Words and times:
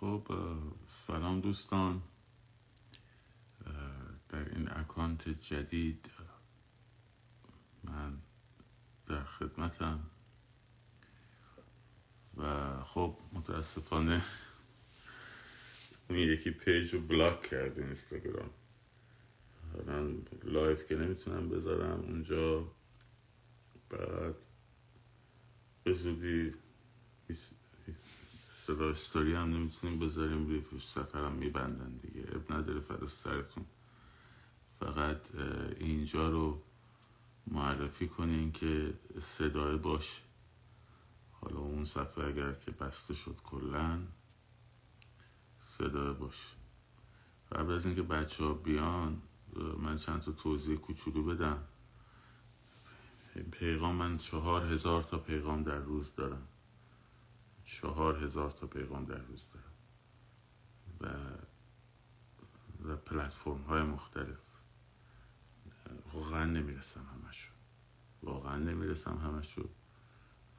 خب 0.00 0.26
سلام 0.86 1.40
دوستان. 1.40 2.02
در 4.28 4.54
این 4.54 4.68
account 4.72 5.28
جدید 5.28 6.10
من 7.84 8.18
در 9.06 9.24
خدمتم. 9.24 10.10
و 12.36 12.82
خب 12.84 13.18
متاسفانه 13.32 14.22
اون 16.08 16.18
یکی 16.18 16.50
page 16.50 16.94
رو 16.94 17.00
block 17.00 17.42
کرده 17.42 17.84
اینستاگرام. 17.84 18.50
من 19.86 20.22
live 20.44 20.86
که 20.86 20.96
نمی‌تونم 20.96 21.48
بذارم 21.48 22.00
اونجا. 22.00 22.72
بعد 23.90 24.44
به 25.84 25.92
زودی 25.92 26.54
صدا 28.70 28.90
استوری 28.90 29.34
هم 29.34 29.50
نمی‌تونیم 29.50 29.98
بذاریم 29.98 30.46
روی 30.46 30.62
سفرم 30.80 31.32
میبندن 31.32 31.96
دیگه. 31.96 32.28
اب 32.32 32.52
نداره 32.52 32.80
فدا 32.80 33.06
سرتون. 33.06 33.64
فقط 34.80 35.34
اینجا 35.80 36.28
رو 36.30 36.62
معرفی 37.46 38.08
کنین 38.08 38.52
که 38.52 38.94
صدای 39.20 39.76
باشه. 39.76 40.22
حالا 41.32 41.58
اون 41.58 41.84
صفحه 41.84 42.24
اگر 42.24 42.52
که 42.52 42.70
بسته 42.70 43.14
شد 43.14 43.36
کلا 43.42 43.98
صدای 45.60 46.14
باشه. 46.14 46.48
قبل 47.52 47.72
از 47.72 47.86
اینکه 47.86 48.02
بچه 48.02 48.44
ها 48.44 48.52
بیان 48.52 49.22
من 49.78 49.96
چند 49.96 50.20
تا 50.20 50.32
توضیح 50.32 50.76
کوچولو 50.76 51.22
بدم. 51.22 51.64
پیغام 53.50 53.96
من 53.96 54.16
چهار 54.16 54.72
هزار 54.72 55.02
تا 55.02 55.18
پیغام 55.18 55.62
در 55.62 55.78
روز 55.78 56.14
دارم. 56.14 56.46
چهار 57.70 58.24
هزار 58.24 58.50
تا 58.50 58.66
پیغام 58.66 59.04
در 59.04 59.18
روز 59.18 59.48
دارم. 59.52 59.72
و 61.00 61.06
و 62.88 62.96
پلتفرم 62.96 63.62
های 63.62 63.82
مختلف. 63.82 64.38
واقعا 66.12 66.44
نمی‌رسم 66.44 67.06
همشو 67.14 67.50
واقعا 68.22 68.56
نمی‌رسم 68.56 69.16
همشو 69.16 69.68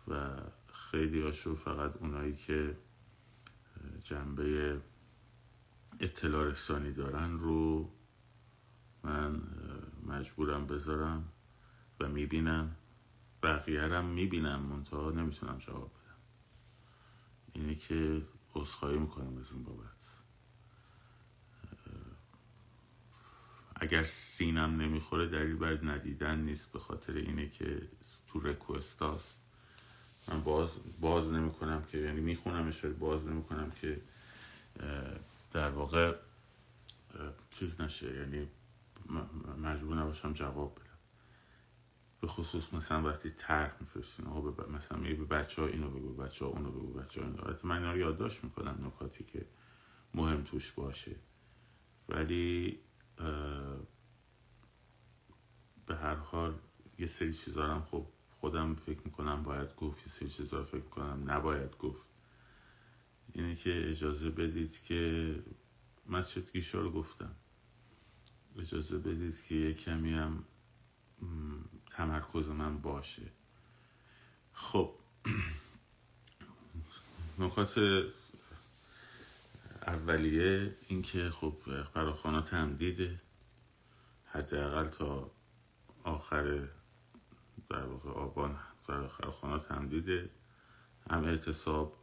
و 0.07 0.37
خیلی 0.73 1.21
هاشو 1.21 1.55
فقط 1.55 1.97
اونایی 1.97 2.35
که 2.35 2.77
جنبه 4.03 4.81
اطلاع 5.99 6.45
رسانی 6.45 6.91
دارن 6.91 7.37
رو 7.37 7.91
من 9.03 9.41
مجبورم 10.05 10.67
بذارم 10.67 11.31
و 11.99 12.09
می‌بینم 12.09 12.75
بقیه 13.43 14.01
می‌بینم. 14.01 14.59
منتها 14.59 15.11
نمی‌تونم 15.11 15.57
جواب 15.57 15.91
اینه 17.53 17.75
که 17.75 18.21
عذرخواهی 18.55 18.97
می‌کنم 18.97 19.37
از 19.37 19.51
این 19.51 19.63
بابت. 19.63 20.17
اگر 23.75 24.03
سینم 24.03 24.81
نمی‌خوره 24.81 25.27
دلیل 25.27 25.55
بر 25.55 25.79
ندیدن 25.83 26.39
نیست 26.39 26.71
به 26.71 26.79
خاطر 26.79 27.13
اینه 27.13 27.49
که 27.49 27.87
تو 28.27 28.39
رکوستاست 28.39 29.37
من 30.27 30.43
باز 30.43 30.79
باز 30.99 31.31
نمی 31.31 31.51
کنم 31.51 31.83
که 31.83 31.97
یعنی 31.97 32.21
میخونمش 32.21 32.85
باز 32.85 33.27
نمی 33.27 33.43
کنم 33.43 33.71
که 33.71 34.01
در 35.51 35.69
واقع 35.69 36.15
چیز 37.51 37.81
نشه. 37.81 38.15
یعنی 38.15 38.47
مجبور 39.57 39.95
نباشم 39.95 40.33
جواب 40.33 40.75
بدم. 40.75 40.90
به 42.21 42.27
خصوص 42.27 42.73
مثلا 42.73 43.01
وقتی 43.09 43.29
طرح 43.29 43.75
میفرستین 43.79 44.27
آقا 44.27 44.67
مثلا 44.67 44.97
میگه 44.97 45.15
به 45.15 45.25
بچه 45.25 45.61
ها 45.61 45.67
اینو 45.67 45.89
بگو 45.89 46.13
بچه 46.13 46.45
ها 46.45 46.51
اونو 46.51 46.71
بگو 46.71 46.93
بچه 46.93 47.21
ها 47.21 47.27
اینو. 47.27 47.43
من 47.63 47.77
اینا 47.77 47.91
رو 47.91 47.97
یادداشت 47.97 48.43
می‌کنم 48.43 48.85
نکاتی 48.85 49.23
که 49.23 49.47
مهم 50.13 50.43
توش 50.43 50.71
باشه. 50.71 51.15
ولی 52.09 52.79
به 55.85 55.95
هر 55.95 56.15
حال 56.15 56.59
یه 56.97 57.07
سری 57.07 57.33
چیزا 57.33 57.67
هم 57.67 57.81
خب 57.81 58.07
خودم 58.29 58.75
فکر 58.75 59.01
می‌کنم 59.05 59.43
باید 59.43 59.75
گفت 59.75 60.01
یه 60.01 60.07
سری 60.07 60.29
چیزا 60.29 60.63
فکر 60.63 60.83
می‌کنم 60.83 61.31
نباید 61.31 61.77
گفت. 61.77 62.07
اینه 63.33 63.55
که 63.55 63.89
اجازه 63.89 64.29
بدید 64.29 64.81
که 64.83 65.35
مسجد 66.09 66.51
گیشا 66.51 66.81
رو 66.81 66.91
گفتم. 66.91 67.35
اجازه 68.59 68.97
بدید 68.97 69.43
که 69.43 69.55
یه 69.55 69.73
کمی 69.73 70.13
هم 70.13 70.43
تمرکز 71.89 72.49
من 72.49 72.77
باشه. 72.77 73.31
خب. 74.53 74.95
نکات 77.39 77.79
اولیه 79.87 80.77
اینکه 80.87 81.29
خب 81.29 81.83
فراخوانا 81.93 82.41
تمدیده. 82.41 83.21
حداقل 84.27 84.87
تا 84.87 85.31
آخر 86.03 86.67
در 87.69 87.85
واقع 87.85 88.09
آبان 88.09 88.59
فراخوانا 88.79 89.59
تمدیده. 89.59 90.29
هم 91.09 91.23
اعتصاب 91.23 91.97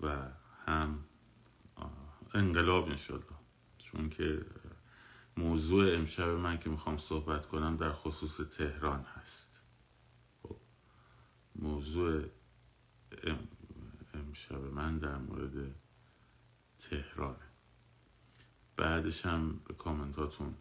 و 0.00 0.28
هم 0.66 1.04
انقلاب 2.34 2.88
انشالله 2.88 3.24
چون 3.78 4.08
که 4.10 4.44
موضوع 5.36 5.94
امشب 5.94 6.28
من 6.28 6.58
که 6.58 6.70
می‌خوام 6.70 6.96
صحبت 6.96 7.46
کنم 7.46 7.76
در 7.76 7.92
خصوص 7.92 8.36
تهران 8.36 9.02
هست. 9.02 9.60
خب 10.42 10.56
موضوع 11.56 12.24
امشب 14.14 14.60
من 14.60 14.98
در 14.98 15.16
مورد 15.16 15.74
تهرانه 16.78 17.46
بعدش 18.76 19.26
هم 19.26 19.60
به 19.64 19.74
کامنتاتون 19.74 20.54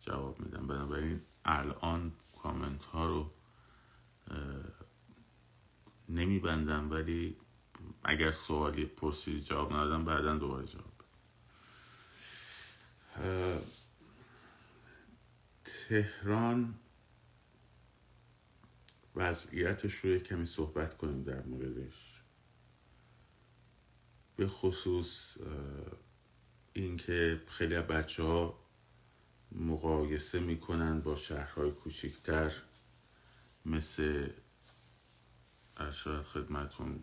جواب 0.00 0.40
میدم. 0.40 0.66
بنابراین 0.66 1.20
الان 1.44 2.12
کامنت 2.42 2.84
ها 2.84 3.06
رو 3.06 3.32
نمیبندم 6.08 6.90
ولی 6.90 7.36
اگر 8.04 8.30
سوالی 8.30 8.86
پرسیدی 8.86 9.40
جواب 9.40 9.72
ندادم 9.72 10.04
بعدا 10.04 10.36
دوباره 10.36 10.66
جواب 10.66 10.92
تهران 15.88 16.74
وضعیتش 19.16 19.94
رو 19.94 20.18
کمی 20.18 20.46
صحبت 20.46 20.96
کنیم 20.96 21.22
در 21.22 21.42
موردش. 21.42 22.22
به 24.36 24.48
خصوص 24.48 25.38
اینکه 26.72 27.42
خیلی 27.46 27.74
از 27.74 27.84
بچه 27.84 28.22
ها 28.22 28.58
مقایسه 29.52 30.40
می‌کنن 30.40 31.00
با 31.00 31.16
شهرهای 31.16 31.70
کوچکتر 31.70 32.52
مثل 33.64 34.30
ارشاد 35.76 36.22
خدمتون 36.22 37.02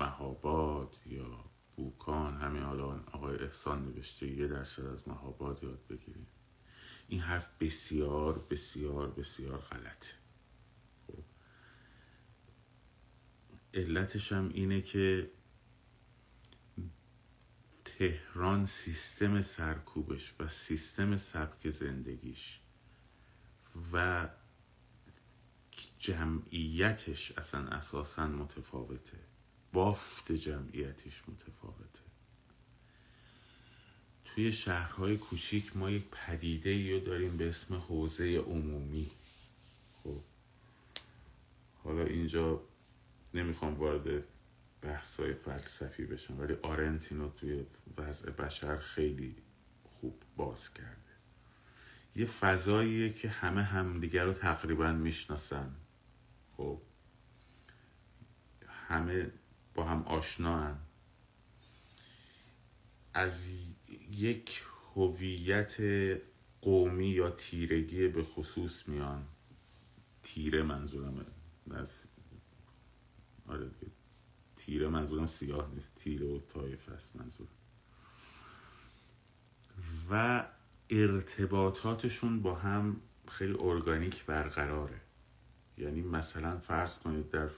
مهاباد 0.00 0.96
یا 1.06 1.44
بوکان. 1.76 2.36
همین 2.36 2.62
حالا 2.62 3.04
آقای 3.12 3.36
احسان 3.38 3.84
نوشته 3.84 4.26
یه 4.26 4.46
درصد 4.46 4.86
از 4.86 5.08
مهاباد 5.08 5.62
یاد 5.62 5.86
بگیریم. 5.86 6.26
این 7.08 7.20
حرف 7.20 7.50
بسیار 7.60 8.38
بسیار 8.50 9.10
بسیار 9.10 9.58
غلطه. 9.58 10.08
خب. 11.06 11.24
علتش 13.74 14.32
هم 14.32 14.48
اینه 14.48 14.80
که 14.80 15.30
تهران 17.84 18.66
سیستم 18.66 19.42
سرکوبش 19.42 20.34
و 20.38 20.48
سیستم 20.48 21.16
سبک 21.16 21.70
زندگیش 21.70 22.60
و 23.92 24.28
جمعیتش 25.98 27.32
اصلا 27.32 27.68
اساسا 27.68 28.26
متفاوته. 28.26 29.18
بافت 29.72 30.32
جمعیتش 30.32 31.28
متفاوته. 31.28 32.07
توی 34.34 34.52
شهرهای 34.52 35.16
کوچیک 35.16 35.76
ما 35.76 35.90
یک 35.90 36.04
پدیده 36.12 36.92
رو 36.92 37.00
داریم 37.00 37.36
به 37.36 37.48
اسم 37.48 37.74
حوزه 37.74 38.36
عمومی. 38.36 39.10
خب. 40.04 40.20
حالا 41.84 42.04
اینجا 42.04 42.62
نمی‌خوام 43.34 43.74
وارد 43.74 44.24
بحثای 44.82 45.34
فلسفی 45.34 46.04
بشم 46.04 46.40
ولی 46.40 46.54
آرنتینو 46.54 47.30
توی 47.30 47.66
وضع 47.96 48.30
بشر 48.30 48.78
خیلی 48.78 49.36
خوب 49.84 50.22
باز 50.36 50.74
کرده. 50.74 50.98
یه 52.16 52.26
فضاییه 52.26 53.12
که 53.12 53.28
همه 53.28 53.62
همدیگر 53.62 54.24
رو 54.24 54.32
تقریبا 54.32 54.92
می‌شناسن. 54.92 55.74
خب. 56.56 56.80
همه 58.88 59.30
با 59.74 59.84
هم 59.84 60.02
آشنا 60.02 60.76
از 63.14 63.48
یک 64.10 64.62
هویت 64.94 65.76
قومی 66.60 67.08
یا 67.08 67.30
تیرگی 67.30 68.08
به 68.08 68.22
خصوص 68.22 68.88
میان. 68.88 69.26
تیره 70.22 70.62
منظورمه. 70.62 71.24
از 71.70 72.06
آره 73.48 73.70
تیره 74.56 74.88
منظورم 74.88 75.26
سیاه 75.26 75.70
نیست. 75.74 75.94
تیره 75.94 76.26
و 76.26 76.40
تایف 76.48 76.88
است 76.88 77.16
منظور. 77.16 77.48
و 80.10 80.44
ارتباطاتشون 80.90 82.42
با 82.42 82.54
هم 82.54 83.00
خیلی 83.28 83.56
ارگانیک 83.60 84.24
برقراره. 84.24 85.00
یعنی 85.78 86.02
مثلا 86.02 86.58
فرض 86.58 86.98
کنید 86.98 87.28
در 87.28 87.48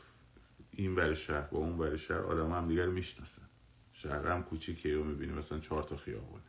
این 0.70 0.94
ور 0.94 1.14
شهر 1.14 1.46
با 1.46 1.58
اون 1.58 1.78
ور 1.78 1.96
شهر 1.96 2.18
آدم 2.20 2.52
هم 2.52 2.68
دیگر 2.68 2.86
می‌شناسن. 2.86 3.49
شهر 4.02 4.26
هم 4.26 4.42
کوچیکه 4.42 4.96
و 4.96 5.04
می‌بینی 5.04 5.32
مثلا 5.32 5.58
چهار 5.58 5.82
تا 5.82 5.96
خیابونه. 5.96 6.42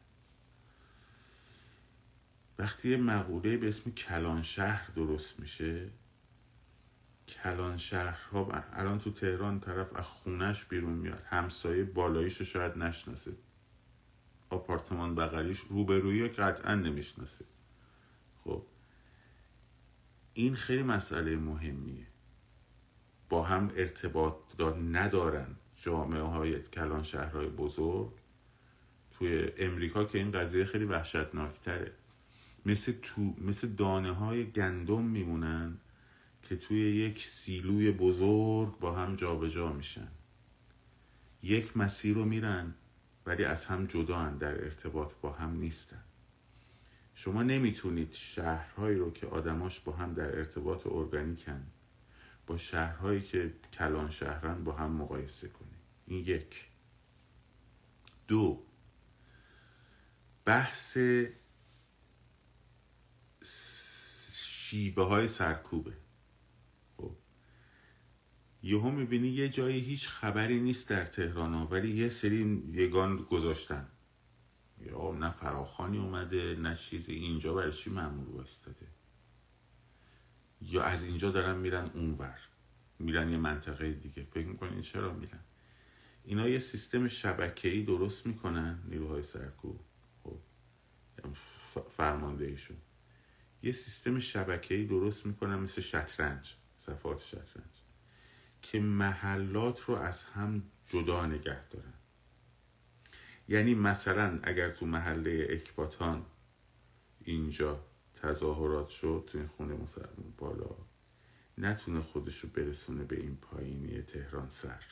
وقتی 2.60 2.90
یه 2.90 2.98
مقوله 2.98 3.58
به 3.58 3.68
اسم 3.68 3.92
کلان 3.92 4.42
شهر 4.42 4.92
درست 4.92 5.40
میشه 5.40 5.90
کلان 7.28 7.78
شهرها 7.78 8.52
الان 8.52 9.00
تو 9.00 9.12
تهران 9.12 9.60
طرف 9.60 9.96
از 9.96 10.06
خونش 10.06 10.66
بیرون 10.66 10.94
میاد. 10.94 11.24
همسایه 11.26 11.84
بالاییشو 11.84 12.44
شاید 12.44 12.78
نشناسه. 12.78 13.32
آپارتمان 14.50 15.16
بغلیش 15.16 15.60
روبرویی 15.60 16.28
قطعا 16.28 16.76
نمی‌شناسه. 16.76 17.46
خب 18.44 18.66
این 20.34 20.56
خیلی 20.56 20.84
مسئله 20.84 21.36
مهمیه. 21.36 22.08
با 23.30 23.44
هم 23.44 23.72
ارتباط 23.76 24.36
ندارن. 24.92 25.56
جامعه 25.82 26.22
های 26.22 26.62
کلان 26.62 27.04
شهرهای 27.04 27.50
بزرگ 27.50 28.12
توی 29.12 29.50
امریکا 29.58 30.06
که 30.06 30.18
این 30.18 30.32
قضیه 30.32 30.66
خیلی 30.66 30.86
وحشتناکتره. 30.86 31.92
مثل, 32.66 32.94
تو، 33.02 33.34
مثل 33.38 33.68
دانه 33.68 34.12
های 34.12 34.46
گندم 34.52 35.04
میمونن 35.04 35.78
که 36.44 36.56
توی 36.56 36.78
یک 36.78 37.26
سیلوی 37.26 37.92
بزرگ 37.92 38.80
با 38.80 38.92
هم 38.92 39.16
جابجا 39.16 39.50
جا 39.50 39.74
میشن. 39.74 40.08
یک 41.44 41.78
مسیر 41.78 42.16
رو 42.16 42.26
میرن 42.26 42.74
ولی 43.26 43.44
از 43.44 43.66
هم 43.66 43.86
جدا 43.86 44.30
در 44.30 44.64
ارتباط 44.64 45.14
با 45.22 45.32
هم 45.32 45.54
نیستن. 45.54 46.04
شما 47.14 47.44
نمی‌تونید 47.44 48.14
شهرهایی 48.14 48.98
رو 48.98 49.12
که 49.12 49.28
آدماش 49.28 49.80
با 49.80 49.92
هم 49.92 50.14
در 50.14 50.38
ارتباط 50.38 50.88
ارگانیکن 50.88 51.64
با 52.48 52.58
شهرهایی 52.58 53.22
که 53.22 53.54
کلان 53.74 54.10
شهرن 54.10 54.64
با 54.64 54.72
هم 54.72 54.92
مقایسه 54.92 55.48
کنید 55.48 55.82
این 56.06 56.20
یک. 56.26 56.68
دو. 58.28 58.64
بحث 60.46 60.98
شیبه 64.36 65.04
های 65.04 65.28
سرکوبه. 65.28 65.98
خب. 66.98 67.16
یهو 68.64 68.92
می‌بینی 68.92 69.28
یه 69.28 69.50
جایی 69.50 69.80
هیچ 69.80 70.08
خبری 70.08 70.60
نیست 70.60 70.90
در 70.90 71.06
تهران 71.06 71.54
ولی 71.54 71.92
یه 71.92 72.10
سری 72.10 72.64
یگان 72.74 73.16
گذاشتن. 73.16 73.88
یا 74.80 75.12
نه 75.12 75.30
فراخانی 75.30 75.98
اومده 75.98 76.56
نه 76.56 76.76
چیزی. 76.76 77.14
اینجا 77.14 77.54
برای 77.54 77.72
چی 77.72 77.90
معمول 77.90 78.28
وایستاده؟ 78.28 78.88
یا 80.62 80.84
از 80.84 81.04
اینجا 81.04 81.32
دارن 81.32 81.58
میرن 81.58 81.86
اونور. 81.94 82.40
میرن 83.00 83.30
یه 83.30 83.38
منطقه 83.38 83.94
دیگه. 83.94 84.24
فکر 84.24 84.48
می‌کنین 84.48 84.82
چرا 84.82 85.14
میرن؟ 85.14 85.40
اینا 86.24 86.50
یه 86.50 86.60
سیستم 86.60 87.08
شبکه‌ای 87.08 87.84
درست 87.84 88.28
می‌کنن؟ 88.28 88.80
نیروهای 88.86 89.24
سرکوب. 89.24 89.80
خب. 90.24 90.40
فرماندهیشون. 91.90 92.78
یه 93.64 93.72
سیستم 93.72 94.20
شبکه‌ای 94.20 94.86
درست 94.86 95.26
می‌کنن 95.26 95.56
مثل 95.56 95.82
شطرنج. 95.82 96.56
صفات 96.78 97.20
شطرنج. 97.20 97.72
که 98.62 98.80
محلات 98.80 99.82
رو 99.82 99.96
از 99.96 100.24
هم 100.24 100.64
جدا 100.86 101.26
نگه 101.26 101.68
دارن. 101.68 101.94
یعنی 103.48 103.76
مثلا 103.76 104.40
اگر 104.44 104.72
تو 104.72 104.86
محله 104.86 105.48
اکباتان 105.50 106.26
اینجا 107.24 107.86
تظاهرات 108.22 108.90
شد 108.90 109.24
تو 109.28 109.38
این 109.38 109.48
خونه 109.48 109.74
مسلمان 109.74 110.34
بالا. 110.38 110.76
نتونه 111.58 112.02
خودشو 112.02 112.48
برسونه 112.48 113.04
به 113.04 113.20
این 113.20 113.36
پایینی 113.36 114.02
تهران 114.02 114.50
سر. 114.50 114.84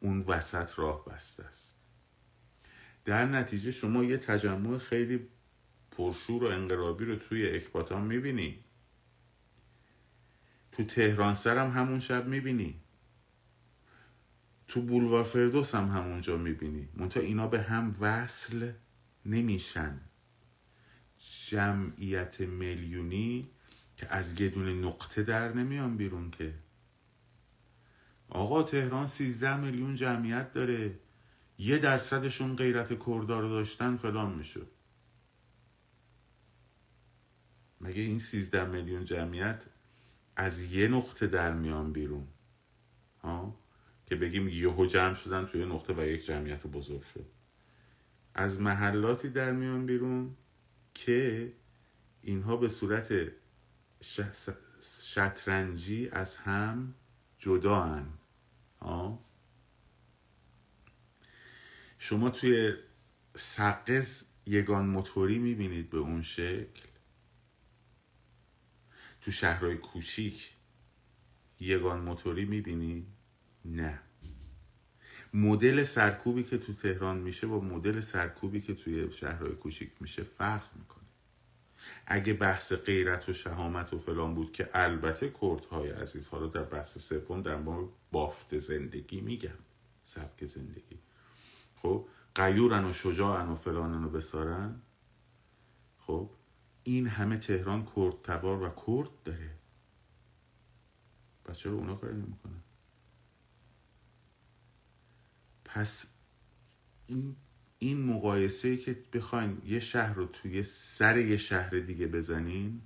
اون 0.00 0.18
وسط 0.18 0.78
راه 0.78 1.04
بسته 1.04 1.44
است. 1.44 1.74
در 3.04 3.26
نتیجه 3.26 3.70
شما 3.70 4.04
یه 4.04 4.16
تجمع 4.16 4.78
خیلی 4.78 5.28
پرشور 5.90 6.44
و 6.44 6.46
انقلابی 6.46 7.04
رو 7.04 7.16
توی 7.16 7.48
اکباتان 7.48 8.02
می‌بینی. 8.02 8.64
تو 10.72 10.84
تهران 10.84 11.34
سر 11.34 11.58
هم 11.58 11.70
همون 11.70 12.00
شب 12.00 12.26
می‌بینی. 12.26 12.80
تو 14.68 14.82
بولوار 14.82 15.24
فردوس 15.24 15.74
هم 15.74 15.88
همونجا 15.88 16.36
می‌بینی. 16.36 16.88
منتها 16.94 17.22
اینا 17.22 17.46
به 17.46 17.62
هم 17.62 17.96
وصل 18.00 18.72
نمیشن. 19.26 20.00
جمعیت 21.48 22.40
میلیونی 22.40 23.48
که 23.96 24.14
از 24.14 24.40
یه 24.40 24.48
دونه 24.48 24.74
نقطه 24.74 25.22
در 25.22 25.52
نمیان 25.52 25.96
بیرون 25.96 26.30
که. 26.30 26.54
آقا 28.28 28.62
تهران 28.62 29.06
سیزده 29.06 29.56
میلیون 29.56 29.94
جمعیت 29.94 30.52
داره. 30.52 30.98
یه 31.58 31.78
درصدشون 31.78 32.56
غیرت 32.56 33.04
کردار 33.06 33.42
داشتن 33.42 33.96
فلان 33.96 34.34
می‌شد 34.34 34.70
مگه 37.80 38.02
این 38.02 38.18
سیزده 38.18 38.64
میلیون 38.64 39.04
جمعیت 39.04 39.66
از 40.36 40.62
یه 40.62 40.88
نقطه 40.88 41.26
در 41.26 41.52
میان 41.52 41.92
بیرون؟ 41.92 42.26
ها؟ 43.22 43.60
که 44.06 44.16
بگیم 44.16 44.48
یهو 44.48 44.86
جمع 44.86 45.14
شدن 45.14 45.46
توی 45.46 45.64
نقطه 45.64 45.94
و 45.94 46.06
یک 46.06 46.24
جمعیت 46.24 46.66
بزرگ 46.66 47.02
شد. 47.02 47.26
از 48.34 48.60
محلاتی 48.60 49.28
در 49.28 49.52
میان 49.52 49.86
بیرون. 49.86 50.36
که 50.94 51.52
اینها 52.22 52.56
به 52.56 52.68
صورت 52.68 53.32
شطرنجی 55.02 56.08
از 56.08 56.36
هم 56.36 56.94
جدا 57.38 57.84
هن. 57.84 58.18
شما 61.98 62.30
توی 62.30 62.74
سقز 63.36 64.24
یگان 64.46 64.86
موتوری 64.86 65.38
می‌بینید 65.38 65.90
به 65.90 65.98
اون 65.98 66.22
شکل. 66.22 66.88
تو 69.20 69.30
شهرهای 69.30 69.76
کوچیک 69.76 70.54
یگان 71.60 72.00
موتوری 72.00 72.44
می‌بینید 72.44 73.06
نه. 73.64 74.03
مدل 75.34 75.84
سرکوبی 75.84 76.42
که 76.42 76.58
تو 76.58 76.72
تهران 76.72 77.18
میشه 77.18 77.46
با 77.46 77.60
مدل 77.60 78.00
سرکوبی 78.00 78.60
که 78.60 78.74
توی 78.74 79.12
شهرهای 79.12 79.52
کوچیک 79.52 79.90
میشه 80.00 80.22
فرق 80.22 80.76
می‌کنه. 80.76 81.04
اگه 82.06 82.34
بحث 82.34 82.72
غیرت 82.72 83.28
و 83.28 83.32
شهامت 83.32 83.92
و 83.92 83.98
فلان 83.98 84.34
بود 84.34 84.52
که 84.52 84.68
البته 84.72 85.32
کردهای 85.40 85.90
عزیز 85.90 86.28
حالا 86.28 86.46
در 86.46 86.62
بحث 86.62 86.98
سوم 86.98 87.42
در 87.42 87.56
مورد 87.56 87.88
بافت 88.12 88.58
زندگی 88.58 89.20
میگم 89.20 89.58
سبک 90.02 90.46
زندگی. 90.46 90.98
خب 91.76 92.08
قیورن 92.34 92.84
و 92.84 92.92
شجاعن 92.92 93.48
و 93.48 93.54
فلانن 93.54 94.04
و 94.04 94.08
بسارن. 94.08 94.82
خب 95.98 96.30
این 96.82 97.06
همه 97.06 97.36
تهران 97.36 97.84
کرد 97.96 98.22
تبار 98.22 98.62
و 98.62 98.68
کرد 98.68 99.10
داره. 99.24 99.50
پس 101.44 101.58
چرا 101.58 101.72
اونا 101.72 101.94
کاری 101.94 102.14
نمی‌کنن؟ 102.14 102.63
پس 105.74 106.06
این 107.06 107.36
این 107.78 108.02
مقایسه 108.02 108.76
که 108.76 109.04
بخواین 109.12 109.62
یه 109.64 109.80
شهر 109.80 110.14
رو 110.14 110.26
توی 110.26 110.62
سر 110.62 111.16
یه 111.18 111.36
شهر 111.36 111.70
دیگه 111.70 112.06
بزنین 112.06 112.82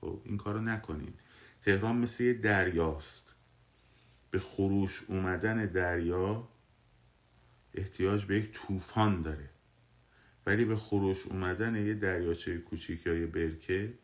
خب 0.00 0.22
این 0.24 0.36
کارو 0.36 0.60
نکنین. 0.60 1.14
تهران 1.62 1.96
مثل 1.96 2.24
یه 2.24 2.32
دریاست. 2.32 3.34
به 4.30 4.38
خروش 4.38 5.02
اومدن 5.08 5.66
دریا 5.66 6.48
احتیاج 7.74 8.24
به 8.24 8.36
یک 8.36 8.52
طوفان 8.52 9.22
داره. 9.22 9.50
ولی 10.46 10.64
به 10.64 10.76
خروش 10.76 11.26
اومدن 11.26 11.86
یه 11.86 11.94
دریاچه 11.94 12.58
کوچیک 12.58 13.06
یا 13.06 13.14
یه 13.14 13.26
برکه 13.26 13.98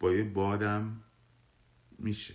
با 0.00 0.12
یه 0.12 0.24
بادم 0.24 1.04
میشه. 1.98 2.34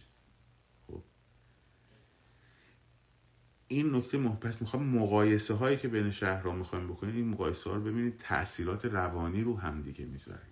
این 3.67 3.95
نکته 3.95 4.17
محپس 4.17 4.61
می‌خوام 4.61 4.83
مقایسه 4.83 5.53
هایی 5.53 5.77
که 5.77 5.87
بین 5.87 6.11
شهرها 6.11 6.51
می‌خوایم 6.51 6.87
بکنیم 6.87 7.15
این 7.15 7.27
مقایسه 7.27 7.69
ها 7.69 7.75
رو 7.75 7.81
ببینید 7.81 8.17
تاثیرات 8.17 8.85
روانی 8.85 9.41
رو 9.41 9.57
هم 9.57 9.81
دیگه 9.81 10.05
می‌ذاره 10.05 10.47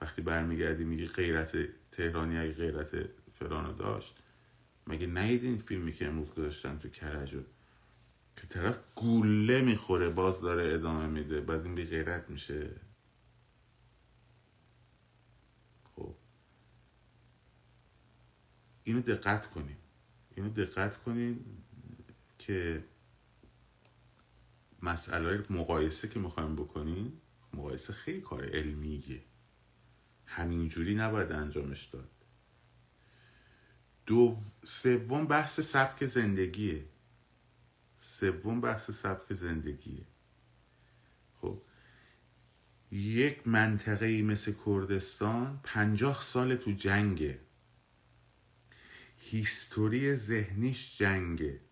وقتی 0.00 0.22
برمیگردی 0.22 0.84
میگی 0.84 1.06
غیرت 1.06 1.56
تهرانی 1.90 2.38
اگه 2.38 2.52
غیرت 2.52 3.08
فرانو 3.32 3.72
داشت 3.72 4.16
مگه 4.86 5.06
نهید 5.06 5.44
این 5.44 5.58
فیلمی 5.58 5.92
که 5.92 6.06
امروز 6.06 6.30
گذاشتن 6.30 6.78
تو 6.78 6.88
کرج 6.88 7.36
که 8.36 8.46
طرف 8.48 8.78
گوله 8.94 9.62
می‌خوره 9.62 10.10
باز 10.10 10.40
داره 10.40 10.74
ادامه 10.74 11.06
میده 11.06 11.40
بعد 11.40 11.64
این 11.64 11.74
بی 11.74 11.84
غیرت 11.84 12.30
میشه. 12.30 12.70
خب. 15.96 16.14
اینو 18.84 19.00
دقت 19.00 19.46
کنیم. 19.46 19.76
اینو 20.36 20.48
دقت 20.48 20.96
کنین 20.96 21.44
که 22.46 22.84
مسئله 24.82 25.44
مقایسه 25.50 26.08
که 26.08 26.18
می‌خوایم 26.18 26.56
بکنین 26.56 27.12
مقایسه 27.52 27.92
خیلی 27.92 28.20
کار 28.20 28.44
علمیه. 28.44 29.22
همینجوری 30.26 30.94
نباید 30.94 31.32
انجامش 31.32 31.84
داد. 31.84 32.10
دو 34.06 34.38
سوم 34.64 35.26
بحث 35.26 35.60
سبک 35.60 36.06
زندگیه. 36.06 36.84
سوم 37.98 38.60
بحث 38.60 38.90
سبک 38.90 39.32
زندگیه. 39.32 40.06
خب 41.40 41.62
یک 42.90 43.48
منطقه 43.48 44.22
مثل 44.22 44.54
کردستان 44.66 45.60
پنجاه 45.62 46.22
سال 46.22 46.56
تو 46.56 46.70
جنگه. 46.70 47.40
هیستوری 49.18 50.14
ذهنیش 50.14 50.98
جنگه. 50.98 51.63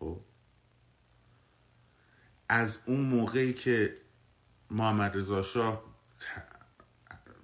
خب؟ 0.00 0.20
از 2.48 2.82
اون 2.86 3.00
موقعی 3.00 3.52
که 3.52 3.96
محمد 4.70 5.16
رضا 5.16 5.42
شاه 5.42 5.84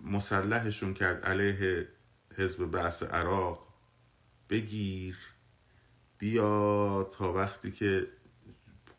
مسلحشون 0.01 0.95
کرد 0.95 1.25
علیه 1.25 1.89
حزب 2.37 2.67
بعث 2.67 3.03
عراق 3.03 3.67
بگیر 4.51 5.19
بیا 6.19 7.11
تا 7.19 7.33
وقتی 7.33 7.73
که 7.73 8.09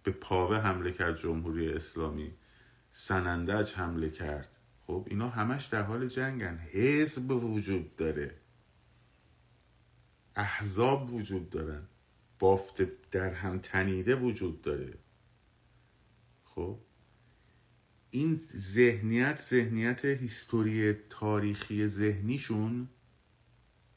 به 0.03 0.11
پاوه 0.11 0.57
حمله 0.57 0.91
کرد 0.91 1.17
جمهوری 1.17 1.73
اسلامی 1.73 2.33
سنندج 2.91 3.73
حمله 3.73 4.09
کرد. 4.09 4.49
خب 4.87 5.07
اینا 5.09 5.29
همش 5.29 5.65
در 5.65 5.81
حال 5.81 6.07
جنگن. 6.07 6.57
حزب 6.57 7.31
وجود 7.31 7.95
داره. 7.95 8.35
احزاب 10.35 11.13
وجود 11.13 11.49
دارن. 11.49 11.87
بافت 12.43 12.81
در 13.11 13.33
هم 13.33 13.59
تنیده 13.59 14.15
وجود 14.15 14.61
داره. 14.61 14.93
خب؟ 16.43 16.79
این 18.11 18.41
ذهنیت 18.55 19.41
ذهنیت 19.41 20.05
هیستوری 20.05 20.93
تاریخی 20.93 21.87
ذهنیشون 21.87 22.87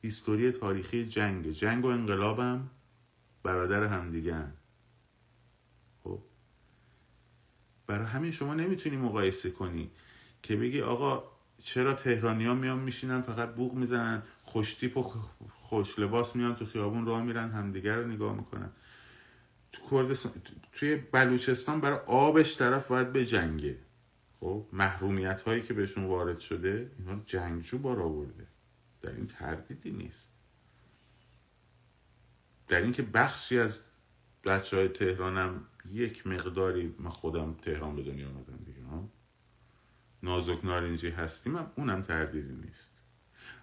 هیستوری 0.02 0.50
تاریخی 0.50 1.06
جنگ 1.06 1.50
جنگ 1.50 1.84
و 1.84 1.88
انقلابم 1.88 2.70
برادر 3.42 3.84
همدیگه 3.84 4.44
خب؟ 6.04 6.22
برای 7.86 8.06
همین 8.06 8.30
شما 8.30 8.54
نمی‌تونی 8.54 8.96
مقایسه 8.96 9.50
کنی 9.50 9.90
که 10.42 10.56
بگی 10.56 10.80
آقا 10.80 11.35
چرا 11.58 11.94
تهرانی 11.94 12.44
ها 12.44 12.54
میان 12.54 12.78
میشینن 12.78 13.20
فقط 13.20 13.54
بوغ 13.54 13.74
می‌زنن 13.74 14.22
خوشتیپ 14.42 14.96
و 14.96 15.02
خوش 15.52 15.98
لباس 15.98 16.36
میان 16.36 16.54
تو 16.54 16.66
خیابون 16.66 17.06
راه 17.06 17.22
میرن 17.22 17.50
همدیگر 17.50 17.96
رو 17.96 18.06
نگاه 18.06 18.36
می‌کنن. 18.36 18.70
تو 19.72 19.82
کردستان 19.90 20.32
توی 20.72 20.96
بلوچستان 20.96 21.80
برای 21.80 21.98
آبش 22.06 22.56
طرف 22.56 22.88
باید 22.88 23.12
به 23.12 23.24
جنگه 23.24 23.78
خب 24.40 24.66
محرومیت 24.72 25.42
هایی 25.42 25.62
که 25.62 25.74
بهشون 25.74 26.04
وارد 26.04 26.38
شده 26.38 26.90
اینا 26.98 27.22
جنگجو 27.24 27.78
بار 27.78 28.02
آورده. 28.02 28.46
در 29.02 29.12
این 29.12 29.26
تردیدی 29.26 29.90
نیست. 29.90 30.30
در 32.68 32.82
اینکه 32.82 33.02
بخشی 33.02 33.58
از 33.58 33.82
بچه 34.44 34.76
های 34.76 34.88
تهرانم 34.88 35.64
یک 35.90 36.26
مقداری 36.26 36.94
من 36.98 37.10
خودم 37.10 37.54
تهران 37.62 37.96
به 37.96 38.02
دنیا 38.02 38.28
آمدم 38.28 38.58
نازک 40.26 40.64
نارنجی 40.64 41.10
هستیم 41.10 41.56
اونم 41.56 42.02
تردیدی 42.02 42.54
نیست. 42.54 42.94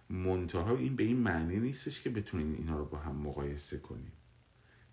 منتها 0.09 0.77
این 0.77 0.95
به 0.95 1.03
این 1.03 1.17
معنی 1.17 1.59
نیستش 1.59 2.01
که 2.01 2.09
بتونین 2.09 2.55
اینا 2.55 2.77
رو 2.77 2.85
با 2.85 2.97
هم 2.97 3.15
مقایسه 3.15 3.77
کنیم 3.77 4.11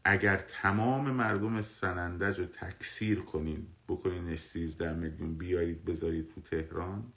اگر 0.04 0.36
تمام 0.36 1.10
مردم 1.10 1.62
سنندج 1.62 2.40
رو 2.40 2.46
تکثیر 2.46 3.18
کنین 3.18 3.66
بکنینش 3.88 4.38
سیزده 4.38 4.92
میلیون 4.92 5.34
بیارید 5.34 5.84
بذارید 5.84 6.28
تو 6.34 6.40
تهران 6.40 7.12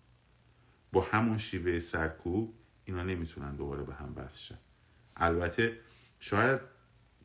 با 0.91 1.01
همون 1.01 1.37
شیوه 1.37 1.79
سرکوب 1.79 2.55
اینا 2.85 3.03
نمی‌تونن 3.03 3.55
دوباره 3.55 3.83
به 3.83 3.93
هم 3.93 4.13
بس 4.13 4.51
البته 5.15 5.79
شاید 6.19 6.59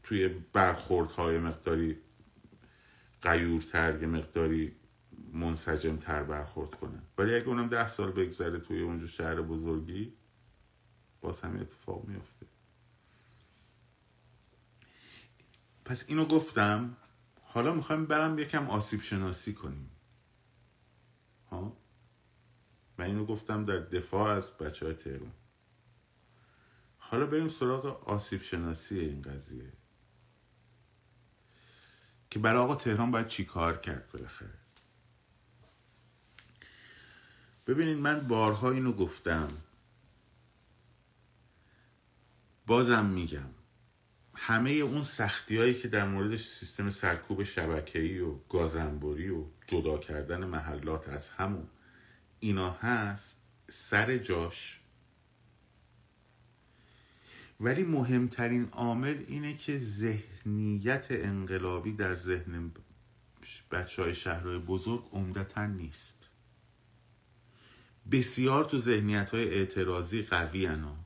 توی 0.03 0.29
برخوردهای 0.29 1.39
مقداری 1.39 1.99
قیورتر 3.23 4.03
یه 4.03 4.07
مقداری 4.07 4.78
منسجم 5.33 5.97
تر 5.97 6.23
برخورد 6.23 6.75
کنن 6.75 7.03
ولی 7.19 7.35
اگه 7.35 7.49
اونم 7.49 7.69
ده 7.69 7.89
سال 7.89 8.11
بگذره 8.11 8.59
توی 8.59 8.83
اونجا 8.83 9.07
شهر 9.07 9.43
بزرگی 9.43 10.13
باز 11.21 11.41
همه 11.41 11.61
اتفاق 11.61 12.05
میفته 12.05 12.47
پس 15.85 16.05
اینو 16.09 16.25
گفتم 16.25 16.97
حالا 17.43 17.75
می‌خوایم 17.75 18.07
برم 18.07 18.39
یکم 18.39 18.71
آسیب 18.71 19.01
شناسی 19.01 19.55
کنیم. 19.55 19.91
ها؟ 21.51 21.77
من 22.99 23.05
اینو 23.05 23.25
گفتم 23.25 23.65
در 23.65 23.79
دفاع 23.79 24.29
از 24.31 24.53
بچه 24.53 24.87
های 24.87 24.95
تهرون 24.95 25.33
حالا 26.99 27.27
بریم 27.27 27.49
سراغ 27.49 28.09
آسیب 28.09 28.43
شناسی 28.43 28.99
این 28.99 29.23
قضیه. 29.23 29.73
که 32.31 32.39
برای 32.39 32.63
آقا 32.63 32.75
تهران 32.75 33.11
باید 33.11 33.27
چی 33.27 33.45
کار 33.45 33.77
کرد 33.77 34.11
بالاخره؟ 34.13 34.55
ببینید 37.69 37.99
من 37.99 38.29
بارها 38.29 38.71
اینو 38.71 38.93
گفتم. 38.93 39.49
بازم 42.67 43.07
میگم. 43.07 43.51
همه 44.35 44.71
اون 44.71 45.03
سختی 45.03 45.57
هایی 45.57 45.75
که 45.75 45.89
در 45.89 46.09
مورد 46.09 46.37
سیستم 46.37 46.91
سرکوب 46.91 47.45
شبکه‌ای 47.45 48.21
و 48.21 48.35
گازنبوری 48.49 49.31
و 49.31 49.45
جدا 49.67 49.99
کردن 49.99 50.45
محلات 50.45 51.09
از 51.09 51.29
همون 51.29 51.67
اینا 52.41 52.71
هست 52.71 53.37
سر 53.71 54.19
جاش. 54.19 54.81
ولی 57.61 57.85
مهمترین 57.85 58.69
عامل 58.73 59.25
اینه 59.29 59.57
که 59.57 59.79
ذهنیت 59.79 61.07
انقلابی 61.11 61.93
در 61.93 62.15
ذهن 62.15 62.73
بچه 63.71 64.03
های 64.03 64.15
شهرهای 64.15 64.59
بزرگ 64.59 65.09
عمدتا 65.13 65.67
نیست. 65.67 66.18
بسیار 68.11 68.65
تو 68.65 68.79
ذهنیت 68.79 69.31
های 69.31 69.49
اعتراضی 69.49 70.23
قوی 70.23 70.67
انا 70.67 70.97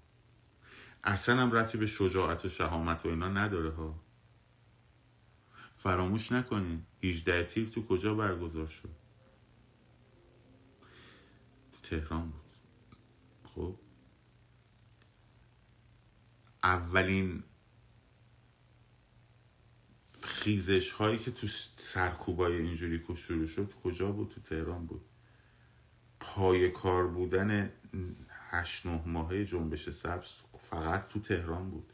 اصلا 1.04 1.42
هم 1.42 1.52
رتی 1.52 1.78
به 1.78 1.87
شجاعت 1.87 2.44
و 2.44 2.49
شهامت 2.49 3.06
و 3.06 3.09
اینا 3.09 3.28
نداره 3.28 3.71
ها. 3.71 4.02
فراموش 5.76 6.32
نکنین 6.32 6.82
18 7.04 7.44
تیر 7.44 7.68
تو 7.68 7.87
کجا 7.87 8.14
برگزار 8.14 8.66
شد؟ 8.66 8.88
تو 11.73 11.78
تهران 11.82 12.30
بود. 12.30 12.56
خب؟ 13.44 13.78
اولین 16.62 17.42
خیزش 20.21 20.90
هایی 20.90 21.18
که 21.18 21.30
تو 21.30 21.47
سرکوبای 21.76 22.56
اینجوری 22.56 23.02
شروع 23.16 23.47
شد 23.47 23.73
کجا 23.73 24.12
بود؟ 24.12 24.28
تو 24.28 24.40
تهران 24.40 24.87
بود. 24.87 25.12
پای 26.23 26.71
کار 26.71 27.07
بودن 27.07 27.73
هشت 28.50 28.87
نه 28.87 29.02
ماهه 29.07 29.45
جنبش 29.45 29.91
سبز 29.91 30.29
فقط 30.59 31.09
تو 31.09 31.21
تهران 31.21 31.71
بود. 31.71 31.93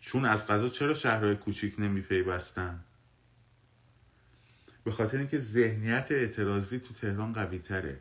چون 0.00 0.24
از 0.24 0.46
قضا 0.46 0.68
چرا 0.68 0.94
شهرهای 0.94 1.36
کوچیک 1.36 1.74
نمی 1.78 2.00
پیوستن 2.00 2.84
به 4.84 4.92
خاطر 4.92 5.18
اینکه 5.18 5.38
ذهنیت 5.38 6.08
اعتراضی 6.10 6.78
تو 6.78 6.94
تهران 6.94 7.32
قوی 7.32 7.58
تره 7.58 8.00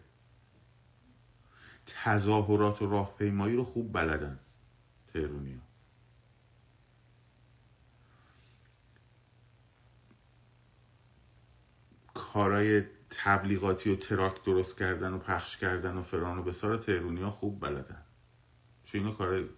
تظاهرات 1.85 2.81
و 2.81 2.89
راهپیمایی 2.89 3.55
رو 3.55 3.63
خوب 3.63 3.93
بلدن 3.93 4.39
تهرونی 5.13 5.61
کارای 12.13 12.83
تبلیغاتی 13.09 13.91
و 13.91 13.95
تراک 13.95 14.43
درست 14.43 14.79
کردن 14.79 15.13
و 15.13 15.19
پخش 15.19 15.57
کردن 15.57 15.97
و 15.97 16.01
فران 16.01 16.37
و 16.37 16.43
بسار 16.43 16.77
تهرونی 16.77 17.25
خوب 17.25 17.59
بلدن. 17.61 18.05
چون 18.83 19.01
اینا 19.01 19.13
کار 19.13 19.49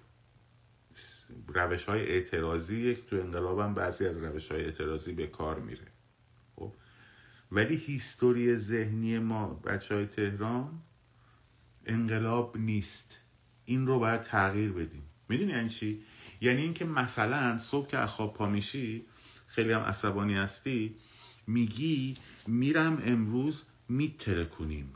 روش 1.48 1.84
های 1.84 2.08
اعتراضی 2.08 2.78
یک 2.78 3.06
تو 3.06 3.16
انقلاب 3.16 3.74
بعضی 3.74 4.06
از 4.06 4.18
روش 4.18 4.52
های 4.52 4.66
اعتراضی 4.66 5.14
به 5.14 5.28
کار 5.28 5.60
میره. 5.60 5.88
خب؟ 6.56 6.74
ولی 7.52 7.76
هیستوری 7.76 8.56
ذهنی 8.56 9.20
ما 9.20 9.54
بچه 9.54 9.96
های 9.96 10.06
تهران 10.06 10.82
انقلاب 11.86 12.58
نیست. 12.58 13.20
این 13.66 13.88
رو 13.88 14.00
باید 14.00 14.22
تغییر 14.22 14.72
بدیم. 14.72 15.04
می‌دونی 15.30 15.52
یعنی 15.52 15.70
چی؟ 15.70 16.04
یعنی 16.42 16.62
اینکه 16.62 16.86
مثلا 16.86 17.58
صبح 17.58 17.88
که 17.88 18.06
خواب 18.06 18.34
پا 18.34 18.48
میشی 18.48 19.06
خیلی 19.48 19.72
هم 19.72 19.82
عصبانی 19.82 20.34
هستی 20.34 20.96
میگی 21.48 22.18
میرم 22.48 23.04
امروز 23.06 23.64
میترکونیم 23.90 24.94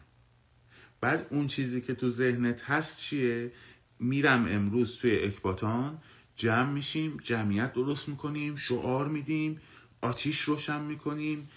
بعد 1.02 1.28
اون 1.30 1.48
چیزی 1.48 1.82
که 1.82 1.94
تو 1.94 2.12
ذهنت 2.12 2.64
هست 2.64 2.98
چیه؟ 2.98 3.52
میرم 4.00 4.46
امروز 4.50 4.98
توی 4.98 5.20
اکباتان 5.20 6.02
جمع 6.36 6.72
میشیم 6.72 7.18
جمعیت 7.18 7.74
درست 7.74 8.10
می‌کنیم 8.10 8.56
شعار 8.56 9.08
میدیم 9.08 9.62
آتیش 10.02 10.42
روشن 10.42 10.82
می‌کنیم 10.82 11.50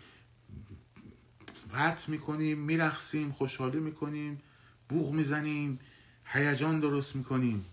فتح 1.69 2.11
می‌کنیم 2.11 2.59
میرخسیم 2.59 3.31
خوشحالی 3.31 3.81
می‌کنیم 3.81 4.43
بوغ 4.89 5.13
می‌زنیم 5.13 5.79
هیجان 6.25 6.81
درست 6.81 7.17
می‌کنیم. 7.17 7.65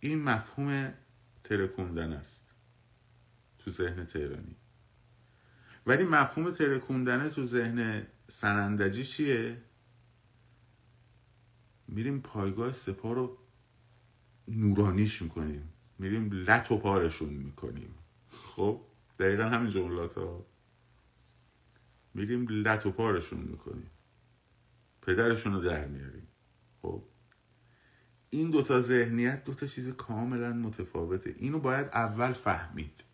این 0.00 0.22
مفهوم 0.22 0.92
ترکوندن 1.42 2.12
است 2.12 2.44
تو 3.58 3.70
ذهن 3.70 4.06
تهرانی. 4.06 4.56
ولی 5.86 6.04
مفهوم 6.04 6.50
ترکوندن 6.50 7.28
تو 7.28 7.42
ذهن 7.42 8.06
سنندجی 8.28 9.04
چیه؟ 9.04 9.62
میریم 11.88 12.20
پایگاه 12.20 12.72
سپاه 12.72 13.14
رو 13.14 13.38
نورانیش 14.48 15.22
می‌کنیم. 15.22 15.72
میریم 15.98 16.30
لط 16.32 16.72
و 16.72 16.78
پارشون 16.78 17.28
می‌کنیم. 17.28 17.94
خب 18.30 18.80
دقیقا 19.18 19.44
همین 19.44 19.70
جملات 19.70 20.18
ها. 20.18 20.46
میریم 22.14 22.46
لط 22.48 22.86
و 22.86 22.90
پارشون 22.90 23.40
می‌کنیم. 23.40 23.90
پدرشون 25.02 25.52
رو 25.52 25.60
در 25.60 25.86
میاریم. 25.86 26.28
خب 26.82 27.02
این 28.30 28.50
دوتا 28.50 28.80
ذهنیت 28.80 29.44
دوتا 29.44 29.66
چیز 29.66 29.88
کاملا 29.88 30.52
متفاوته. 30.52 31.34
اینو 31.36 31.58
باید 31.58 31.86
اول 31.86 32.32
فهمید. 32.32 33.04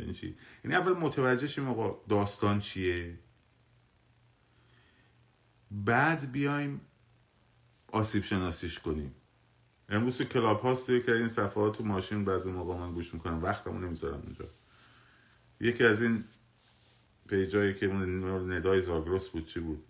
یعنی 0.00 0.12
چی؟ 0.12 0.36
یعنی 0.64 0.76
اول 0.76 0.92
متوجه 0.92 1.46
شیم 1.46 1.68
آقا 1.68 2.00
داستان 2.08 2.58
چیه. 2.58 3.18
بعد 5.70 6.32
بیایم 6.32 6.80
آسیب 7.92 8.22
شناسیش 8.22 8.78
کنیم. 8.78 9.14
امروز 9.88 10.22
کلاب 10.22 10.60
هاست 10.60 10.86
که 10.86 11.12
این 11.12 11.28
صفحات 11.28 11.78
تو 11.78 11.84
ماشین 11.84 12.24
بعضی 12.24 12.50
موقع 12.50 12.76
من 12.76 12.92
گوش 12.92 13.14
می‌کنم. 13.14 13.42
وقتمو 13.42 13.78
نمی‌ذارم 13.78 14.20
اونجا 14.20 14.44
یکی 15.60 15.84
از 15.84 16.02
این 16.02 16.24
پیجایی 17.28 17.74
که 17.74 17.86
ندای 17.86 18.80
زاگرس 18.80 19.28
بود 19.28 19.46
چی 19.46 19.60
بود؟ 19.60 19.84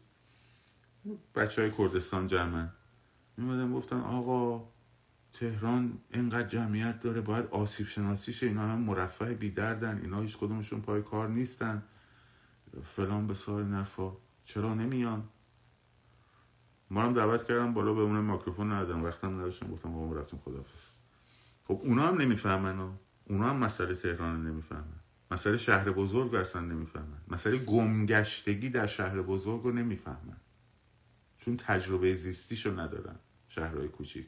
بچه 1.34 1.62
های 1.62 1.70
کردستان 1.70 2.26
جمعن. 2.26 2.72
میمدن 3.36 3.72
گفتن 3.72 4.00
آقا 4.00 4.68
تهران 5.40 5.98
اینقدر 6.10 6.48
جمعیت 6.48 7.00
داره 7.00 7.20
باید 7.20 7.46
آسیب 7.46 7.86
شناسیشه 7.86 8.46
اینا 8.46 8.62
هم 8.62 8.78
مرفع 8.78 9.34
بیدردن 9.34 10.00
اینا 10.02 10.20
هیچ 10.20 10.36
کدومشون 10.36 10.80
پای 10.80 11.02
کار 11.02 11.28
نیستن. 11.28 11.82
فلان 12.84 13.26
به 13.26 13.34
سار 13.34 13.64
نرفا 13.64 14.16
چرا 14.44 14.74
نمیان؟ 14.74 15.28
ما 16.90 17.02
هم 17.02 17.14
دعوت 17.14 17.48
کردم 17.48 17.74
بالا 17.74 17.94
به 17.94 18.00
اون 18.00 18.20
میکروفون 18.20 18.72
ندادم 18.72 19.04
وقتم 19.04 19.34
نداشتم 19.34 19.70
گفتم 19.70 19.92
با 19.92 20.12
رفتیم 20.12 20.40
خدافز 20.44 20.88
خب 21.64 21.80
اونا 21.82 22.02
هم 22.02 22.20
نمی‌فهمن 22.20 22.98
اونا 23.30 23.50
هم 23.50 23.56
مسئله 23.56 23.94
تهران 23.94 24.46
نمی‌فهمن. 24.46 25.00
مسئله 25.30 25.56
شهر 25.56 25.90
بزرگ 25.90 26.34
اصلا 26.34 26.62
نمی‌فهمن. 26.62 27.20
مسئله 27.28 27.58
گمگشتگی 27.58 28.70
در 28.70 28.86
شهر 28.86 29.22
بزرگ 29.22 29.62
رو 29.62 29.72
نمی‌فهمن. 29.72 30.36
چون 31.36 31.56
تجربه 31.56 32.14
زیستیشو 32.14 32.80
ندارن 32.80 33.16
شهرهای 33.48 33.88
کوچیک. 33.88 34.26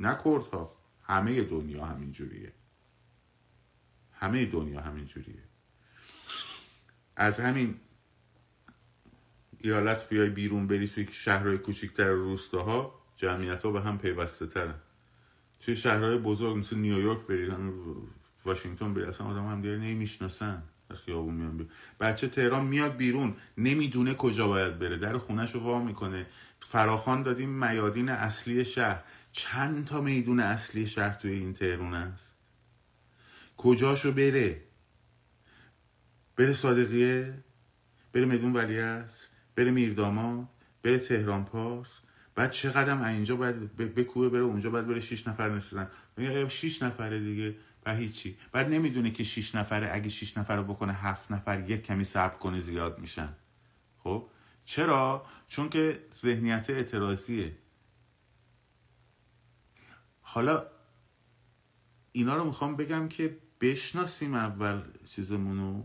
نه 0.00 0.18
ها 0.52 0.76
همه 1.02 1.42
دنیا 1.42 1.84
همین 1.84 2.12
جوریه 2.12 2.52
همه 4.12 4.46
دنیا 4.46 4.80
همین 4.80 5.06
جوریه 5.06 5.42
از 7.16 7.40
همین 7.40 7.80
ایالت 9.58 10.08
بیای 10.08 10.30
بیرون 10.30 10.66
بری 10.66 10.88
توی 10.88 11.08
شهرهای 11.12 11.58
کوچیکتر 11.58 12.10
روستاها 12.10 12.94
جمعیت 13.16 13.62
ها 13.62 13.70
به 13.70 13.80
هم 13.80 13.98
پیوسته 13.98 14.46
ترن 14.46 14.74
توی 15.60 15.76
شهرهای 15.76 16.18
بزرگ 16.18 16.56
مثل 16.56 16.76
نیویورک 16.76 17.26
برید 17.26 17.52
واشنگتن 18.44 18.94
برید 18.94 19.08
اصلا 19.08 19.26
آدم 19.26 19.46
هم 19.46 19.60
دیگه 19.60 19.76
نمی‌شناسن. 19.76 20.62
از 20.90 20.98
خیابون 20.98 21.34
میان 21.34 21.68
بچه 22.00 22.28
تهران 22.28 22.66
میاد 22.66 22.96
بیرون 22.96 23.36
نمی‌دونه 23.58 24.14
کجا 24.14 24.48
باید 24.48 24.78
بره. 24.78 24.96
در 24.96 25.18
خونش 25.18 25.54
رو 25.54 25.60
وا 25.60 25.82
می‌کنه. 25.82 26.26
فراخان 26.60 27.22
دادیم 27.22 27.48
میادین 27.48 28.08
اصلی 28.08 28.64
شهر. 28.64 29.02
چند 29.32 29.84
تا 29.84 30.00
میدون 30.00 30.40
اصلی 30.40 30.88
شهر 30.88 31.14
توی 31.14 31.32
این 31.32 31.52
تهرون 31.52 31.94
است؟ 31.94 32.36
کجاشو 33.56 34.12
بره؟ 34.12 34.64
بره 36.36 36.52
صادقیه؟ 36.52 37.44
بره 38.12 38.24
میدون 38.24 38.52
ولی 38.52 38.78
است 38.78 39.28
بره 39.56 39.70
میرداما 39.70 40.50
بره 40.82 40.98
تهران 40.98 41.44
پاس 41.44 42.00
بعد 42.34 42.50
چه 42.50 42.70
قدم 42.70 43.02
اینجا 43.02 43.36
باید 43.36 43.76
بکوبه 43.76 44.28
بره 44.28 44.42
اونجا 44.42 44.70
باید 44.70 44.86
بره 44.86 45.00
شیش 45.00 45.28
نفر 45.28 45.50
نسیدن 45.50 45.90
میگه 46.16 46.48
شیش 46.48 46.82
نفره 46.82 47.20
دیگه 47.20 47.56
و 47.86 47.94
هیچی. 47.94 48.36
بعد 48.52 48.68
نمی‌دونه 48.68 49.10
که 49.10 49.24
شیش 49.24 49.54
نفره 49.54 49.90
اگه 49.92 50.08
شیش 50.08 50.38
نفر 50.38 50.56
رو 50.56 50.64
بکنه 50.64 50.92
هفت 50.92 51.30
نفر 51.32 51.70
یک 51.70 51.82
کمی 51.82 52.04
صبر 52.04 52.38
کنه 52.38 52.60
زیاد 52.60 52.98
میشن. 52.98 53.28
خب؟ 53.98 54.26
چرا؟ 54.64 55.26
چون 55.48 55.68
که 55.68 56.04
ذهنیت 56.14 56.70
اعتراضیه. 56.70 57.52
حالا 60.32 60.66
اینا 62.12 62.36
رو 62.36 62.44
می‌خوام 62.44 62.76
بگم 62.76 63.08
که 63.08 63.38
بشناسیم 63.60 64.34
اول 64.34 64.82
چیزمونو. 65.04 65.82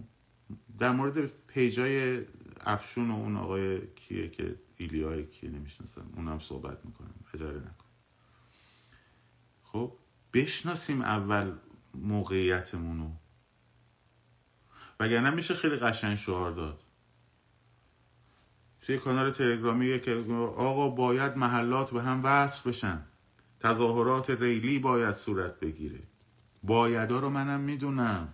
در 0.80 0.92
مورد 0.92 1.26
پیجای 1.28 2.26
افشون 2.62 3.12
و 3.12 3.14
اون 3.14 3.36
آقای 3.38 3.88
کیه 3.88 4.30
که 4.30 4.60
ایلیای 4.78 5.26
کیه 5.26 5.50
نمی‌شناسم. 5.50 6.12
اونم 6.16 6.40
صحبت 6.40 6.86
می‌کنم. 6.86 7.14
اجاره 7.34 7.58
نکن. 7.58 7.86
خب 9.64 9.98
بشناسیم 10.34 11.02
اول 11.02 11.58
موقعیتمونو. 11.94 13.12
وگرنه 15.00 15.30
میشه 15.30 15.54
خیلی 15.54 15.76
قشنگ 15.76 16.16
شعار 16.16 16.52
داد. 16.52 16.84
توی 18.82 18.98
کانال 18.98 19.32
تلگرامی 19.32 20.00
که 20.00 20.16
آقا 20.58 20.90
باید 20.90 21.38
محلات 21.38 21.92
به 21.92 22.04
هم 22.04 22.22
وصل 22.24 22.70
بشن. 22.70 23.06
تظاهرات 23.66 24.30
ریلی 24.30 24.80
باید 24.80 25.16
صورت 25.16 25.60
بگیره. 25.60 26.00
بایدا 26.64 27.20
رو 27.20 27.30
منم 27.30 27.60
می‌دونم. 27.60 28.34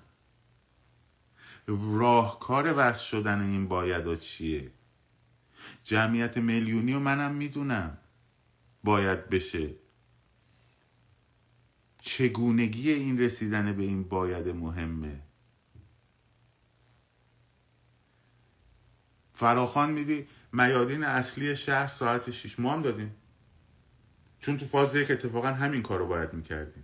راهکار 1.68 2.74
وصل 2.78 3.04
شدن 3.04 3.42
این 3.42 3.68
بایدا 3.68 4.16
چیه؟ 4.16 4.72
جمعیت 5.84 6.38
میلیونی 6.38 6.94
رو 6.94 7.00
منم 7.00 7.36
می‌دونم. 7.36 7.98
باید 8.84 9.30
بشه. 9.30 9.76
چگونگی 12.02 12.92
این 12.92 13.20
رسیدن 13.20 13.74
به 13.74 13.84
این 13.84 14.04
باید 14.04 14.50
مهمه؟ 14.50 15.22
فراخان 19.34 19.92
میدی؟ 19.92 20.28
میادین 20.54 21.04
اصلی 21.04 21.56
شهر 21.56 21.88
ساعت 21.88 22.32
6 22.32 22.60
ما 22.60 22.74
هم 22.74 22.82
دادیم. 22.82 23.16
چون 24.42 24.58
تو 24.58 24.66
فاز 24.66 24.96
یک 24.96 25.12
اتفاقا 25.12 25.48
همین 25.48 25.82
کار 25.82 26.00
رو 26.00 26.08
باید 26.08 26.34
می‌کردیم. 26.34 26.84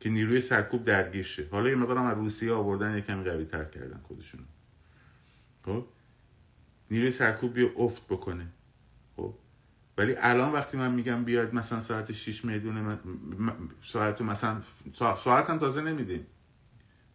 که 0.00 0.10
نیروی 0.10 0.40
سرکوب 0.40 0.84
درگیر 0.84 1.22
شه. 1.22 1.48
حالا 1.50 1.68
یه 1.68 1.74
مقدارم 1.74 2.04
از 2.04 2.16
روسیه 2.16 2.52
آوردن 2.52 2.94
یه 2.94 3.00
کمی 3.00 3.24
قوی 3.24 3.44
تر 3.44 3.64
کردن 3.64 4.00
خودشون 4.08 4.40
خب؟ 5.64 5.86
نیروی 6.90 7.10
سرکوب 7.10 7.54
بیا 7.54 7.70
افت 7.76 8.06
بکنه. 8.06 8.46
خب؟ 9.16 9.34
ولی 9.98 10.14
الان 10.18 10.52
وقتی 10.52 10.76
من 10.76 10.94
میگم 10.94 11.24
بیاید 11.24 11.54
مثلا 11.54 11.80
ساعت 11.80 12.12
6 12.12 12.44
می‌دونه 12.44 12.98
ساعت 13.82 14.22
مثلا 14.22 14.60
ساعت 15.16 15.50
هم 15.50 15.58
تازه 15.58 15.82
نمیدیم 15.82 16.26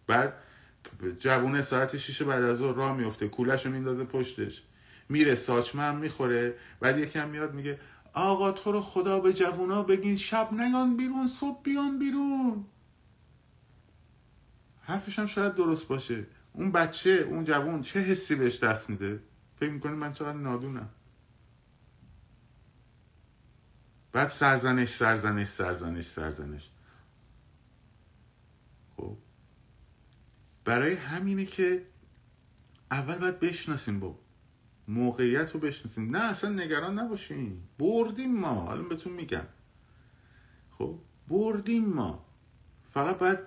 بعد 0.08 0.34
جوونه 1.20 1.62
ساعت 1.62 1.98
6 1.98 2.22
بعد 2.22 2.44
از 2.44 2.58
ظهر 2.58 2.76
راه 2.76 2.98
میفته 2.98 3.28
کولش 3.28 3.66
رو 3.66 3.72
میندازه 3.72 4.04
پشتش. 4.04 4.64
میره 5.10 5.36
ساچمه 5.36 5.82
هم 5.82 5.98
می‌خوره. 5.98 6.54
بعد 6.80 7.00
یکم 7.00 7.30
میاد 7.30 7.54
میگه 7.54 7.80
آقا 8.14 8.52
تو 8.52 8.72
رو 8.72 8.82
خدا 8.82 9.20
به 9.20 9.34
جوونا 9.34 9.84
بگین 9.84 10.18
شب 10.18 10.54
نیان 10.54 10.98
بیرون 10.98 11.28
صبح 11.28 11.62
بیان 11.64 12.00
بیرون. 12.00 12.66
حرفش 14.82 15.20
هم 15.20 15.26
شاید 15.26 15.56
درست 15.56 15.88
باشه. 15.88 16.28
اون 16.54 16.72
بچه 16.72 17.10
اون 17.10 17.44
جوون 17.44 17.82
چه 17.82 18.00
حسی 18.00 18.36
بهش 18.36 18.60
دست 18.60 18.90
میده؟ 18.90 19.24
فکر 19.56 19.72
می‌کنه 19.72 19.92
من 19.92 20.14
چقدر 20.14 20.38
نادونم؟ 20.38 20.90
بعد 24.12 24.30
سرزنش 24.30 24.90
سرزنش 24.90 25.48
سرزنش 25.48 26.06
سرزنش. 26.06 26.70
خب. 28.98 29.18
برای 30.66 30.94
همینه 30.94 31.46
که 31.46 31.86
اول 32.92 33.18
باید 33.18 33.40
بشناسیم 33.40 34.00
با 34.00 34.20
موقعیت 34.88 35.52
رو 35.52 35.60
بشناسیم. 35.60 36.16
نه 36.16 36.24
اصلا 36.24 36.50
نگران 36.50 37.00
نباشین. 37.00 37.62
بردیم 37.80 38.40
ما. 38.40 38.54
حالا 38.54 38.82
بهتون 38.82 39.14
میگم. 39.14 39.46
خب 40.78 41.00
بردیم 41.28 41.86
ما. 41.86 42.26
فقط 42.90 43.18
باید 43.18 43.40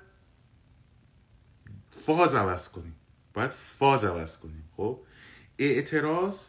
فاز 1.91 2.35
عوض 2.35 2.69
کنیم. 2.69 2.95
باید 3.35 3.51
فاز 3.51 4.05
عوض 4.05 4.39
کنیم. 4.39 4.69
خب 4.77 5.01
اعتراض 5.59 6.41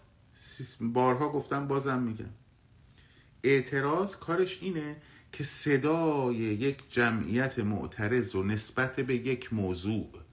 بارها 0.82 1.30
گفتم 1.30 1.68
بازم 1.68 2.00
میگم. 2.00 2.30
اعتراض 3.44 4.16
کارش 4.16 4.60
اینه 4.62 5.02
که 5.32 5.44
صدای 5.44 6.36
یک 6.36 6.92
جمعیت 6.92 7.60
معترض 7.60 8.36
و 8.36 8.44
نسبت 8.44 9.00
به 9.00 9.16
یک 9.16 9.54
موضوع 9.54 10.27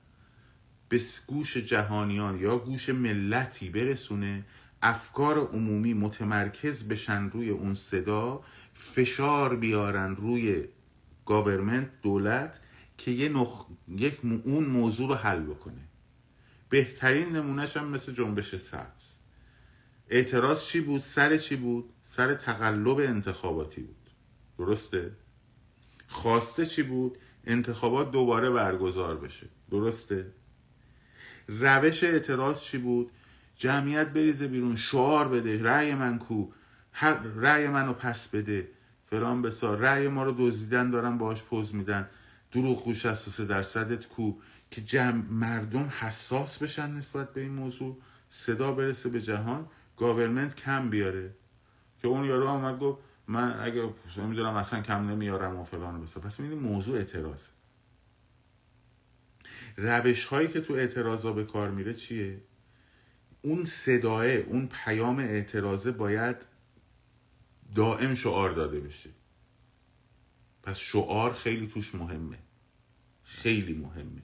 به 0.94 1.00
گوش 1.26 1.56
جهانیان 1.56 2.40
یا 2.40 2.58
گوش 2.58 2.88
ملتی 2.88 3.70
برسونه 3.70 4.44
افکار 4.82 5.38
عمومی 5.38 5.94
متمرکز 5.94 6.88
بشن 6.88 7.30
روی 7.30 7.50
اون 7.50 7.74
صدا 7.74 8.42
فشار 8.72 9.56
بیارن 9.56 10.16
روی 10.16 10.64
گاورمنت 11.26 11.90
دولت 12.02 12.60
که 12.98 13.10
یه 13.10 13.28
نخ... 13.28 13.66
یک 13.88 14.20
اون 14.44 14.64
موضوع 14.64 15.08
رو 15.08 15.14
حل 15.14 15.40
بکنه. 15.40 15.88
بهترین 16.68 17.36
نمونهش 17.36 17.76
هم 17.76 17.88
مثل 17.88 18.12
جنبش 18.12 18.56
سبز. 18.56 19.16
اعتراض 20.08 20.64
چی 20.64 20.80
بود؟ 20.80 21.00
سر 21.00 21.36
چی 21.36 21.56
بود؟ 21.56 21.90
سر 22.04 22.34
تقلب 22.34 22.98
انتخاباتی 22.98 23.80
بود. 23.80 24.10
درسته؟ 24.58 25.12
خواسته 26.08 26.66
چی 26.66 26.82
بود؟ 26.82 27.18
انتخابات 27.44 28.10
دوباره 28.10 28.50
برگزار 28.50 29.16
بشه. 29.16 29.46
درسته؟ 29.70 30.32
روش 31.48 32.04
اعتراض 32.04 32.60
چی 32.60 32.78
بود؟ 32.78 33.10
جمعیت 33.56 34.08
بریزه 34.08 34.48
بیرون 34.48 34.76
شعار 34.76 35.28
بده 35.28 35.62
رأی 35.62 35.94
من 35.94 36.18
کو؟ 36.18 36.46
هر 36.92 37.14
رأی 37.22 37.68
منو 37.68 37.92
پس 37.92 38.28
بده. 38.28 38.68
فلان 39.06 39.42
بسار 39.42 39.78
رأی 39.78 40.08
ما 40.08 40.24
رو 40.24 40.34
دزدیدن 40.38 40.90
دارن 40.90 41.18
باهاش 41.18 41.42
پز 41.42 41.74
میدن. 41.74 42.08
دروغگو 42.52 43.06
63 43.06 43.44
درصدت 43.44 44.06
کو؟ 44.06 44.32
که 44.70 44.80
جمع 44.80 45.22
مردم 45.30 45.92
حساس 46.00 46.58
بشن 46.58 46.90
نسبت 46.90 47.32
به 47.32 47.40
این 47.40 47.52
موضوع. 47.52 47.98
صدا 48.30 48.72
برسه 48.72 49.08
به 49.08 49.20
جهان. 49.20 49.66
government 49.96 50.54
کم 50.54 50.90
بیاره. 50.90 51.34
که 52.02 52.08
اون 52.08 52.24
یارو 52.24 52.46
آمد 52.46 52.78
گفت 52.78 52.98
من 53.28 53.60
اگه 53.60 53.94
می‌دونم 54.16 54.54
اصلا 54.54 54.80
کم 54.80 55.10
نمیارم 55.10 55.56
و 55.56 55.64
فلان 55.64 56.02
بیسار 56.02 56.22
پس 56.22 56.40
می‌دونی 56.40 56.60
موضوع 56.60 56.96
اعتراض 56.96 57.42
روش 59.76 60.24
هایی 60.24 60.48
که 60.48 60.60
تو 60.60 60.74
اعتراضا 60.74 61.32
به 61.32 61.44
کار 61.44 61.70
میره 61.70 61.94
چیه؟ 61.94 62.42
اون 63.42 63.64
صداه 63.64 64.26
اون 64.26 64.68
پیام 64.84 65.18
اعتراضه 65.18 65.92
باید 65.92 66.46
دائم 67.74 68.14
شعار 68.14 68.50
داده 68.50 68.80
بشه. 68.80 69.10
پس 70.62 70.78
شعار 70.78 71.32
خیلی 71.32 71.66
توش 71.66 71.94
مهمه. 71.94 72.38
خیلی 73.22 73.74
مهمه. 73.74 74.22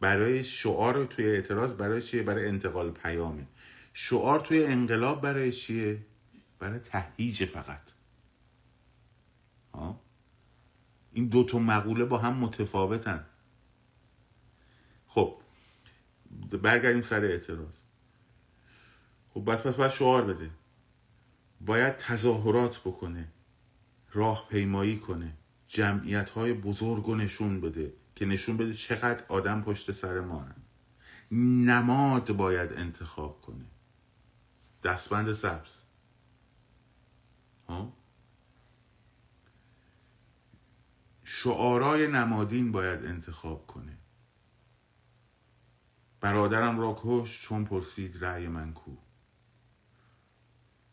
برای 0.00 0.44
شعار 0.44 1.04
توی 1.04 1.26
اعتراض 1.26 1.74
برای 1.74 2.02
چیه؟ 2.02 2.22
برای 2.22 2.48
انتقال 2.48 2.90
پیامه. 2.90 3.46
شعار 3.92 4.40
توی 4.40 4.64
انقلاب 4.64 5.22
برای 5.22 5.52
چیه؟ 5.52 6.06
برای 6.58 6.78
تهییج 6.78 7.44
فقط. 7.44 7.90
ها؟ 9.74 10.00
این 11.12 11.26
دو 11.26 11.44
تا 11.44 11.58
مقوله 11.58 12.04
با 12.04 12.18
هم 12.18 12.36
متفاوتن. 12.36 13.26
خب 15.16 15.40
برگردیم 16.62 17.02
سر 17.02 17.24
اعتراض. 17.24 17.82
خب 19.34 19.52
بس 19.52 19.60
پس 19.60 19.74
باید 19.74 19.90
شعار 19.90 20.24
بده. 20.24 20.50
باید 21.60 21.96
تظاهرات 21.96 22.80
بکنه 22.80 23.28
راه 24.12 24.48
پیمایی 24.50 24.98
کنه 24.98 25.32
جمعیت 25.66 26.30
های 26.30 26.52
بزرگ 26.52 27.04
رو 27.04 27.14
نشون 27.14 27.60
بده 27.60 27.92
که 28.14 28.26
نشون 28.26 28.56
بده 28.56 28.74
چقدر 28.74 29.24
آدم 29.28 29.62
پشت 29.62 29.92
سر 29.92 30.20
ما 30.20 30.40
هن. 30.40 30.56
نماد 31.66 32.32
باید 32.32 32.72
انتخاب 32.72 33.38
کنه. 33.38 33.64
دستبند 34.82 35.32
سبز. 35.32 35.82
ها؟ 37.68 37.92
شعارای 41.24 42.06
نمادین 42.06 42.72
باید 42.72 43.06
انتخاب 43.06 43.66
کنه. 43.66 43.98
برادرم 46.20 46.80
را 46.80 46.94
کش 46.98 47.42
چون 47.42 47.64
پرسید 47.64 48.24
رأی 48.24 48.48
من 48.48 48.72
کو. 48.72 48.96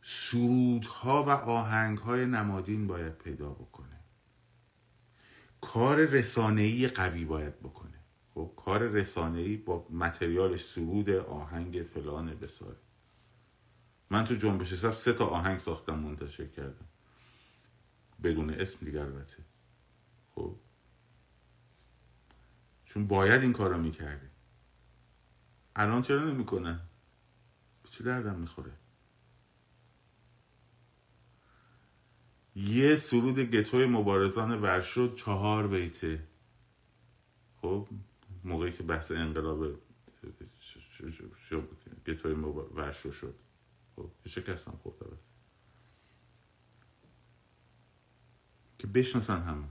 سرودها 0.02 1.24
و 1.24 1.30
آهنگهای 1.30 2.26
نمادین 2.26 2.88
باید 2.88 3.18
پیدا 3.18 3.50
بکنه. 3.50 4.00
کار 5.62 6.06
رسانه‌ای 6.06 6.88
قوی 6.88 7.26
باید 7.26 7.60
بکنه. 7.60 8.00
خب 8.34 8.54
کار 8.58 8.88
رسانه‌ای 8.88 9.58
با 9.58 9.88
متریالش 9.90 10.64
سرود 10.64 11.10
آهنگ 11.10 11.84
فلان 11.84 12.36
بساره 12.36 12.78
من 14.10 14.24
تو 14.24 14.36
جنبش 14.36 14.74
سب 14.74 14.92
سه 14.92 15.14
تا 15.14 15.26
آهنگ 15.26 15.58
ساختم 15.58 16.00
منتشر 16.00 16.48
کردم. 16.48 16.88
بدون 18.24 18.50
اسم 18.50 18.86
دیگر 18.86 19.02
البته. 19.02 19.44
خب. 20.36 20.56
چون 22.86 23.08
باید 23.08 23.42
این 23.42 23.54
کارو 23.54 23.78
می‌کرده 23.78 24.33
الان 25.76 26.02
چرا 26.02 26.24
نمی‌کنن 26.24 26.80
به 27.84 27.90
چی 27.90 28.04
دردم 28.04 28.36
می‌خوره؟ 28.36 28.72
یه 32.56 32.96
سرود 32.96 33.40
گتوی 33.40 33.86
مبارزان 33.86 34.62
ورشو 34.62 35.16
چهار 35.16 35.68
بیته. 35.68 36.28
خب 37.58 37.88
موقعی 38.44 38.72
که 38.72 38.84
بحث 38.84 39.12
انقلاب 39.12 39.80
گتوی 42.06 42.34
ورشو 42.76 43.12
شد. 43.12 43.36
خب 43.96 44.12
شکستم 44.28 44.80
خب 44.84 44.94
که 48.78 48.88
بشناسن 48.88 49.42
همه. 49.42 49.68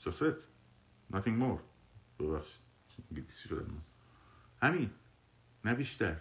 That's 0.00 0.22
it. 0.22 0.42
Nothing 1.12 1.40
more. 1.42 1.60
ببخشید. 2.18 3.91
همین 4.62 4.90
نه 5.64 5.74
بیشتر. 5.74 6.20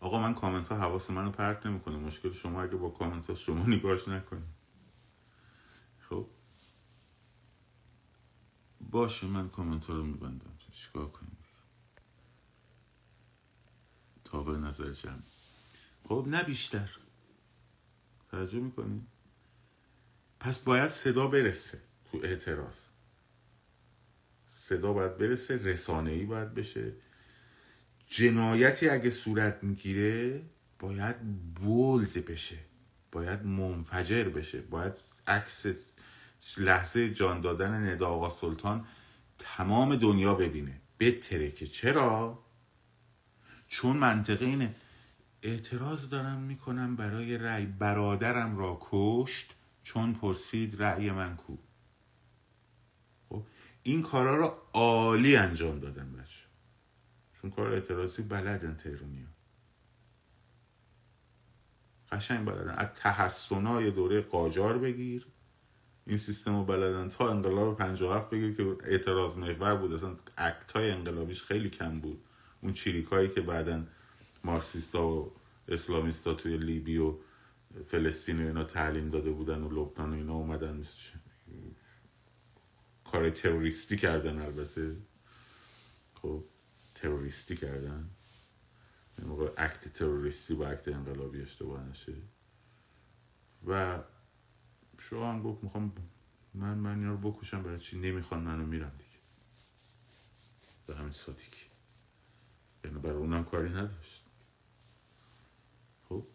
آقا 0.00 0.20
من 0.20 0.34
کامنت 0.34 0.68
ها 0.68 0.78
حواس 0.78 1.10
منو 1.10 1.30
پرت 1.30 1.66
نمی‌کنه. 1.66 1.96
مشکل 1.96 2.32
شما 2.32 2.62
اگه 2.62 2.76
با 2.76 2.90
کامنت 2.90 3.26
ها 3.26 3.34
شما 3.34 3.66
نگاهش 3.66 4.08
نکنید 4.08 4.48
خب؟ 5.98 6.30
باشه 8.90 9.26
من 9.26 9.48
کامنت 9.48 9.86
ها 9.86 9.94
رو 9.94 10.04
میبندم. 10.04 10.58
چیکار 10.72 11.06
کنیم؟ 11.06 11.36
تا 14.24 14.42
به 14.42 14.58
نظر 14.58 14.92
جمع. 14.92 15.22
خب 16.04 16.24
نه 16.28 16.44
بیشتر. 16.44 16.98
توجه 18.30 18.60
می‌کنی؟ 18.60 19.06
پس 20.40 20.58
باید 20.58 20.88
صدا 20.88 21.26
برسه 21.26 21.80
تو 22.04 22.20
اعتراض. 22.22 22.97
صدا 24.68 24.92
باید 24.92 25.18
برسه 25.18 25.56
رسانه 25.56 26.10
ای 26.10 26.24
باید 26.24 26.54
بشه. 26.54 26.92
جنایتی 28.06 28.88
اگه 28.88 29.10
صورت 29.10 29.58
می‌گیره 29.62 30.42
باید 30.78 31.16
بولد 31.54 32.24
بشه. 32.24 32.58
باید 33.12 33.44
منفجر 33.44 34.28
بشه. 34.28 34.60
باید 34.60 34.92
عکس 35.26 35.66
لحظه 36.58 37.10
جان 37.10 37.40
دادن 37.40 37.88
ندا 37.88 38.06
آقا 38.06 38.30
سلطان 38.30 38.84
تمام 39.38 39.96
دنیا 39.96 40.34
ببینه. 40.34 40.80
بتره 41.00 41.50
که 41.50 41.66
چرا؟ 41.66 42.38
چون 43.68 43.96
منطقه 43.96 44.44
اینه. 44.44 44.74
اعتراض 45.42 46.08
دارم 46.08 46.40
می‌کنم 46.40 46.96
برای 46.96 47.38
رأی 47.38 47.66
برادرم 47.66 48.58
را 48.58 48.78
کشت 48.80 49.54
چون 49.82 50.14
پرسید 50.14 50.82
رأی 50.82 51.10
من 51.10 51.36
کو. 51.36 51.56
این 53.82 54.02
کارا 54.02 54.36
رو 54.36 54.56
عالی 54.72 55.36
انجام 55.36 55.78
دادن 55.78 56.12
بچه. 56.12 56.48
چون 57.32 57.50
کار 57.50 57.70
اعتراضی 57.70 58.22
بلدن 58.22 58.74
تهرونی 58.74 59.26
قشنگ 62.12 62.46
بلدن. 62.46 62.70
از 62.70 62.88
تحسنای 62.94 63.90
دوره 63.90 64.20
قاجار 64.20 64.78
بگیر. 64.78 65.26
این 66.06 66.18
سیستم 66.18 66.56
رو 66.56 66.64
بلدن 66.64 67.08
تا 67.08 67.30
انقلاب 67.30 67.78
57 67.78 68.30
بگیر 68.30 68.56
که 68.56 68.76
اعتراض 68.84 69.36
محور 69.36 69.76
بود. 69.76 69.94
اصلا 69.94 70.16
اکت 70.36 70.72
های 70.72 70.90
انقلابیش 70.90 71.42
خیلی 71.42 71.70
کم 71.70 72.00
بود. 72.00 72.24
اون 72.60 72.72
چیریک 72.72 73.06
هایی 73.06 73.28
که 73.28 73.40
بعدا 73.40 73.84
مارکسیستا 74.44 75.08
و 75.08 75.32
اسلامیستا 75.68 76.34
توی 76.34 76.56
لیبی 76.56 76.98
و 76.98 77.14
فلسطین 77.84 78.42
و 78.42 78.46
اینا 78.46 78.64
تعلیم 78.64 79.10
داده 79.10 79.30
بودن 79.30 79.62
و 79.62 79.70
لبنان 79.70 80.10
و 80.10 80.14
اینا 80.14 80.34
اومدن. 80.34 80.82
کار 83.10 83.30
تروریستی 83.30 83.96
کردن 83.96 84.38
البته. 84.38 84.96
خب 86.14 86.44
تروریستی 86.94 87.56
کردن. 87.56 88.10
این 89.18 89.26
موقع 89.26 89.50
اکت 89.56 89.88
تروریستی 89.88 90.54
با 90.54 90.68
اکت 90.68 90.88
انقلابی 90.88 91.42
اشتباه 91.42 91.88
نشه. 91.88 92.14
و 93.66 94.02
شما 94.98 95.32
هم 95.32 95.42
گفت 95.42 95.64
می‌خوام 95.64 95.92
من 96.54 96.78
من 96.78 97.04
رو 97.04 97.16
بکشم 97.16 97.62
برای 97.62 97.78
چی؟ 97.78 97.98
نمی‌خوان 97.98 98.40
منو 98.40 98.66
میرم 98.66 98.92
دیگه. 98.98 99.20
به 100.86 100.96
همین 100.96 101.12
سادگی 101.12 101.42
یعنی 102.84 102.98
برای 102.98 103.16
اونم 103.16 103.44
کاری 103.44 103.70
نداشت. 103.70 104.24
خب. 106.08 106.26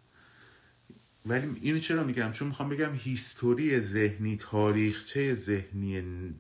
ولی 1.26 1.60
اینو 1.62 1.80
چرا 1.80 2.04
میگم؟ 2.04 2.32
چون 2.32 2.48
می‌خوام 2.48 2.70
بگم 2.70 2.94
هیستوری 2.94 3.80
ذهنی 3.80 4.38
تاریخچه 4.38 5.36
ذهنی 5.36 6.34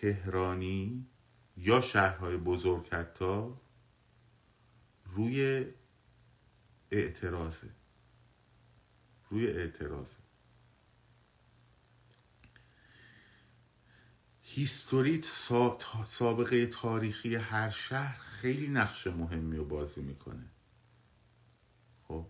تهرانی 0.00 1.06
یا 1.56 1.80
شهرهای 1.80 2.36
بزرگ 2.36 2.88
حتی 2.92 3.54
روی 5.04 5.66
اعتراضه. 6.90 7.70
روی 9.30 9.46
اعتراضه. 9.46 10.16
هیستوری 14.42 15.22
سابقه 16.06 16.66
تاریخی 16.66 17.34
هر 17.34 17.70
شهر 17.70 18.18
خیلی 18.18 18.68
نقش 18.68 19.06
مهمی 19.06 19.56
رو 19.56 19.64
بازی 19.64 20.00
می‌کنه. 20.00 20.50
خب؟ 22.08 22.26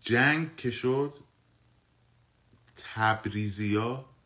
جنگ 0.00 0.56
که 0.56 0.70
شد 0.70 1.14
تبریزیا 2.76 4.17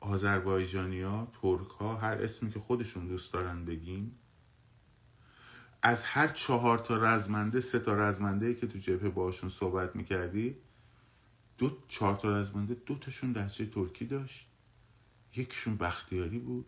آذربایجانیا 0.00 1.28
ترک 1.42 1.68
ها 1.68 1.96
هر 1.96 2.14
اسمی 2.22 2.50
که 2.50 2.58
خودشون 2.58 3.06
دوست 3.06 3.32
دارن 3.32 3.64
بگین 3.64 4.12
از 5.82 6.04
هر 6.04 6.28
چهار 6.28 6.78
تا 6.78 6.96
رزمنده 6.96 7.60
سه 7.60 7.78
تا 7.78 7.94
رزمنده 7.94 8.54
که 8.54 8.66
تو 8.66 8.78
جبهه 8.78 9.08
باشون 9.08 9.48
صحبت 9.50 9.96
می‌کردی 9.96 10.56
دو 11.58 11.78
چهار 11.88 12.16
تا 12.16 12.40
رزمنده 12.40 12.74
دو 12.74 12.98
تاشون 12.98 13.32
لهجه 13.32 13.66
ترکی 13.66 14.04
داشت. 14.04 14.48
یکشون 15.36 15.76
بختیاری 15.76 16.38
بود 16.38 16.66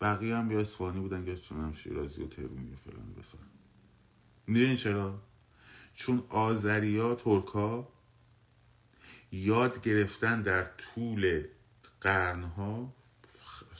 بقیه 0.00 0.36
هم 0.36 0.50
یا 0.50 0.60
اصفهانی 0.60 1.00
بودن 1.00 1.26
یا 1.26 1.34
چون 1.34 1.72
شیرازی 1.72 2.22
و 2.22 2.26
تهرونی 2.26 2.72
و 2.72 2.76
فلان 2.76 3.14
بسان. 3.18 3.40
می‌دونی 4.46 4.76
چرا؟ 4.76 5.22
چون 5.94 6.24
آذریا 6.28 7.14
ترکا 7.14 7.88
یاد 9.32 9.82
گرفتن 9.82 10.42
در 10.42 10.64
طول 10.64 11.44
قرنها 12.04 12.94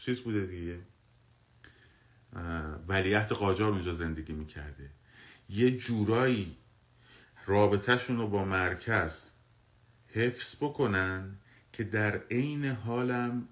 چیز 0.01 0.21
بوده 0.21 0.47
دیگه. 0.47 0.81
ولیت 2.89 3.33
قاجار 3.33 3.73
اونجا 3.73 3.95
زندگی 3.95 4.33
می‌کرده. 4.33 4.91
یه 5.49 5.77
جورایی 5.77 6.57
رابطهشون 7.47 8.17
رو 8.17 8.29
با 8.29 8.45
مرکز 8.45 9.31
حفظ 10.09 10.57
بکنن 10.57 11.39
که 11.73 11.85
در 11.85 12.23
عین 12.31 12.65
حالم 12.65 13.49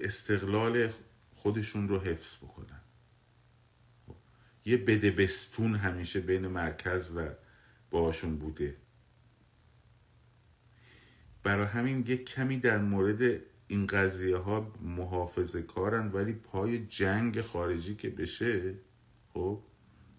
استقلال 0.00 0.90
خودشون 1.34 1.88
رو 1.88 2.00
حفظ 2.00 2.36
بکنن. 2.36 2.80
یه 4.64 4.76
بدبستون 4.76 5.74
همیشه 5.74 6.20
بین 6.20 6.46
مرکز 6.46 7.10
و 7.10 7.30
باشون 7.90 8.36
بوده. 8.36 8.76
برای 11.46 11.66
همین 11.66 12.04
یک 12.06 12.24
کمی 12.24 12.56
در 12.56 12.78
مورد 12.78 13.40
این 13.68 13.86
قضیه 13.86 14.36
ها 14.36 14.72
محافظه 14.80 15.62
کارن 15.62 16.10
ولی 16.12 16.32
پای 16.32 16.86
جنگ 16.86 17.40
خارجی 17.40 17.94
که 17.94 18.10
بشه 18.10 18.74
خب 19.34 19.62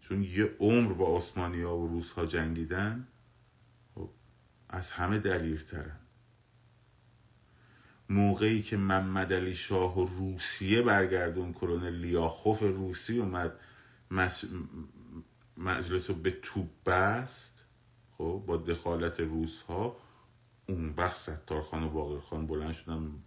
چون 0.02 0.24
یه 0.24 0.56
عمر 0.60 0.94
با 0.94 1.18
عثمانی 1.18 1.62
ها 1.62 1.78
و 1.78 1.88
روس 1.88 2.12
ها 2.12 2.26
جنگیدن 2.26 3.08
خب 3.96 4.10
از 4.70 4.92
همه 4.92 5.20
دلیرترن. 5.20 6.00
موقعی 8.10 8.62
که 8.62 8.78
محمد 8.78 9.34
علی 9.34 9.56
شاه 9.56 10.00
و 10.00 10.06
روسیه 10.06 10.82
برگردون 10.82 11.54
کلون 11.54 11.88
لیاخوف 11.88 12.62
روسی 12.62 13.20
اومد 13.20 13.60
مجلس 15.58 16.10
رو 16.10 16.16
به 16.16 16.32
توپ 16.42 16.68
بست 16.86 17.66
خب 18.18 18.44
با 18.48 18.58
دخالت 18.58 19.20
روس 19.20 19.62
ها 19.62 20.07
اون 20.68 20.94
وقت 20.98 21.16
ستارخان 21.16 21.84
و 21.84 21.90
باقر 21.90 22.20
خان 22.20 22.48
بلند 22.48 22.74
شدن 22.74 23.24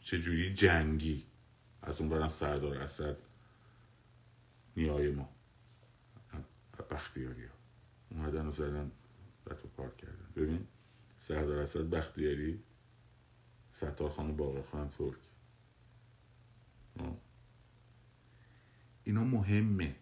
چجوری 0.00 0.54
جنگی؟ 0.54 1.26
از 1.82 2.00
اون 2.00 2.10
برن 2.10 2.28
سردار 2.28 2.78
اسد 2.78 3.16
نیای 4.76 5.10
ما. 5.10 5.28
بختیاری 6.90 7.44
ها. 7.44 7.54
اومدن 8.10 8.46
و 8.46 8.50
زدن 8.50 8.90
بطو 9.46 9.68
پارک 9.68 9.96
کردن. 9.96 10.28
ببین 10.36 10.66
سردار 11.16 11.58
اسد 11.58 11.90
بختیاری 11.90 12.62
ستارخان 13.72 14.30
و 14.30 14.32
باقر 14.32 14.62
خان 14.62 14.88
ترک. 14.88 15.18
اینا 19.04 19.24
مهمه. 19.24 19.96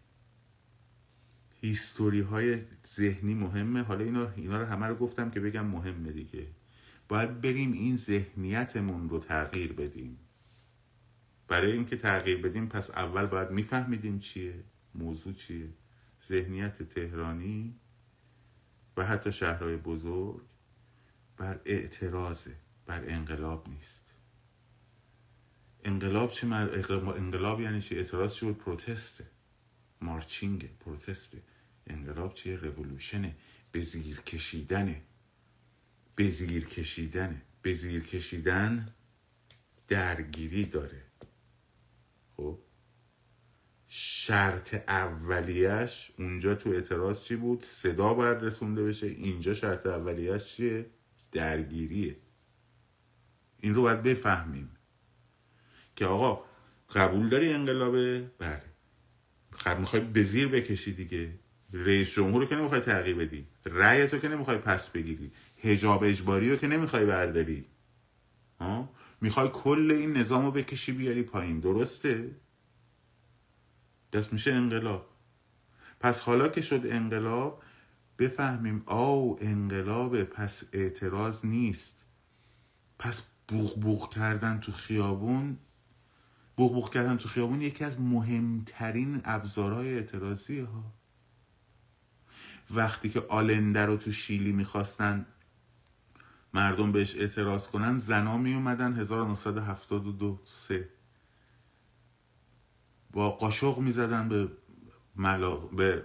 هیستوری 1.60 2.20
های 2.20 2.64
ذهنی 2.86 3.34
مهمه. 3.34 3.82
حالا 3.82 4.04
اینا, 4.04 4.30
اینا 4.30 4.60
رو 4.60 4.66
همه 4.66 4.86
رو 4.86 4.94
گفتم 4.94 5.30
که 5.30 5.40
بگم 5.40 5.66
مهمه 5.66 6.12
دیگه. 6.12 6.46
باید 7.08 7.40
بریم 7.40 7.72
این 7.72 7.96
ذهنیتمون 7.96 9.08
رو 9.08 9.18
تغییر 9.18 9.72
بدیم. 9.72 10.18
برای 11.48 11.72
اینکه 11.72 11.96
تغییر 11.96 12.42
بدیم 12.42 12.66
پس 12.66 12.90
اول 12.90 13.26
باید 13.26 13.50
میفهمیدیم 13.50 14.18
چیه 14.18 14.54
موضوع 14.94 15.32
چیه 15.32 15.68
ذهنیت 16.28 16.82
تهرانی 16.82 17.74
و 18.96 19.04
حتی 19.04 19.32
شهرهای 19.32 19.76
بزرگ 19.76 20.42
بر 21.36 21.60
اعتراضه 21.64 22.54
بر 22.86 23.04
انقلاب 23.08 23.68
نیست. 23.68 24.04
انقلاب 25.84 26.30
چه 26.30 26.46
انقلاب 26.46 27.60
یعنی 27.60 27.80
چی؟ 27.80 27.96
اعتراض 27.96 28.34
چی 28.34 28.46
بود؟ 28.46 28.58
پروتسته. 28.58 29.26
مارچینگ 30.00 30.78
پروتسته. 30.78 31.42
انقلاب 31.86 32.34
چیه؟ 32.34 32.56
رولوشنه 32.56 33.36
به 33.72 33.80
زیر 33.80 34.20
کشیدنه 34.20 35.02
به 36.18 36.30
زیر 36.30 36.64
کشیدنه 36.64 37.42
به 37.62 37.74
زیر 37.74 38.04
کشیدن 38.04 38.94
درگیری 39.88 40.64
داره. 40.64 41.02
خب؟ 42.36 42.58
شرط 43.86 44.74
اولیش 44.88 46.10
اونجا 46.18 46.54
تو 46.54 46.70
اعتراض 46.70 47.22
چی 47.22 47.36
بود؟ 47.36 47.62
صدا 47.62 48.14
باید 48.14 48.38
رسونده 48.42 48.84
بشه. 48.84 49.06
اینجا 49.06 49.54
شرط 49.54 49.86
اولیش 49.86 50.44
چیه؟ 50.44 50.86
درگیریه. 51.32 52.16
این 53.60 53.74
رو 53.74 53.82
باید 53.82 54.02
بفهمیم. 54.02 54.70
که 55.96 56.06
آقا 56.06 56.44
قبول 56.94 57.28
داری 57.28 57.52
انقلابه؟ 57.52 58.30
بله. 58.38 58.62
خب 59.50 59.78
می‌خوای 59.78 60.02
به 60.02 60.22
زیر 60.22 60.48
بکشی 60.48 60.92
دیگه. 60.92 61.38
رئیس 61.72 62.14
جمهور 62.14 62.42
رو 62.42 62.48
که 62.48 62.56
نمی‌خوای 62.56 62.80
تغییر 62.80 63.16
بدی. 63.16 63.46
رأی 63.64 64.06
تو 64.06 64.18
که 64.18 64.28
نمی‌خوای 64.28 64.58
پس 64.58 64.90
بگیری. 64.90 65.32
هجاب 65.62 66.04
اجباری 66.04 66.50
رو 66.50 66.56
که 66.56 66.66
نمی‌خوای 66.66 67.06
برداری. 67.06 67.66
می‌خوای 69.20 69.48
کل 69.52 69.90
این 69.90 70.16
نظام 70.16 70.44
رو 70.44 70.50
بکشی 70.50 70.92
بیاری 70.92 71.22
پایین. 71.22 71.60
درسته؟ 71.60 72.36
دست 74.12 74.32
میشه 74.32 74.52
انقلاب. 74.52 75.08
پس 76.00 76.20
حالا 76.20 76.48
که 76.48 76.60
شد 76.60 76.80
انقلاب 76.84 77.62
بفهمیم 78.18 78.82
آو 78.86 79.36
انقلاب 79.40 80.22
پس 80.22 80.64
اعتراض 80.72 81.44
نیست. 81.44 82.04
پس 82.98 83.22
بوغ 83.48 83.80
بوغ 83.80 84.14
کردن 84.14 84.60
تو 84.60 84.72
خیابون 84.72 85.58
بوغ 86.56 86.72
بوغ 86.72 86.92
کردن 86.92 87.16
تو 87.16 87.28
خیابون 87.28 87.60
یکی 87.60 87.84
از 87.84 88.00
مهمترین 88.00 89.20
ابزارهای 89.24 89.94
اعتراضی 89.94 90.60
ها. 90.60 90.94
وقتی 92.70 93.08
که 93.08 93.20
آلنده 93.28 93.86
رو 93.86 93.96
تو 93.96 94.12
شیلی 94.12 94.52
می‌خواستن 94.52 95.26
مردم 96.54 96.92
بهش 96.92 97.16
اعتراض 97.16 97.68
کنن 97.68 97.98
زنا 97.98 98.38
می 98.38 98.54
اومدن 98.54 98.92
1972 98.92 100.40
سه. 100.44 100.88
با 103.10 103.30
قاشق 103.30 103.78
می‌زدن 103.78 104.28
به 104.28 104.48
ملا... 105.16 105.56
به 105.56 106.02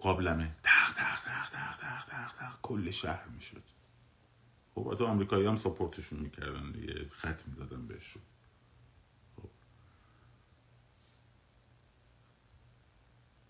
قابلمه. 0.00 0.56
تخ 0.62 0.94
تخ 0.94 1.20
تخ 1.24 1.48
تخ 1.50 1.76
تخ 1.76 2.04
تخ 2.04 2.32
تخ 2.32 2.58
کل 2.62 2.90
شهر 2.90 3.28
می‌شد. 3.28 3.62
خب 4.74 4.94
تو 4.98 5.06
آمریکایی 5.06 5.46
هم 5.46 5.56
ساپورتشون 5.56 6.18
می‌کردن 6.18 6.72
دیگه 6.72 7.08
خط 7.10 7.40
می‌زدن 7.46 7.86
بهشون. 7.86 8.22
خب. 9.36 9.50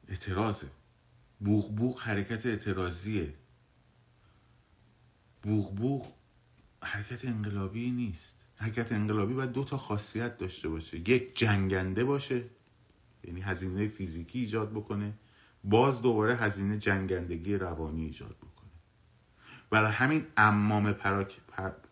اعتراضه. 0.09 0.71
بوغ 1.41 1.75
بوغ 1.75 2.01
حرکت 2.01 2.47
اعتراضیه. 2.47 3.35
بوغ 5.49 5.75
بوغ 5.75 6.07
حرکت 6.83 7.25
انقلابی 7.25 7.91
نیست. 7.91 8.47
حرکت 8.57 8.93
انقلابی 8.93 9.35
باید 9.35 9.53
دو 9.53 9.65
تا 9.65 9.79
خاصیت 9.79 10.39
داشته 10.39 10.69
باشه. 10.69 10.97
یک 10.99 11.39
جنگنده 11.39 12.05
باشه 12.05 12.45
یعنی 13.25 13.41
هزینه 13.41 13.89
فیزیکی 13.89 14.39
ایجاد 14.39 14.71
بکنه. 14.71 15.13
باز 15.65 16.03
دوباره 16.03 16.37
هزینه 16.37 16.79
جنگندگی 16.79 17.55
روانی 17.57 18.05
ایجاد 18.05 18.37
بکنه. 18.37 18.71
برای 19.71 19.93
همین 19.93 20.27
امام 20.37 20.93
پراک 20.93 21.39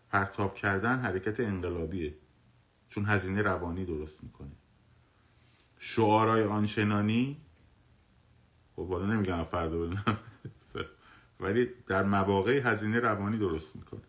پرتاب 0.09 0.55
کردن 0.55 0.99
حرکت 0.99 1.39
انقلابیه. 1.39 2.13
چون 2.89 3.05
هزینه 3.05 3.41
روانی 3.41 3.85
درست 3.85 4.23
می‌کنه. 4.23 4.51
شعارهای 5.77 6.43
آنچنانی 6.43 7.37
خب 8.75 8.83
بالا 8.83 9.05
نمیگم 9.05 9.43
فردا 9.43 9.77
ولی 11.39 11.69
در 11.85 12.03
مواقع 12.03 12.61
هزینه 12.63 12.99
روانی 12.99 13.37
درست 13.37 13.75
می‌کنه. 13.75 14.01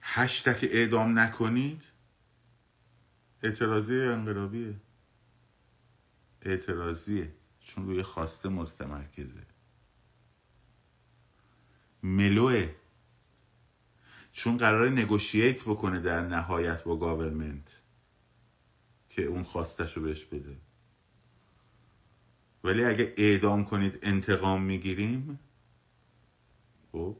هشتک 0.00 0.68
اعدام 0.70 1.18
نکنید 1.18 1.84
اعتراضی 3.42 4.00
انقلابیه. 4.00 4.74
اعتراضیه. 6.42 7.32
چون 7.60 7.86
روی 7.86 8.02
خواسته 8.02 8.48
مستمرکزه 8.48 9.46
ملوه. 12.02 12.74
چون 14.32 14.56
قرار 14.56 14.88
نگوشییت 14.88 15.62
بکنه 15.62 15.98
در 15.98 16.26
نهایت 16.26 16.84
با 16.84 16.96
گاورمنت 16.96 17.82
که 19.08 19.22
اون 19.22 19.42
خواستش 19.42 19.96
رو 19.96 20.02
بهش 20.02 20.24
بده. 20.24 20.56
ولی 22.64 22.84
اگه 22.84 23.14
اعدام 23.16 23.64
کنید 23.64 23.98
انتقام 24.02 24.62
می‌گیریم 24.62 25.38
خب 26.92 27.16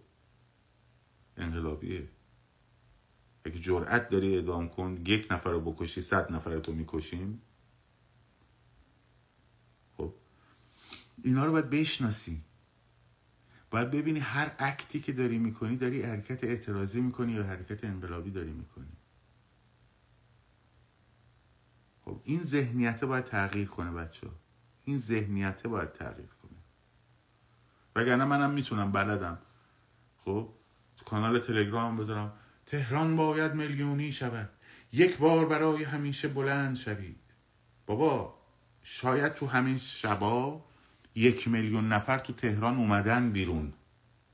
انقلابیه. 1.37 2.09
اگه 3.45 3.59
جرأت 3.59 4.09
داری 4.09 4.35
اعدام 4.35 4.69
کن 4.69 5.03
یک 5.07 5.27
نفر 5.31 5.51
رو 5.51 5.61
بکشی 5.61 6.01
صد 6.01 6.33
نفر 6.33 6.51
رو 6.51 6.73
می‌کشیم. 6.73 7.43
خب 9.97 10.15
اینا 11.23 11.45
رو 11.45 11.53
باید 11.53 11.71
بشناسی. 11.71 12.43
باید 13.71 13.91
ببینی 13.91 14.19
هر 14.19 14.55
اکتی 14.59 15.01
که 15.01 15.13
داری 15.13 15.39
می‌کنی 15.39 15.77
داری 15.77 16.03
حرکت 16.03 16.45
اعتراضی 16.45 17.01
می‌کنی 17.01 17.33
یا 17.33 17.43
حرکت 17.43 17.85
انقلابی 17.85 18.31
داری 18.31 18.53
می‌کنی. 18.53 18.97
خب 22.05 22.21
این 22.25 22.43
ذهنیت 22.43 23.05
باید 23.05 23.25
تغییر 23.25 23.69
کنه 23.69 23.91
بچه 23.91 24.29
این 24.85 24.99
ذهنیت 24.99 25.67
باید 25.67 25.93
تغییر 25.93 26.29
کنه. 26.29 26.59
وگرنه 27.97 28.25
منم 28.25 28.51
می‌تونم 28.51 28.93
بلدم. 28.93 29.39
خب 30.17 30.49
کانال 31.05 31.39
تلگرام 31.39 31.97
بذارم. 31.97 32.33
تهران 32.67 33.17
باید 33.17 33.55
میلیونی 33.55 34.13
شود. 34.13 34.51
یک 34.93 35.19
بار 35.19 35.47
برای 35.47 35.85
همیشه 35.85 36.29
بلند 36.29 36.77
شوید. 36.77 37.21
بابا 37.87 38.39
شاید 38.83 39.35
تو 39.35 39.47
همین 39.47 39.79
شبا 39.79 40.65
یک 41.15 41.49
میلیون 41.49 41.89
نفر 41.89 42.19
تو 42.19 42.33
تهران 42.33 42.77
اومدن 42.77 43.31
بیرون 43.31 43.73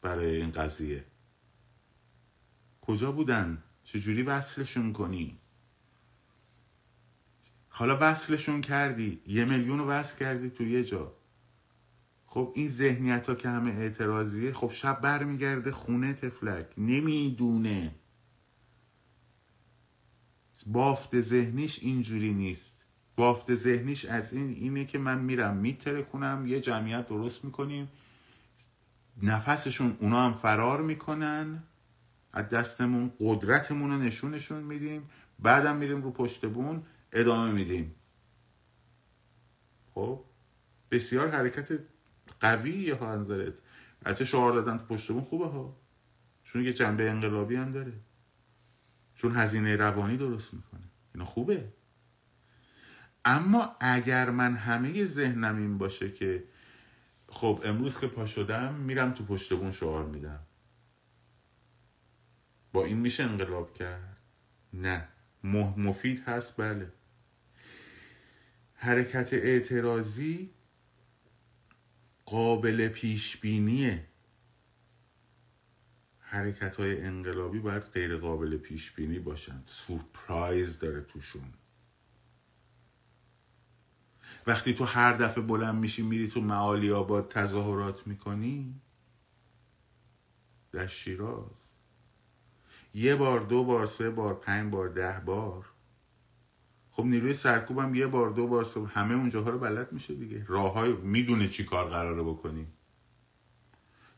برای 0.02 0.36
این 0.36 0.50
قضیه. 0.50 1.04
کجا 2.80 3.12
بودن؟ 3.12 3.62
چجوری 3.84 4.22
وصلشون 4.22 4.92
کنی؟ 4.92 5.39
حالا 7.72 7.98
وصلشون 8.00 8.60
کردی. 8.60 9.20
یه 9.26 9.44
میلیون 9.44 9.80
وصل 9.80 10.18
کردی 10.18 10.50
تو 10.50 10.64
یه 10.64 10.84
جا. 10.84 11.12
خب 12.26 12.52
این 12.56 12.68
ذهنیت 12.68 13.28
ها 13.28 13.34
که 13.34 13.48
همه 13.48 13.70
اعتراضیه 13.70 14.52
خب 14.52 14.70
شب 14.70 15.00
برمیگرده 15.00 15.70
خونه 15.70 16.12
تفلک 16.12 16.66
نمی‌دونه. 16.78 17.94
بافت 20.66 21.20
ذهنیش 21.20 21.78
اینجوری 21.82 22.34
نیست. 22.34 22.84
بافت 23.16 23.54
ذهنیش 23.54 24.04
از 24.04 24.32
این 24.32 24.48
اینه 24.50 24.84
که 24.84 24.98
من 24.98 25.18
میرم 25.18 25.56
میتره 25.56 26.02
کنم 26.02 26.44
یه 26.46 26.60
جمعیت 26.60 27.06
درست 27.06 27.44
می‌کنیم. 27.44 27.88
نفسشون 29.22 29.96
اونا 30.00 30.26
هم 30.26 30.32
فرار 30.32 30.80
می‌کنن. 30.80 31.62
از 32.32 32.48
دستمون 32.48 33.12
قدرتمون 33.20 33.90
رو 33.90 33.98
نشونشون 33.98 34.62
میدیم. 34.62 35.02
بعدم 35.38 35.76
میریم 35.76 36.02
رو 36.02 36.10
پشت 36.10 36.46
بون. 36.46 36.82
ادامه 37.12 37.52
میدیم. 37.52 37.94
خب 39.94 40.24
بسیار 40.90 41.30
حرکت 41.30 41.80
قویه 42.40 42.94
ها 42.94 43.16
نظرت 43.16 43.54
البته 44.04 44.24
شعار 44.24 44.52
دادن 44.52 44.78
تو 44.78 44.84
پشت 44.84 45.12
بون 45.12 45.20
خوبه 45.20 45.46
ها. 45.46 45.76
چون 46.44 46.64
یه 46.64 46.72
جنبه 46.72 47.10
انقلابی 47.10 47.56
هم 47.56 47.72
داره. 47.72 47.92
چون 49.14 49.36
هزینه 49.36 49.76
روانی 49.76 50.16
درست 50.16 50.54
می‌کنه. 50.54 50.80
اینا 51.14 51.24
خوبه. 51.24 51.72
اما 53.24 53.76
اگر 53.80 54.30
من 54.30 54.56
همه 54.56 55.04
ذهنم 55.04 55.56
این 55.56 55.78
باشه 55.78 56.12
که 56.12 56.44
خب 57.28 57.60
امروز 57.64 57.98
که 57.98 58.06
پا 58.06 58.26
شدم 58.26 58.74
میرم 58.74 59.12
تو 59.12 59.24
پشت 59.24 59.54
بون 59.54 59.72
شعار 59.72 60.04
میدم. 60.04 60.40
با 62.72 62.84
این 62.84 62.96
میشه 62.96 63.22
انقلاب 63.22 63.74
کرد؟ 63.74 64.20
نه. 64.72 65.08
مفید 65.76 66.22
هست؟ 66.28 66.56
بله. 66.56 66.92
حرکت 68.82 69.32
اعتراضی 69.32 70.50
قابل 72.26 72.88
پیش 72.88 73.36
بینیه 73.36 74.06
حرکت 76.18 76.76
های 76.76 77.02
انقلابی 77.02 77.58
باید 77.58 77.82
غیر 77.82 78.16
قابل 78.16 78.56
پیش 78.56 78.90
بینی 78.90 79.18
باشن 79.18 79.62
سورپرایز 79.64 80.78
داره 80.78 81.00
توشون. 81.00 81.54
وقتی 84.46 84.74
تو 84.74 84.84
هر 84.84 85.12
دفعه 85.12 85.44
بلند 85.44 85.74
میشی 85.74 86.02
میری 86.02 86.28
تو 86.28 86.40
معالی 86.40 86.90
آباد 86.90 87.28
تظاهرات 87.28 88.06
می‌کنی 88.06 88.80
در 90.72 90.86
شیراز. 90.86 91.70
یه 92.94 93.16
بار 93.16 93.40
دو 93.40 93.64
بار 93.64 93.86
سه 93.86 94.10
بار 94.10 94.34
پنج 94.34 94.72
بار 94.72 94.88
ده 94.88 95.20
بار. 95.20 95.69
خب 97.00 97.06
نیروی 97.06 97.34
سرکوبم 97.34 97.94
یه 97.94 98.06
بار 98.06 98.30
دو 98.30 98.46
بار 98.46 98.64
سه 98.64 98.80
همه 98.84 99.14
اونجاها 99.14 99.50
رو 99.50 99.58
بلد 99.58 99.92
میشه 99.92 100.14
دیگه. 100.14 100.44
راه 100.48 100.74
های 100.74 100.92
می‌دونه 100.92 101.48
چی 101.48 101.64
کار 101.64 101.88
قراره 101.88 102.22
بکنی. 102.22 102.66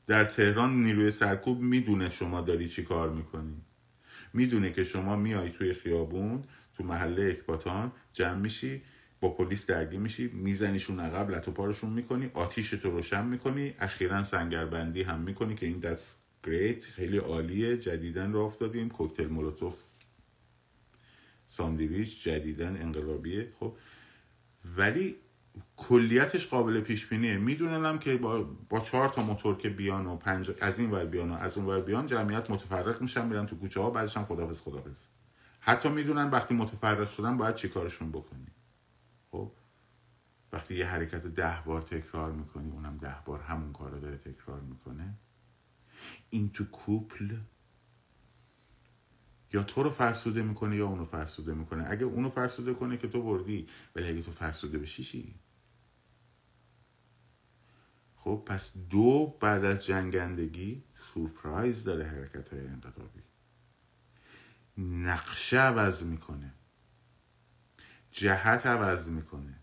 در 0.06 0.24
تهران 0.24 0.82
نیروی 0.82 1.10
سرکوب 1.10 1.60
می‌دونه 1.60 2.10
شما 2.10 2.40
داری 2.40 2.68
چی 2.68 2.82
کار 2.82 3.10
می‌کنی. 3.10 3.56
می‌دونه 4.32 4.70
که 4.70 4.84
شما 4.84 5.16
میای 5.16 5.50
توی 5.50 5.74
خیابون 5.74 6.44
تو 6.76 6.84
محله 6.84 7.22
اکباتان 7.30 7.92
جمع 8.12 8.38
میشی 8.38 8.82
با 9.20 9.28
پلیس 9.28 9.66
درگیر 9.66 10.00
میشی 10.00 10.28
میزنیشون 10.28 11.00
عقب 11.00 11.30
لطو 11.30 11.50
پارشون 11.50 11.90
می‌کنی 11.90 12.30
آتیش 12.34 12.70
تو 12.70 12.90
روشن 12.90 13.26
می‌کنی 13.26 13.74
اخیرا 13.78 14.22
سنگربندی 14.22 15.02
هم 15.02 15.20
می‌کنی 15.20 15.54
که 15.54 15.66
این 15.66 15.78
دست 15.78 16.18
گریت 16.44 16.84
خیلی 16.84 17.18
عالیه 17.18 17.76
جدیدن 17.76 18.32
را 18.32 18.44
افتادیم 18.44 18.88
کوکتل 18.88 19.26
مولوتوف 19.26 19.91
ساندویچ 21.52 22.24
جدیدن 22.24 22.82
انقلابیه 22.82 23.52
خب. 23.60 23.76
ولی 24.76 25.16
کلیتش 25.76 26.46
قابل 26.46 26.80
پیش 26.80 27.06
بینیه 27.06 27.36
می‌دونم 27.36 27.98
که 27.98 28.16
با, 28.16 28.42
با 28.42 28.80
چهار 28.80 29.08
تا 29.08 29.22
موتور 29.22 29.56
که 29.56 29.70
بیان 29.70 30.06
و 30.06 30.16
پنج 30.16 30.50
از 30.60 30.78
این 30.78 30.90
ور 30.90 31.04
بیان 31.04 31.30
و 31.30 31.34
از 31.34 31.58
اون 31.58 31.66
ور 31.66 31.80
بیان 31.80 32.06
جمعیت 32.06 32.50
متفرق 32.50 33.02
میشن 33.02 33.26
میرن 33.26 33.46
تو 33.46 33.56
کوچه 33.56 33.80
ها 33.80 33.90
بعدش 33.90 34.16
هم 34.16 34.24
خدافظ 34.24 34.60
خدافظ 34.60 35.06
حتی 35.60 35.88
می‌دونن 35.88 36.30
وقتی 36.30 36.54
متفرق 36.54 37.10
شدن 37.10 37.36
باید 37.36 37.54
چی 37.54 37.68
کارشون 37.68 38.10
بکنی. 38.10 38.46
خب. 39.30 39.52
وقتی 40.52 40.74
یه 40.74 40.86
حرکت 40.86 41.26
ده 41.26 41.62
بار 41.66 41.82
تکرار 41.82 42.32
می‌کنی 42.32 42.70
اونم 42.70 42.98
ده 42.98 43.16
بار 43.24 43.40
همون 43.40 43.72
کار 43.72 43.90
رو 43.90 44.00
داره 44.00 44.16
تکرار 44.16 44.60
می‌کنه. 44.60 45.14
این 46.30 46.50
تو 46.50 46.64
کوپل 46.64 47.36
یا 49.52 49.62
تو 49.62 49.82
رو 49.82 49.90
فرسوده 49.90 50.42
می‌کنه 50.42 50.76
یا 50.76 50.86
اونو 50.86 51.04
فرسوده 51.04 51.54
می‌کنه. 51.54 51.84
اگه 51.88 52.04
اونو 52.04 52.28
فرسوده 52.28 52.74
کنه 52.74 52.96
که 52.96 53.08
تو 53.08 53.22
بردی 53.22 53.68
ولی 53.96 54.08
اگه 54.08 54.22
تو 54.22 54.30
فرسوده 54.30 54.78
بشی 54.78 55.04
چی؟ 55.04 55.34
خب 58.16 58.42
پس 58.46 58.72
دو 58.90 59.38
بعد 59.40 59.64
از 59.64 59.84
جنگندگی 59.84 60.84
سورپرایز 60.94 61.84
داره 61.84 62.04
حرکت 62.04 62.48
های 62.48 62.66
انقلابی. 62.66 63.22
نقشه 64.78 65.58
عوض 65.58 66.02
می‌کنه. 66.02 66.54
جهت 68.10 68.66
عوض 68.66 69.08
می‌کنه. 69.08 69.58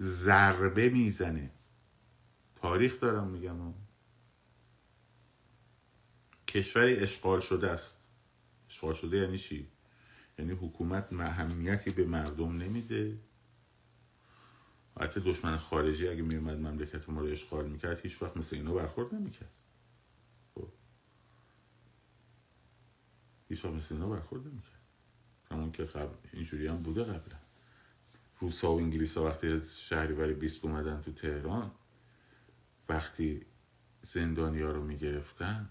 ضربه 0.00 0.88
می‌زنه. 0.88 1.50
تاریخ 2.56 3.00
دارم 3.00 3.26
میگم. 3.26 3.74
کشوری 6.48 6.96
اشغال 6.96 7.40
شده 7.40 7.70
است. 7.70 7.97
اشغال 8.68 8.94
شده 8.94 9.16
یعنی 9.16 9.38
چی؟ 9.38 9.68
یعنی 10.38 10.52
حکومت 10.52 11.12
اهمیتی 11.12 11.90
به 11.90 12.04
مردم 12.04 12.56
نمیده؟ 12.56 13.18
حتی 15.00 15.20
دشمن 15.20 15.56
خارجی 15.56 16.08
اگه 16.08 16.22
میومد 16.22 16.58
مملکت 16.58 17.08
ما 17.08 17.20
رو 17.20 17.26
اشغال 17.26 17.68
می‌کرد 17.68 18.00
هیچ 18.00 18.22
وقت 18.22 18.36
مثل 18.36 18.56
اینا 18.56 18.74
برخورد 18.74 19.14
نمی‌کرد. 19.14 19.50
خب. 20.54 20.68
هیچ 23.48 23.64
وقت 23.64 23.74
مثل 23.74 23.94
اینا 23.94 24.08
برخورد 24.08 24.46
نمی‌کرد. 24.46 24.80
همون 25.50 25.72
که 25.72 25.84
قبل 25.84 26.14
اینجوری 26.32 26.66
هم 26.66 26.76
بوده 26.76 27.04
قبلا. 27.04 27.38
روسا 28.40 28.72
و 28.72 28.78
انگلیس 28.78 29.16
ها 29.16 29.24
وقتی 29.24 29.60
شهریور 29.60 30.32
بیست 30.32 30.64
اومدن 30.64 31.00
تو 31.00 31.12
تهران 31.12 31.70
وقتی 32.88 33.46
زندانی 34.02 34.60
ها 34.60 34.72
رو 34.72 34.82
می‌گرفتن 34.84 35.70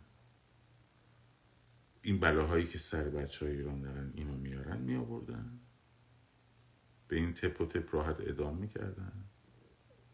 این 2.07 2.19
بلاهایی 2.19 2.67
که 2.67 2.77
سر 2.77 3.03
بچه 3.03 3.45
های 3.45 3.55
ایران 3.55 3.81
دارن 3.81 4.11
اینو 4.15 4.37
میارن 4.37 4.77
میآوردن. 4.77 5.59
به 7.07 7.15
این 7.15 7.33
تپ 7.33 7.61
و 7.61 7.65
تپ 7.65 7.95
راحت 7.95 8.15
ادام 8.19 8.57
می‌کردن. 8.57 9.11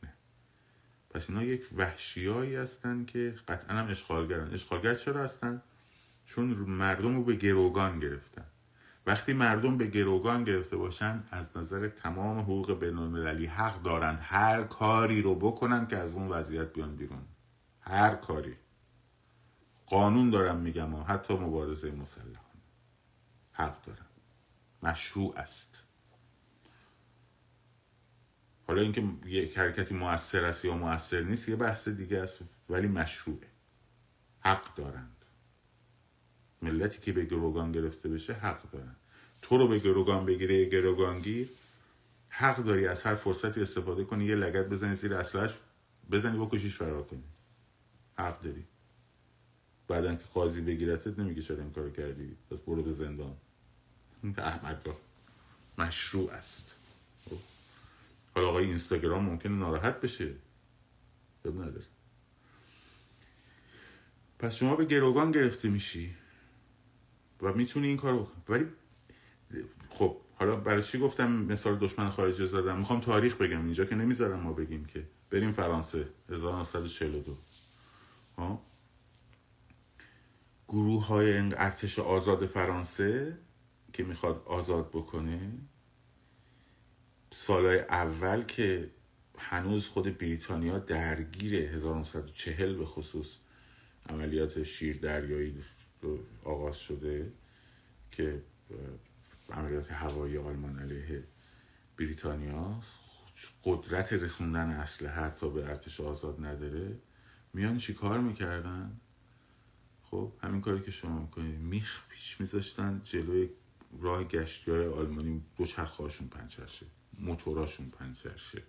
نه. 0.04 0.14
پس 1.10 1.30
اینا 1.30 1.44
یک 1.44 1.62
وحشیایی 1.78 2.56
هستن 2.56 3.06
که 3.06 3.36
قطعا 3.48 3.78
هم 3.78 3.88
اشغالگرن. 3.88 4.54
اشغالگر 4.54 4.96
چرا 4.96 5.24
هستن؟ 5.24 5.62
چون 6.26 6.46
مردم 6.54 7.16
رو 7.16 7.24
به 7.24 7.36
گروگان 7.36 8.00
گرفتن. 8.00 8.46
وقتی 9.06 9.34
مردم 9.34 9.78
به 9.78 9.88
گروگان 9.88 10.44
گرفته 10.44 10.78
باشن 10.78 11.24
از 11.32 11.58
نظر 11.58 11.88
تمام 11.88 12.40
حقوق 12.40 12.80
بین 12.80 12.98
حق 13.48 13.84
دارند 13.84 14.20
هر 14.22 14.64
کاری 14.64 15.22
رو 15.22 15.36
بکنن 15.36 15.88
که 15.88 15.98
از 15.98 16.14
اون 16.14 16.28
وضعیت 16.28 16.74
بیان 16.74 16.96
بیرون. 16.96 17.24
هر 17.82 18.16
کاری. 18.16 18.56
قانون 19.88 20.30
دارم 20.30 20.58
میگم 20.58 20.94
و 20.94 21.04
حتی 21.04 21.34
مبارزه 21.34 21.92
مسلحانه. 21.92 22.40
حق 23.52 23.82
دارم. 23.82 24.06
مشروع 24.84 25.34
است. 25.38 25.84
حالا 28.68 28.82
اینکه 28.82 29.04
یک 29.26 29.58
حرکتی 29.58 29.94
موثر 29.94 30.46
است 30.46 30.66
یا 30.66 30.78
موثر 30.78 31.22
نیست 31.22 31.50
یه 31.50 31.56
بحث 31.56 31.88
دیگه 31.88 32.18
است 32.18 32.40
ولی 32.70 32.88
مشروعه. 32.88 33.48
حق 34.40 34.76
دارند. 34.76 35.26
ملتی 36.62 37.00
که 37.00 37.14
به 37.14 37.26
گروگان 37.26 37.72
گرفته 37.72 38.10
بشه 38.10 38.34
حق 38.34 38.72
دارن 38.72 38.96
تو 39.42 39.58
رو 39.58 39.68
به 39.68 39.80
گروگان 39.80 40.26
بگیره 40.26 40.66
گروگانگیر. 40.66 41.50
حق 42.30 42.58
داری 42.58 42.88
از 42.88 43.04
هر 43.04 43.16
فرصتی 43.16 43.62
استفاده 43.62 44.04
کنی 44.04 44.26
یه 44.26 44.36
لگت 44.36 44.66
بزنی 44.70 44.96
زیر 44.96 45.14
اصلش 45.14 45.58
بزنی 46.12 46.38
بکشیش 46.38 46.76
فرار 46.76 47.04
کنی. 47.04 47.24
حق 48.18 48.42
داری. 48.42 48.66
بعدن 49.94 50.18
که 50.18 50.24
قاضی 50.34 50.62
بگیرتت 50.62 51.20
نمیگه 51.20 51.42
چرا 51.42 51.58
این 51.58 51.72
کار 51.72 51.90
کردی. 51.90 52.38
پس 52.52 52.58
برو 52.58 52.84
به 52.84 52.92
زندان. 52.92 53.36
احمد 54.38 54.86
مشروع 55.78 56.32
است. 56.32 56.76
خب. 57.30 57.38
حالا 58.36 58.50
آقای 58.50 58.66
اینستاگرام 58.66 59.24
ممکنه 59.26 59.52
ناراحت 59.52 60.02
بشه. 60.02 60.34
یاد 61.46 61.56
نداره. 61.56 61.86
پس 64.40 64.56
شما 64.56 64.76
به 64.76 64.86
گروگان 64.86 65.32
گرفته 65.32 65.70
میشی 65.70 66.16
و 67.42 67.54
می‌تونی 67.54 67.88
این 67.88 67.98
کارو 67.98 68.28
ولی 68.50 68.66
خب 69.90 70.18
حالا 70.36 70.56
برای 70.56 70.84
چی 70.84 71.00
گفتم 71.00 71.32
مثال 71.32 71.76
دشمن 71.76 72.10
خارجی 72.10 72.48
زدم؟ 72.48 72.78
می‌خوام 72.78 73.00
تاریخ 73.00 73.36
بگم. 73.36 73.66
اینجا 73.66 73.86
که 73.86 73.96
نمی‌ذارم 73.96 74.40
ما 74.40 74.54
بگیم 74.54 74.86
که. 74.86 75.08
بریم 75.30 75.52
فرانسه 75.52 76.08
1942 76.30 77.38
ها 78.38 78.62
گروه 80.68 81.06
های 81.06 81.38
ارتش 81.38 82.00
آزاد 82.00 82.46
فرانسه 82.46 83.38
که 83.94 84.04
می‌خواد 84.04 84.44
آزاد 84.46 84.90
بکنه 84.90 85.52
سالهای 87.32 87.80
اول 87.80 88.44
که 88.44 88.92
هنوز 89.38 89.88
خود 89.88 90.18
بریتانیا 90.18 90.80
درگیر 90.80 91.56
1940 91.56 92.76
به 92.76 92.86
خصوص 92.86 93.38
عملیات 94.10 94.64
شیر 94.64 94.98
دریایی 94.98 95.56
آغاز 96.44 96.78
شده 96.78 97.34
که 98.12 98.42
عملیات 99.50 99.92
هوایی 99.92 100.38
آلمان 100.38 100.80
علیه 100.80 101.24
بریتانیا 101.98 102.80
قدرت 103.64 104.14
رسوندن 104.14 104.70
اسلحه 104.70 105.24
حتی 105.24 105.50
به 105.50 105.70
ارتش 105.70 106.02
آزاد 106.02 106.46
نداره. 106.46 107.00
میان 107.54 107.78
چی 107.78 107.94
کار 107.94 108.20
می‌کردن؟ 108.20 109.00
خب 110.14 110.32
همین 110.42 110.62
کاری 110.62 110.82
که 110.82 110.92
شما 110.92 111.20
می‌کنید. 111.20 111.60
میخ 111.60 112.04
پیش 112.10 112.42
میذاشتن 112.42 113.02
جلوی 113.04 113.50
راه 114.00 114.24
گشتی 114.24 114.72
های 114.72 114.88
آلمانی 114.88 115.42
دو 115.58 115.66
چرخهاشون 115.66 116.28
پنچر 116.28 116.66
شه 116.66 116.86
موتوراشون 117.20 117.90
پنچر 117.90 118.36
شه. 118.36 118.64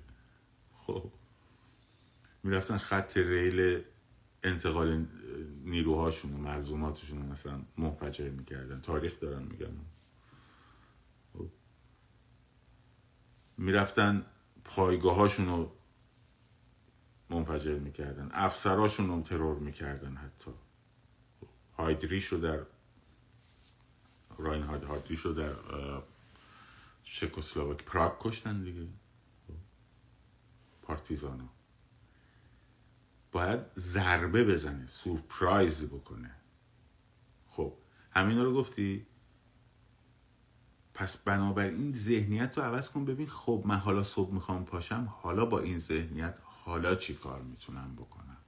خب. 0.87 1.13
می‌رفتن 2.43 2.77
خط 2.77 3.17
ریل 3.17 3.83
انتقال 4.43 5.07
نیروهاشون 5.65 6.35
و 6.35 6.39
مرزوماتشون 6.39 7.23
رو 7.23 7.27
مثلا 7.29 7.63
منفجر 7.79 8.31
می‌کردن. 8.31 8.81
تاریخ 8.81 9.21
دارن 9.21 9.43
میگم 9.43 9.75
خب. 11.33 11.49
می‌رفتن 13.59 14.27
پایگاهاشون 14.65 15.47
رو 15.47 15.73
منفجر 17.31 17.79
می‌کردن. 17.79 18.29
افسراشون 18.33 19.09
رو 19.09 19.23
ترور 19.23 19.59
می‌کردن 19.59 20.17
حتی. 20.17 20.51
هایدریش 21.79 22.27
رو 22.27 22.39
در 22.39 22.61
راین 24.39 24.63
هایدریش 24.63 25.21
رو 25.21 25.33
در 25.33 25.55
چکسلواک 27.05 27.85
پراگ 27.85 28.13
کشتن 28.21 28.63
دیگه. 28.63 28.89
پارتیزانا. 30.83 31.49
باید 33.33 33.61
ضربه 33.79 34.45
بزنه 34.45 34.87
سورپرایز 34.87 35.87
بکنه. 35.87 36.31
خب 37.49 37.73
همین 38.11 38.39
رو 38.39 38.55
گفتی؟ 38.55 39.07
پس 40.95 41.17
بنابراین 41.17 41.93
ذهنیت 41.95 42.59
رو 42.59 42.65
عوض 42.65 42.91
کن 42.91 43.05
ببین 43.05 43.27
خب 43.27 43.63
من 43.67 43.77
حالا 43.77 44.03
صبح 44.03 44.35
می‌خوام 44.35 44.65
پاشم 44.65 45.15
حالا 45.21 45.45
با 45.47 45.61
این 45.61 45.79
ذهنیت 45.79 46.39
حالا 46.45 46.95
چی 46.95 47.15
کار 47.15 47.43
می‌تونم 47.43 47.97
بکنم؟ 47.97 48.44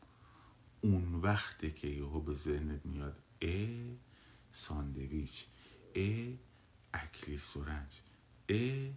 اون 0.93 1.15
وقته 1.15 1.71
که 1.71 1.89
یهو 1.89 2.21
به 2.21 2.35
ذهنت 2.35 2.87
میاد 2.87 3.23
ا 3.43 3.67
ساندویچ 4.53 5.47
ا 5.95 6.33
اکلی 6.95 7.39
سرنج 7.39 8.01
ا 8.49 8.91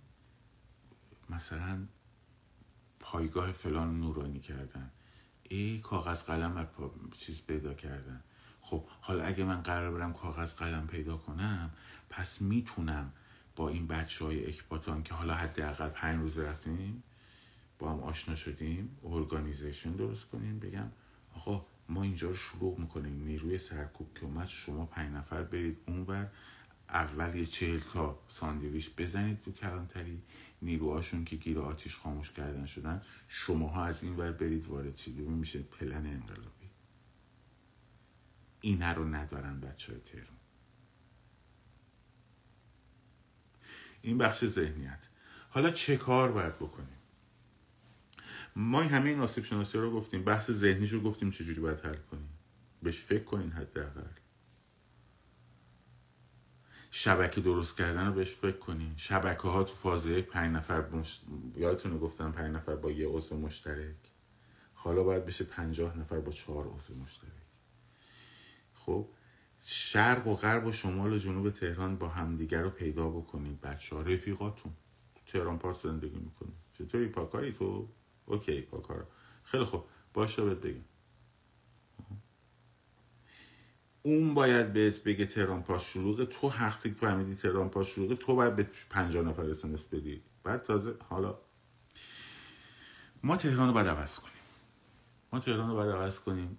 مثلا 1.30 1.86
پایگاه 3.00 3.52
فلان 3.52 4.00
نورانی 4.00 4.40
کردن 4.40 4.92
ای 5.50 5.80
کاغذ 5.80 6.24
قلم 6.24 6.68
چیز 7.20 7.42
پیدا 7.48 7.74
کردن. 7.74 8.24
خب 8.62 8.86
حالا 9.02 9.24
اگه 9.24 9.44
من 9.44 9.62
قرار 9.62 9.92
برم 9.92 10.14
کاغذ 10.14 10.54
قلم 10.54 10.88
پیدا 10.88 11.18
کنم 11.18 11.72
پس 12.10 12.42
می‌تونم 12.42 13.14
با 13.56 13.70
این 13.70 13.88
بچه 13.88 14.26
های 14.26 14.48
اکباتان 14.48 15.04
که 15.04 15.14
حالا 15.14 15.34
حداقل 15.34 15.90
پنج 15.90 16.20
روز 16.20 16.38
رفتیم 16.38 17.04
با 17.80 17.92
هم 17.92 18.00
آشنا 18.00 18.36
شدیم 18.36 18.98
ارگانیزیشن 19.04 19.92
درست 19.92 20.28
کنیم 20.28 20.60
بگم 20.60 20.92
آقا 21.36 21.66
ما 21.90 22.04
اینجا 22.04 22.28
رو 22.28 22.36
شروع 22.36 22.80
می‌کنیم. 22.80 23.24
نیروی 23.24 23.58
سرکوب 23.58 24.14
که 24.14 24.26
اومد 24.26 24.48
شما 24.48 24.86
پنج 24.86 25.14
نفر 25.14 25.44
برید 25.44 25.78
اونور. 25.88 26.32
اول 26.90 27.36
یه 27.36 27.46
چهل 27.46 27.80
تا 27.80 28.20
ساندویچ 28.28 28.96
بزنید 28.98 29.42
تو 29.42 29.52
کلانتری. 29.52 30.22
نیروهاشون 30.62 31.26
که 31.26 31.36
گیر 31.36 31.60
آتیش 31.60 31.96
خاموش 31.96 32.32
کردن 32.32 32.66
شدن. 32.66 33.02
شماها 33.28 33.86
از 33.86 34.04
این 34.04 34.16
ور 34.16 34.32
برید 34.32 34.66
وارد 34.66 34.96
شید. 34.96 35.20
میشه 35.20 35.60
پلن 35.60 36.06
انقلابی. 36.06 36.70
اینه 38.62 38.94
رو 38.94 39.16
ندارن 39.16 39.60
بچه 39.60 39.92
های 39.92 40.02
تهران. 40.02 40.38
این 44.02 44.18
بخش 44.18 44.46
ذهنیت. 44.46 45.10
حالا 45.50 45.72
چه 45.72 45.98
کار 45.98 46.32
باید 46.32 46.56
بکنیم؟ 46.56 46.99
ما 48.56 48.82
همه 48.82 49.10
این 49.10 49.20
آسیب 49.20 49.44
شناسی 49.44 49.78
رو 49.78 49.92
گفتیم. 49.92 50.24
بحث 50.24 50.52
ذهنیش 50.52 50.92
رو 50.92 51.02
گفتیم 51.02 51.32
چجوری 51.32 51.62
باید 51.62 51.80
حل 51.80 51.96
کنیم. 51.96 52.30
بهش 52.84 53.00
فکر 53.00 53.24
کنین 53.24 53.52
حداقل. 53.52 54.02
شبکه 56.92 57.42
درست 57.42 57.78
کردن 57.78 58.08
رو 58.08 58.14
بهش 58.14 58.34
فکر 58.34 58.58
کنین. 58.58 58.94
شبکه 58.98 59.48
ها 59.48 59.64
تو 59.64 59.74
فاز 59.74 60.06
یک 60.06 60.26
پنج 60.26 60.56
نفر 60.56 60.90
مشت... 60.90 61.24
یادتونه 61.56 61.98
گفتم 61.98 62.32
پنج 62.32 62.56
نفر 62.56 62.76
با 62.76 62.92
یه 62.92 63.08
عضو 63.08 63.38
مشترک. 63.38 63.96
حالا 64.74 65.04
باید 65.04 65.26
بشه 65.26 65.44
پنجاه 65.44 65.98
نفر 65.98 66.20
با 66.20 66.32
چهار 66.32 66.68
عضو 66.68 66.96
مشترک. 66.96 67.30
خب 68.74 69.10
شرق 69.64 70.28
و 70.28 70.36
غرب 70.36 70.66
و 70.66 70.72
شمال 70.72 71.14
و 71.14 71.18
جنوب 71.18 71.50
تهران 71.50 71.96
با 71.96 72.08
همدیگر 72.08 72.62
رو 72.62 72.70
پیدا 72.70 73.10
بکنید 73.10 73.62
بچه 73.62 73.96
ها 73.96 74.02
رفیقاتون 74.02 74.74
تهران 75.26 75.60
پارس 75.60 75.84
زندگی 75.84 76.20
می‌کنید 76.20 76.58
چطوری؟ 76.78 77.08
پاکاری 77.08 77.52
تو؟ 77.52 77.90
اوکی 78.30 78.62
پاکار 78.62 79.08
خیلی 79.44 79.64
خوب. 79.64 79.86
باشه 80.14 80.46
بهت 80.46 80.58
بگم. 80.58 80.84
اون 84.04 84.34
باید 84.34 84.74
بهت 84.74 85.04
بگه 85.04 85.26
تهران 85.26 85.64
پاس 85.64 85.84
شلوغه 85.84 86.26
تو 86.26 86.50
حقی 86.50 86.92
فهمیدی 86.92 87.36
تهران 87.36 87.70
پاس 87.70 87.88
شلوغه 87.88 88.16
تو 88.16 88.36
باید 88.36 88.56
به 88.56 88.68
پنجاه 88.90 89.26
نفر 89.26 89.50
اسمس 89.50 89.88
بدی. 89.88 90.24
بعد 90.44 90.64
تازه 90.64 90.98
حالا. 91.10 91.40
ما 93.24 93.38
تهران 93.38 93.68
رو 93.68 93.74
باید 93.74 93.88
عوض 93.88 94.20
کنیم. 94.20 94.34
ما 95.34 95.40
تهران 95.40 95.70
رو 95.70 95.76
باید 95.76 95.92
عوض 95.92 96.20
کنیم. 96.20 96.58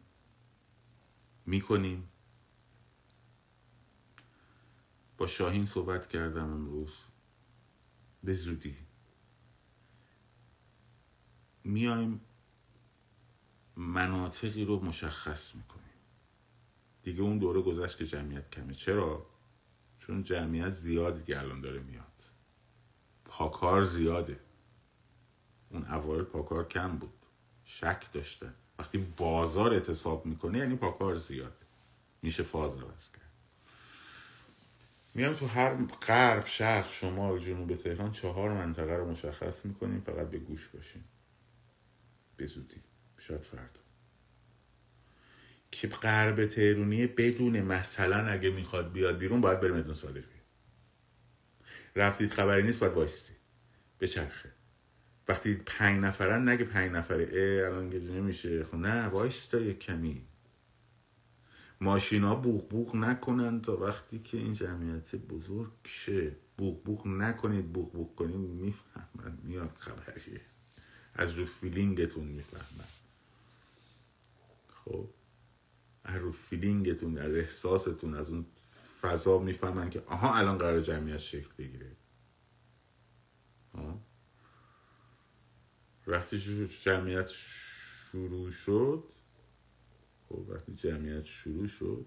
می‌کنیم. 1.47 2.09
با 5.19 5.27
شاهین 5.27 5.67
صحبت 5.67 6.07
کردم 6.07 6.53
امروز. 6.53 6.99
به 8.25 8.35
زودی. 8.35 8.77
میایم 11.71 12.21
مناطقی 13.77 14.65
رو 14.65 14.85
مشخص 14.85 15.55
می‌کنیم. 15.55 15.85
دیگه 17.03 17.23
اون 17.23 17.39
دوره 17.39 17.63
گذشت 17.63 17.99
که 17.99 18.07
جمعیت 18.07 18.51
کمه. 18.51 18.75
چرا؟ 18.75 19.27
چون 19.99 20.23
جمعیت 20.23 20.71
زیاد 20.71 21.17
دیگه 21.17 21.39
الان 21.39 21.61
داره 21.61 21.81
میاد. 21.81 22.05
پاکار 23.25 23.83
زیاده. 23.83 24.41
اون 25.71 25.85
اوایل 25.87 26.25
پاکار 26.25 26.69
کم 26.69 26.97
بود. 26.97 27.27
شک 27.65 28.13
داشتن. 28.13 28.55
وقتی 28.79 28.99
بازار 28.99 29.73
اعتصاب 29.73 30.27
می‌کنه 30.27 30.59
یعنی 30.59 30.77
پاکار 30.77 31.15
زیاده. 31.15 31.67
میشه 32.23 32.43
فاز 32.43 32.75
عوض 32.75 33.11
کرد. 33.11 33.31
میام 35.15 35.35
تو 35.35 35.47
هر 35.47 35.75
غرب 35.85 36.47
شرق 36.47 36.93
شمال 36.93 37.39
جنوب 37.39 37.75
تهران 37.75 38.11
چهار 38.11 38.51
منطقه 38.51 38.97
رو 38.97 39.11
مشخص 39.11 39.65
می‌کنیم. 39.67 40.01
فقط 40.01 40.31
به 40.31 40.39
گوش 40.39 40.69
باشیم. 40.69 41.05
به 42.41 42.47
زودی. 42.47 42.83
شاید 43.19 43.41
فردا. 43.41 43.81
که 45.71 45.89
غرب 45.89 46.47
تهرونیه 46.47 47.07
بدون 47.07 47.61
مثلا 47.61 48.27
اگه 48.27 48.51
می‌خواد 48.51 48.93
بیاد 48.93 49.19
بیرون 49.19 49.41
باید 49.41 49.61
بره 49.61 49.73
مدن 49.73 49.95
صادقی. 49.95 50.41
رفتید 51.97 52.33
خبری 52.33 52.63
نیست 52.63 52.81
باید 52.81 52.93
وایستی. 52.93 53.33
به 53.99 54.09
چرخه. 54.09 54.53
وقتی 55.29 55.55
پنج 55.55 56.01
نفرن 56.05 56.49
نگه 56.49 56.65
پنج 56.65 56.93
نفره. 56.93 57.29
اه 57.33 57.67
الان 57.67 57.91
گزی 57.91 58.13
نمیشه. 58.13 58.65
خب 58.65 58.75
نه 58.77 59.07
وایستا 59.07 59.59
یک 59.61 59.79
کمی. 59.79 60.27
ماشینا 61.81 62.35
بوغ 62.35 62.69
بوغ 62.69 62.97
نکنن 62.97 63.61
تا 63.61 63.77
وقتی 63.77 64.19
که 64.19 64.37
این 64.37 64.53
جمعیت 64.53 65.15
بزرگ 65.17 65.73
شه. 65.85 66.37
بوغ 66.59 66.85
بوغ 66.85 67.07
نکنید 67.07 67.73
بوغ 67.73 67.93
بوغ 67.93 68.15
کنید 68.15 68.37
می‌فهمن. 68.37 69.39
یه 69.43 69.77
خبریه. 69.79 70.50
از 71.15 71.33
رو 71.33 71.45
feeling 71.45 72.01
تون 72.01 72.25
می‌فهمن 72.25 72.89
خب 74.69 75.09
از 76.05 76.21
رو 76.21 76.33
feeling 76.33 76.93
تون 76.93 77.19
از 77.19 77.35
احساستون 77.35 78.15
از 78.15 78.31
اون 78.31 78.47
فضا 79.01 79.39
می‌فهمن 79.39 79.91
که 79.91 80.03
آها 80.07 80.35
الان 80.35 80.59
قرار 80.59 80.81
جمعیت 80.81 81.19
شکل 81.19 81.49
بگیره. 81.59 81.97
وقتی 86.07 86.67
جمعیت 86.85 87.29
شروع 87.29 88.51
شد 88.51 89.05
خب 90.29 90.39
وقتی 90.49 90.75
جمعیت 90.75 91.25
شروع 91.25 91.67
شد 91.67 92.07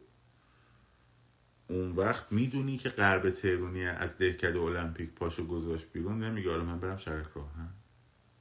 اون 1.67 1.91
وقت 1.91 2.31
می‌دونی 2.31 2.77
که 2.77 2.89
غرب 2.89 3.29
تهرونی 3.29 3.85
از 3.85 4.17
دهکده 4.17 4.59
المپیک 4.59 5.09
پاشو 5.09 5.47
گذاشت 5.47 5.91
بیرون 5.91 6.23
نمیگه 6.23 6.49
حالا 6.49 6.63
من 6.63 6.79
برم 6.79 6.97
شرق 6.97 7.37
راهن 7.37 7.73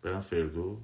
برم 0.02 0.20
فردوس 0.20 0.78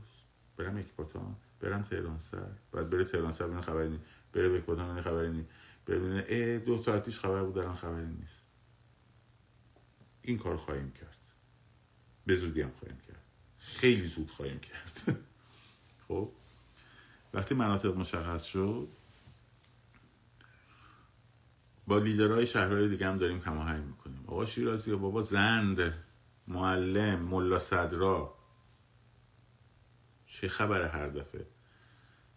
برم 0.56 0.76
اکباتان 0.76 1.36
برم 1.60 1.82
تهران 1.82 2.18
سر. 2.18 2.50
بعد 2.72 2.90
بره 2.90 3.04
تهران 3.04 3.32
سر 3.32 3.46
ببینه 3.46 3.60
خبری 3.60 3.88
نیست 3.88 4.02
بره 4.32 4.56
اکباتان 4.56 5.02
خبری 5.02 5.30
نیست 5.30 5.48
ببینه 5.86 6.24
ای 6.28 6.58
دو 6.58 6.82
ساعت 6.82 7.04
پیش 7.04 7.18
خبر 7.18 7.42
بود 7.42 7.58
الان 7.58 7.74
خبری 7.74 8.06
نیست. 8.06 8.46
این 10.22 10.38
کار 10.38 10.56
خواهیم 10.56 10.90
کرد. 10.90 11.18
به 12.26 12.36
زودی 12.36 12.62
هم 12.62 12.70
خواهیم 12.70 12.98
کرد. 12.98 13.22
خیلی 13.58 14.06
زود 14.06 14.30
خواهیم 14.30 14.58
کرد. 14.58 15.02
خب؟ 16.08 16.30
وقتی 17.34 17.54
مناطق 17.54 17.96
مشخص 17.96 18.44
شد 18.44 18.88
با 21.86 21.98
لیدرهای 21.98 22.46
شهرهای 22.46 22.88
دیگه 22.88 23.06
هم 23.06 23.18
داریم 23.18 23.40
کماهنگ 23.40 23.84
می‌کنیم. 23.84 24.24
آقا 24.26 24.44
شیرازی 24.44 24.96
بابا 24.96 25.22
زند 25.22 25.94
معلم 26.48 27.18
ملا 27.18 27.58
صدرا. 27.58 28.37
چه 30.40 30.48
خبر 30.48 30.82
هر 30.82 31.08
دفعه؟ 31.08 31.46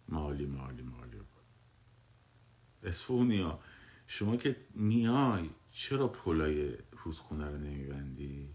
مالی 0.08 0.46
مالی 0.46 0.82
مالی. 0.82 1.20
اسفونیا 2.82 3.58
شما 4.06 4.36
که 4.36 4.56
میای 4.74 5.50
چرا 5.70 6.08
پلای 6.08 6.72
رودخونه 7.04 7.50
رو 7.50 7.58
نمیبندی؟ 7.58 8.48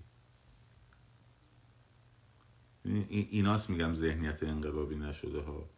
ایناست 3.10 3.70
میگم 3.70 3.94
ذهنیت 3.94 4.44
انقلابی 4.44 4.96
نشده 4.96 5.42
ها. 5.42 5.70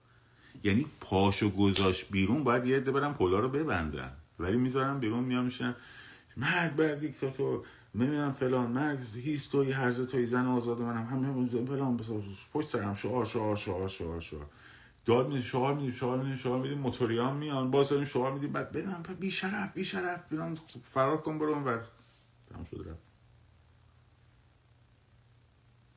یعنی 0.64 0.86
پاشو 1.02 1.50
گذاشت 1.50 2.12
بیرون 2.12 2.44
باید 2.44 2.66
یه 2.66 2.78
عده 2.78 2.92
برن 2.92 3.14
پلا 3.14 3.40
رو 3.40 3.50
ببندن. 3.50 4.18
ولی 4.40 4.58
می‌ذارن 4.58 5.00
بیرون 5.00 5.24
میان 5.24 5.46
میشن 5.46 5.76
مرد 6.38 6.76
بر 6.76 6.96
دیکتاتور 6.96 7.66
نمی‌دونم 7.96 8.32
فلان 8.32 8.72
مرد 8.72 9.16
هیچ 9.16 9.50
توی 9.50 9.72
هرزه 9.72 10.06
توی 10.06 10.26
زن 10.26 10.46
آزاد 10.46 10.82
منم 10.82 11.06
همه 11.06 11.66
فلان 11.66 11.98
پشت 12.54 12.70
سرم 12.70 12.94
شعار 12.94 13.26
شعار 13.26 13.56
شعار 13.56 13.88
شعار 13.88 14.20
شعار. 14.20 14.50
داد 15.06 15.28
میدی 15.28 15.44
شعار 15.44 15.74
میدی 15.74 15.92
شعار 15.92 16.24
میدی 16.24 16.38
شعار 16.38 16.62
میدی 16.62 16.76
موتوریان 16.76 17.38
میان 17.38 17.72
باز 17.72 17.90
داریم 17.90 18.06
شعار 18.06 18.34
میدی 18.34 18.48
بعد 18.48 18.72
بدم 18.72 19.04
بی 19.20 19.32
شرف 19.32 19.74
بی 19.74 19.86
شرف 19.86 20.24
فرار 20.84 21.18
کن 21.18 21.40
برو 21.40 21.54
اونور 21.54 21.84
تمام 22.50 22.64
شد 22.64 22.86
رفت. 22.90 23.10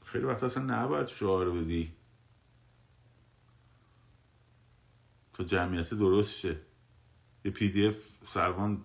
خیلی 0.05 0.25
وقت 0.25 0.43
اصلا 0.43 0.63
نباید 0.63 1.09
شعار 1.09 1.51
بدی. 1.51 1.93
تا 5.33 5.45
جمعیت 5.45 5.95
درست 5.95 6.35
شه 6.35 6.57
یه 7.45 7.51
پی 7.51 7.69
دی 7.69 7.87
اف 7.87 7.97
سروان 8.23 8.85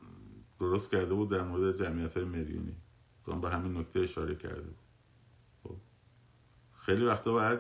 درست 0.60 0.92
کرده 0.92 1.14
بود 1.14 1.32
در 1.32 1.44
مورد 1.44 1.84
جمعیت 1.84 2.18
های 2.18 2.26
میلیونی 2.26 2.76
تو 3.28 3.40
به 3.40 3.50
همین 3.50 3.78
نکته 3.78 4.00
اشاره 4.00 4.36
کرده 4.36 4.74
خب. 5.64 5.76
خیلی 6.74 7.06
وقتا 7.06 7.34
باید 7.34 7.60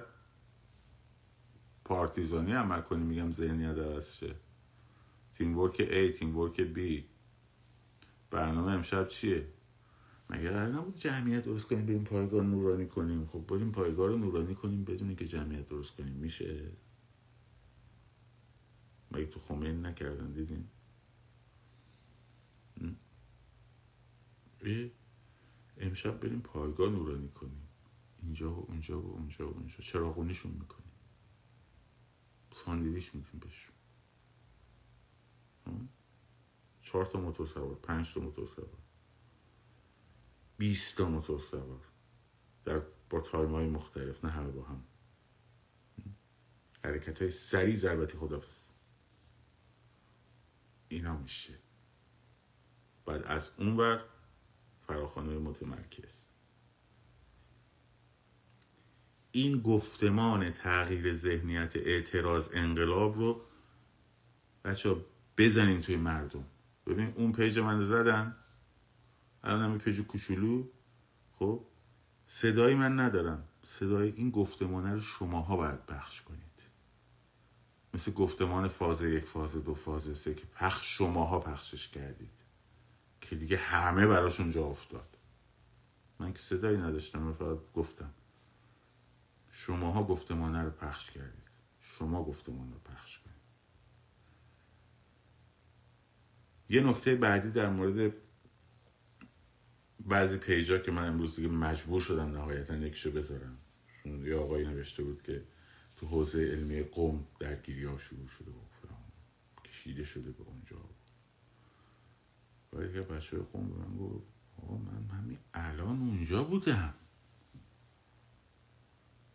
پارتیزانی 1.86 2.51
عمل 2.51 2.82
کنی 2.82 3.03
میگم 3.03 3.32
ذهنیت 3.32 3.78
عوض 3.78 4.13
شه 4.13 4.36
تیم 5.34 5.57
ورک 5.57 5.76
A 5.76 6.18
تیم 6.18 6.38
ورک 6.38 6.74
B. 6.74 7.03
برنامه 8.32 8.72
امشب 8.72 9.07
چیه؟ 9.07 9.47
مگه 10.30 10.49
قرار 10.49 10.68
نبود 10.68 10.95
جمعیت 10.95 11.45
درست 11.45 11.68
کنیم 11.68 11.86
بریم 11.86 12.03
پایگاه 12.03 12.43
نورانی 12.43 12.88
کنیم؟ 12.88 13.28
خب 13.28 13.47
بریم 13.47 13.72
پایگاه 13.72 14.07
رو 14.07 14.18
نورانی 14.18 14.55
کنیم 14.55 14.84
بدونی 14.84 15.15
که 15.15 15.28
جمعیت 15.28 15.65
درست 15.65 15.95
کنیم. 15.95 16.13
میشه؟ 16.13 16.72
مگه 19.11 19.26
تو 19.26 19.39
خمین 19.39 19.86
نکردن 19.86 20.32
دیدین؟ 20.32 20.68
امشب 25.88 26.19
بریم 26.19 26.41
پایگاه 26.41 26.89
نورانی 26.89 27.29
کنیم. 27.29 27.67
اینجا 28.23 28.53
و 28.53 28.65
اونجا 28.67 29.01
و 29.01 29.11
اونجا 29.13 29.49
و 29.49 29.53
اونجا. 29.53 29.77
چراغونیشون 29.77 30.51
می‌کنیم. 30.51 30.91
ساندویچ 32.51 33.15
میدیم 33.15 33.39
بهشون. 33.39 33.75
چهار 36.81 37.05
تا 37.05 37.19
موتور 37.19 37.47
سوار 37.47 37.75
پنج 37.75 38.13
تا 38.13 38.21
موتور 38.21 38.45
سوار 38.45 38.77
20 40.57 40.97
تا 40.97 41.09
موتور 41.09 41.39
سوار 41.39 41.81
در 42.63 42.81
با 43.09 43.21
تایم 43.21 43.51
های 43.51 43.67
مختلف 43.67 44.25
نه 44.25 44.31
همه 44.31 44.51
با 44.51 44.63
هم. 44.63 44.83
حرکت 46.83 47.21
های 47.21 47.31
سریع 47.31 47.75
ضربتی 47.75 48.17
خدافز 48.17 48.71
اینا 50.89 51.17
میشه. 51.17 51.53
بعد 53.05 53.23
از 53.23 53.51
اون 53.57 53.77
بر 53.77 54.05
فراخانه 54.88 55.38
متمرکز. 55.38 56.27
این 59.31 59.61
گفتمان 59.61 60.49
تغییر 60.49 61.13
ذهنیت 61.13 61.75
اعتراض 61.75 62.49
انقلاب 62.53 63.15
رو 63.15 63.41
بچه 64.65 64.95
بزنین 65.38 65.81
توی 65.81 65.95
مردم. 65.95 66.45
ببین 66.88 67.13
اون 67.15 67.31
پیج 67.31 67.59
من 67.59 67.81
زدن. 67.81 68.35
الان 69.43 69.61
همین 69.61 69.77
پیج 69.77 70.01
کوچولو. 70.01 70.67
خب 71.31 71.65
صدایی 72.27 72.75
من 72.75 72.99
ندارم. 72.99 73.43
صدای 73.63 74.13
این 74.15 74.29
گفتمانه 74.29 74.93
رو 74.93 75.01
شماها 75.01 75.57
باید 75.57 75.85
پخش 75.85 76.21
کنید. 76.21 76.41
مثل 77.93 78.11
گفتمان 78.11 78.67
فاز 78.67 79.03
یک 79.03 79.23
فاز 79.23 79.55
دو 79.55 79.73
فاز 79.73 80.17
سه 80.17 80.33
که 80.33 80.45
پخش 80.45 80.97
شماها 80.97 81.39
پخشش 81.39 81.88
کردید. 81.88 82.36
که 83.22 83.36
دیگه 83.36 83.57
همه 83.57 84.07
براشون 84.07 84.51
جا 84.51 84.65
افتاد. 84.65 85.18
من 86.20 86.34
که 86.34 86.39
صدایی 86.39 86.78
نداشتم 86.78 87.20
من 87.20 87.34
فقط 87.34 87.57
گفتم. 87.74 88.13
شماها 89.51 90.03
گفتمانه 90.03 90.63
رو 90.63 90.70
پخش 90.70 91.11
کردید. 91.11 91.47
شما 91.80 92.24
گفتمان 92.24 92.74
رو 92.74 92.80
پخش 92.80 93.20
کنید. 93.20 93.38
یه 96.70 96.82
نکته 96.82 97.15
بعدی 97.15 97.51
در 97.51 97.70
مورد 97.70 98.13
بعضی 99.99 100.38
پیجا 100.38 100.78
که 100.78 100.91
من 100.91 101.07
امروز 101.07 101.36
دیگه 101.36 101.47
مجبور 101.47 102.01
شدم 102.01 102.32
نهایتا 102.32 102.78
یکیشو 102.78 103.11
بذارم. 103.11 103.57
یه 104.05 104.36
آقایی 104.36 104.65
نوشته 104.65 105.03
بود 105.03 105.22
که 105.22 105.43
تو 105.95 106.07
حوزه 106.07 106.51
علمی 106.51 106.84
قوم 106.84 107.28
درگیری 107.39 107.86
ها 107.86 107.97
شروع 107.97 108.28
شده 108.28 108.51
و 108.51 108.68
کشیده 109.63 110.03
شده 110.03 110.32
به 110.32 110.43
اونجا. 110.43 110.76
و 112.74 112.84
یکی 112.84 112.99
بچه 112.99 113.43
خون 113.43 113.70
به 113.70 113.76
من 113.76 113.97
گفت 113.97 114.24
آقا 114.57 114.78
من 114.78 115.09
همین 115.09 115.39
الان 115.53 116.01
اونجا 116.01 116.43
بودم. 116.43 116.93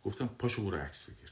گفتم 0.03 0.27
پاشو 0.27 0.65
برو 0.65 0.77
عکس 0.77 1.09
بگیر. 1.09 1.31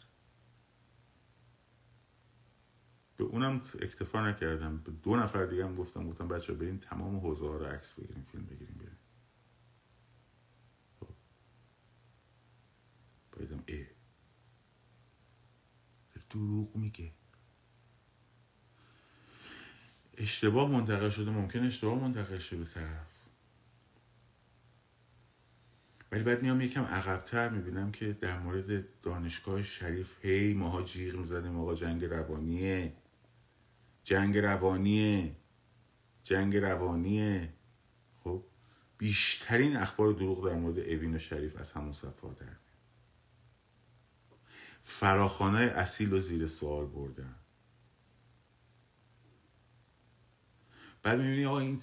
به 3.17 3.23
اونم 3.23 3.55
اکتفا 3.55 4.27
نکردم. 4.29 4.77
به 4.77 4.91
دو 4.91 5.15
نفر 5.15 5.45
دیگه 5.45 5.65
هم 5.65 5.75
گفتم 5.75 6.09
گفتم 6.09 6.27
بچه 6.27 6.53
برین 6.53 6.79
تمام 6.79 7.17
حوزه 7.17 7.47
ها 7.47 7.57
رو 7.57 7.65
عکس 7.65 7.93
بگیریم 7.99 8.23
فیلم 8.23 8.45
بگیریم 8.45 8.77
بریم 8.77 8.97
خب. 10.99 11.07
بایدم 13.31 13.63
ای 13.65 13.87
دروغ 16.31 16.75
میگه. 16.75 17.11
اشتباه 20.21 20.69
منتقل 20.69 21.09
شده 21.09 21.31
ممکن 21.31 21.63
اشتباه 21.63 21.99
منتقل 21.99 22.37
شه 22.37 22.57
به 22.57 22.65
طرف. 22.65 23.07
ولی 26.11 26.23
بعد 26.23 26.41
میام 26.41 26.61
یکم 26.61 26.83
عقبتر 26.83 27.49
می‌بینم 27.49 27.91
که 27.91 28.13
در 28.13 28.39
مورد 28.39 29.01
دانشگاه 29.01 29.63
شریف 29.63 30.25
هی 30.25 30.53
ماها 30.53 30.81
جیغ 30.81 31.15
می‌زدیم 31.15 31.59
آقا 31.59 31.75
جنگ 31.75 32.05
روانیه. 32.05 32.93
جنگ 34.03 34.37
روانیه. 34.37 35.35
جنگ 36.23 36.57
روانیه. 36.57 37.53
خب 38.23 38.43
بیشترین 38.97 39.77
اخبار 39.77 40.11
دروغ 40.11 40.49
در 40.49 40.55
مورد 40.55 40.79
اوین 40.79 41.15
و 41.15 41.17
شریف 41.17 41.57
از 41.59 41.71
همون 41.71 41.93
صفحه 41.93 42.33
در 42.33 42.45
فراخانه 44.83 45.59
اصیل 45.59 46.13
و 46.13 46.17
زیر 46.17 46.47
سوال 46.47 46.85
بردن. 46.85 47.35
بعد 51.03 51.19
می‌بینی 51.19 51.45
آقا 51.45 51.59
این, 51.59 51.81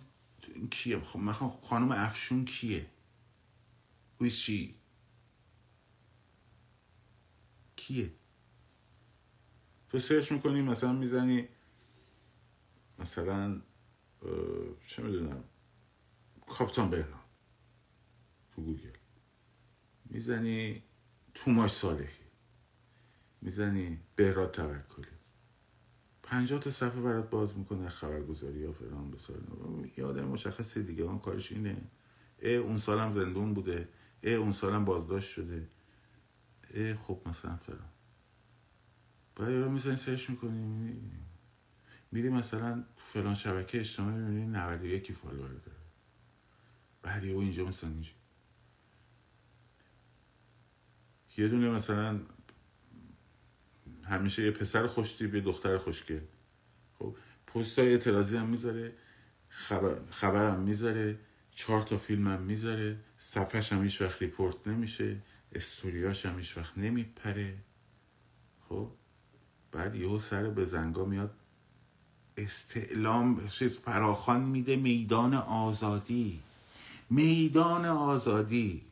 کیه؟ 0.71 1.01
خب 1.01 1.19
مثلا 1.19 1.49
خانم 1.49 1.93
افشون 1.93 2.45
کیه؟ 2.45 2.87
Who 4.21 4.25
is 4.25 4.51
کیه؟ 7.77 8.12
تو 9.89 9.99
سرچ 9.99 10.33
می‌کنی 10.33 10.62
مثلا 10.62 10.93
می‌زنی 10.93 11.49
مثلا 12.99 13.62
چه 14.87 15.03
می‌دونم 15.03 15.45
کاپتان 16.47 16.91
برنارد 16.91 17.29
تو 18.53 18.62
گوگل. 18.62 18.97
می‌زنی 20.05 20.83
توماش 21.35 21.71
صالحی. 21.71 22.09
می‌زنی 23.43 24.01
بهراد 24.16 24.51
توکلی. 24.51 25.18
پنجاه 26.31 26.61
تا 26.61 26.70
صفحه 26.70 27.01
برات 27.01 27.31
باز 27.31 27.59
می‌کنه 27.59 27.89
خبرگزاری 27.89 28.64
ها 28.64 28.72
فران 28.72 29.11
بسار. 29.11 29.37
یه 29.97 30.05
آدم 30.05 30.24
مشخصی 30.29 30.83
دیگه 30.83 31.03
اون 31.03 31.18
کارش 31.18 31.53
اینه. 31.53 31.91
اه 32.43 32.53
اون 32.53 32.79
سالم 32.79 33.11
زندون 33.11 33.55
بوده. 33.55 33.89
اه 34.22 34.35
اون 34.35 34.53
سالم 34.53 34.85
بازداشت 34.85 35.31
شده. 35.31 35.68
اه 36.74 36.95
خب 36.95 37.20
مثلا 37.26 37.57
فران 37.57 37.89
بعد 39.37 39.49
رو 39.49 39.70
می‌زنی 39.70 39.97
سرش 39.97 40.31
می‌کنی 40.31 41.01
میری 42.12 42.29
مثلا 42.29 42.85
تو 42.97 43.05
فلان 43.05 43.35
شبکه 43.35 43.81
اجتماعی 43.81 44.16
می‌بینی 44.16 44.47
91 44.47 45.12
فالوور 45.12 45.49
داره. 45.49 45.79
بعد 47.03 47.24
یه 47.24 47.37
اینجا 47.37 47.64
مثلا 47.64 47.91
اینجا 47.91 48.11
یه 51.39 51.49
دونه 51.49 51.70
مثلا 51.70 52.20
همیشه 54.09 54.43
یه 54.43 54.51
پسر 54.51 54.87
خوشتی 54.87 55.25
یه 55.25 55.41
دختر 55.41 55.79
خوشگل. 55.79 56.21
خب 56.99 57.17
پست 57.47 57.79
های 57.79 57.89
اعتراضی 57.89 58.37
هم 58.37 58.47
می‌ذاره 58.47 58.93
خبر 59.49 59.99
خبرم 60.11 60.61
می‌ذاره 60.61 61.19
چهار 61.53 61.83
تا 61.83 61.97
فیلم 61.97 62.29
هم 62.29 62.43
می‌ذاره 62.43 62.97
صفحش 63.17 63.73
هم 63.73 63.83
هیچ 63.83 64.03
وقت 64.03 64.23
ریپورت 64.23 64.69
نمیشه 64.69 65.17
استوریاش 65.53 66.27
هم 66.27 66.39
هیچ 66.39 66.57
وقت 66.57 66.79
نمیپره. 66.79 67.59
خب 68.69 68.91
بعد 69.73 69.95
یهو 69.95 70.19
سر 70.19 70.51
به 70.51 70.65
زنگا 70.65 71.05
میاد 71.05 71.35
استعلام 72.37 73.49
چیز 73.49 73.79
فراخان 73.79 74.41
میده 74.41 74.77
میدان 74.77 75.35
آزادی. 75.35 76.41
میدان 77.11 77.85
آزادی. 77.85 78.85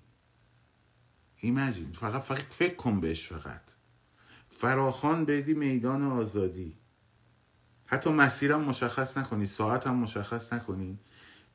ایمجین 1.36 1.92
فقط 1.92 2.22
فقط 2.22 2.38
فکر 2.50 2.74
کن 2.74 3.00
بهش 3.00 3.28
فقط. 3.28 3.75
فراخان 4.58 5.24
بدی 5.24 5.54
میدان 5.54 6.02
آزادی. 6.02 6.76
حتی 7.86 8.10
مسیرم 8.10 8.60
مشخص 8.60 9.18
نکنی 9.18 9.46
ساعت 9.46 9.86
هم 9.86 9.96
مشخص 9.96 10.52
نکنی. 10.52 10.98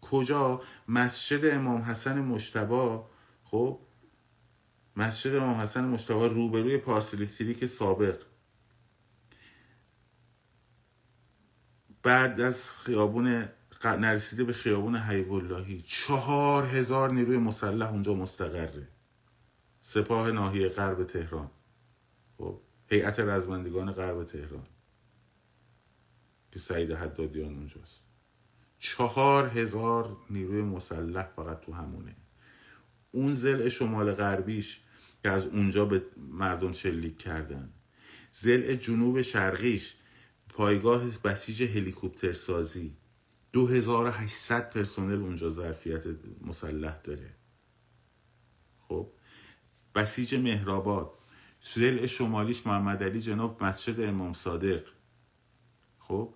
کجا؟ 0.02 0.62
مسجد 0.88 1.46
امام 1.46 1.82
حسن 1.82 2.22
مشتبا. 2.22 3.10
خب 3.44 3.80
مسجد 4.96 5.36
امام 5.36 5.54
حسن 5.54 5.84
مشتبا 5.84 6.28
روبروی 6.28 6.78
پارسلیکتریک 6.78 7.66
سابق. 7.66 8.22
بعد 12.04 12.42
از 12.42 12.72
خیابون 12.72 13.50
نرسیده 13.86 14.44
به 14.44 14.54
خیابون 14.54 14.96
حیب 14.96 15.34
اللهی. 15.34 15.82
چهار 15.82 16.66
هزار 16.66 17.12
نیروی 17.12 17.38
مسلح 17.38 17.90
اونجا 17.90 18.14
مستقره. 18.14 18.88
سپاه 19.82 20.32
ناحیه 20.32 20.70
غرب 20.70 21.04
تهران. 21.04 21.50
هیئت 22.92 23.20
رزمندگان 23.20 23.92
غرب 23.92 24.24
تهران 24.24 24.68
که 26.52 26.60
سعید 26.60 26.92
حدادیان 26.92 27.54
اونجاست. 27.54 28.04
چهار 28.80 29.48
هزار 29.48 30.18
نیروی 30.30 30.62
مسلح 30.62 31.28
فقط 31.36 31.62
تو 31.62 31.74
همونه. 31.74 32.16
اون 33.12 33.34
زل 33.34 33.70
شمال 33.70 34.12
غربیش 34.12 34.82
که 35.24 35.30
از 35.30 35.46
اونجا 35.46 35.86
به 35.86 36.06
مردم 36.18 36.72
شلیک 36.72 37.18
کردن. 37.18 37.74
زل 38.32 38.76
جنوب 38.76 39.22
شرقیش 39.22 39.96
پایگاه 40.50 41.04
بسیج 41.24 41.64
هلیکوپتر 41.64 42.32
سازی. 42.32 42.98
2800 43.54 44.70
پرسنل 44.70 45.22
اونجا 45.22 45.50
ظرفیت 45.50 46.04
مسلح 46.42 46.98
داره. 47.04 47.36
خب؟ 48.88 49.12
بسیج 49.96 50.36
مهرآباد. 50.36 51.21
زل 51.62 52.06
شمالیش 52.06 52.68
محمد 52.68 53.04
علی 53.04 53.20
جناب 53.20 53.64
مسجد 53.64 54.02
امام 54.02 54.34
صادق. 54.34 54.84
خب؟ 56.00 56.34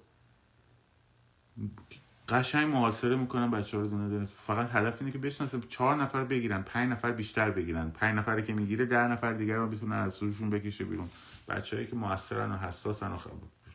قشنگ 2.29 2.73
محاصره 2.73 3.15
می‌کنن 3.15 3.51
بچه 3.51 3.77
رو 3.77 3.87
دونه 3.87 4.09
دونه. 4.09 4.25
فقط 4.25 4.69
هدف 4.71 5.01
اینه 5.01 5.11
که 5.11 5.17
بشناسن 5.17 5.61
چهار 5.69 5.95
نفر 5.95 6.23
بگیرن 6.23 6.61
پنج 6.61 6.91
نفر 6.91 7.11
بیشتر 7.11 7.51
بگیرن. 7.51 7.89
پنج 7.89 8.17
نفر 8.17 8.41
که 8.41 8.53
می‌گیره 8.53 8.85
ده 8.85 9.07
نفر 9.07 9.33
دیگر 9.33 9.55
رو 9.55 9.67
بتونن 9.67 9.91
از 9.91 10.23
روشون 10.23 10.49
بکشه 10.49 10.85
بیرون. 10.85 11.09
بچههایی 11.47 11.87
که 11.87 11.95
موثرن 11.95 12.51
و 12.51 12.57
حساسن 12.57 13.11
و 13.11 13.17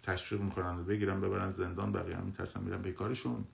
تشویق 0.02 0.40
می‌کنن 0.40 0.78
و 0.78 0.84
بگیرن 0.84 1.20
ببرن 1.20 1.50
زندان 1.50 1.92
بقیه 1.92 2.16
هم 2.16 2.24
میترسن 2.24 2.60
میرن 2.60 2.82
به 2.82 2.92
کارشون. 2.92 3.44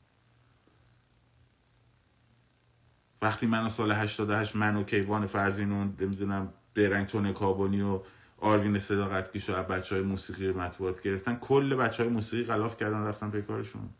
وقتی 3.23 3.47
من 3.47 3.69
سال 3.69 3.93
88 3.93 4.57
من 4.57 4.77
و 4.77 4.83
کیوان 4.83 5.27
فرزین 5.27 5.73
نمی‌دونم 5.73 6.53
برنگ 6.77 7.07
تون 7.07 7.33
کابونی 7.33 7.81
و 7.81 8.01
آروین 8.39 8.79
صداقت 8.79 9.51
و 9.51 9.63
بچه 9.63 9.95
های 9.95 10.05
موسیقی 10.05 10.53
مطبوعات 10.53 11.03
گرفتن. 11.03 11.37
کل 11.37 11.75
بچه 11.75 12.03
های 12.03 12.13
موسیقی 12.13 12.45
غلاف 12.45 12.77
کردن 12.77 13.05
رفتن 13.05 13.31
به 13.31 13.43
کارشون. 13.43 13.91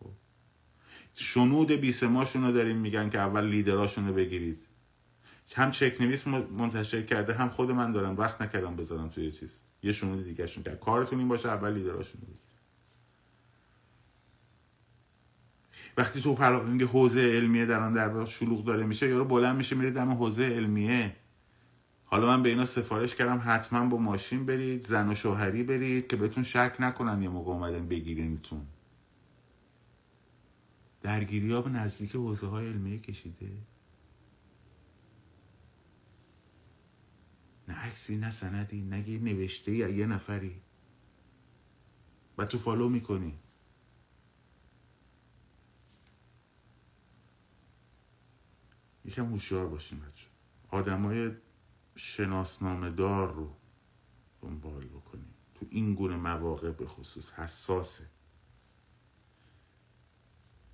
خب. 0.00 0.10
شنود 1.14 1.72
بیسماشون 1.72 2.44
رو 2.44 2.52
داریم 2.52 2.76
میگن 2.76 3.08
که 3.10 3.18
اول 3.18 3.44
لیدراشون 3.44 4.08
رو 4.08 4.14
بگیرید. 4.14 4.66
هم 5.54 5.70
چک 5.70 6.00
نویس 6.00 6.26
منتشر 6.26 7.02
کرده 7.02 7.34
هم 7.34 7.48
خود 7.48 7.70
من 7.70 7.92
دارم. 7.92 8.16
وقت 8.16 8.42
نکردم 8.42 8.76
بذارم 8.76 9.08
توی 9.08 9.32
چیز. 9.32 9.62
یه 9.82 9.92
شنود 9.92 10.24
دیگه 10.24 10.46
شون 10.46 10.64
کرد. 10.64 10.80
کارتون 10.80 11.18
این 11.18 11.28
باشه 11.28 11.48
اول 11.48 11.72
لیدراشون 11.72 12.20
رو 12.20 12.34
وقتی 15.96 16.20
تو 16.20 16.34
پر 16.34 16.52
حوزه 16.84 17.20
علمیه 17.20 17.66
در 17.66 17.80
آن 17.80 17.92
در 17.92 18.24
شلوغ 18.24 18.64
داره 18.64 18.84
میشه 18.84 19.08
یارو 19.08 19.24
بلند 19.24 19.56
میشه 19.56 19.76
میره 19.76 19.90
دم 19.90 20.10
حوزه 20.10 20.44
علمیه. 20.44 21.16
حالا 22.04 22.26
من 22.26 22.42
به 22.42 22.48
اینا 22.48 22.66
سفارش 22.66 23.14
کردم 23.14 23.42
حتما 23.44 23.86
با 23.86 23.96
ماشین 23.98 24.46
برید 24.46 24.82
زن 24.82 25.10
و 25.10 25.14
شوهری 25.14 25.62
برید 25.62 26.06
که 26.06 26.16
بهتون 26.16 26.44
شک 26.44 26.76
نکنن 26.80 27.22
یه 27.22 27.28
موقع 27.28 27.52
اومدن 27.52 27.88
بگیرینتون. 27.88 28.66
درگیری 31.02 31.52
ها 31.52 31.62
به 31.62 31.70
نزدیک 31.70 32.16
حوزه 32.16 32.46
های 32.46 32.68
علمیه 32.68 32.98
کشیده. 32.98 33.50
نه 37.68 37.74
عکسی 37.74 38.16
نه 38.16 38.30
سندی 38.30 38.82
نه 38.82 39.18
نوشته 39.18 39.72
یه 39.72 40.06
نفری. 40.06 40.60
و 42.38 42.44
تو 42.44 42.58
فالو 42.58 42.88
می‌کنی. 42.88 43.41
یکم 49.04 49.26
هوشیار 49.26 49.66
باشیم 49.66 50.00
بچه 50.00 50.26
آدمای 50.68 51.30
شناسنامه 51.96 52.90
دار 52.90 53.32
رو 53.32 53.56
دنبال 54.42 54.84
بکنیم 54.84 55.34
تو 55.54 55.66
این 55.70 55.94
گونه 55.94 56.16
مواقع 56.16 56.70
به 56.70 56.86
خصوص 56.86 57.32
حساسه 57.32 58.06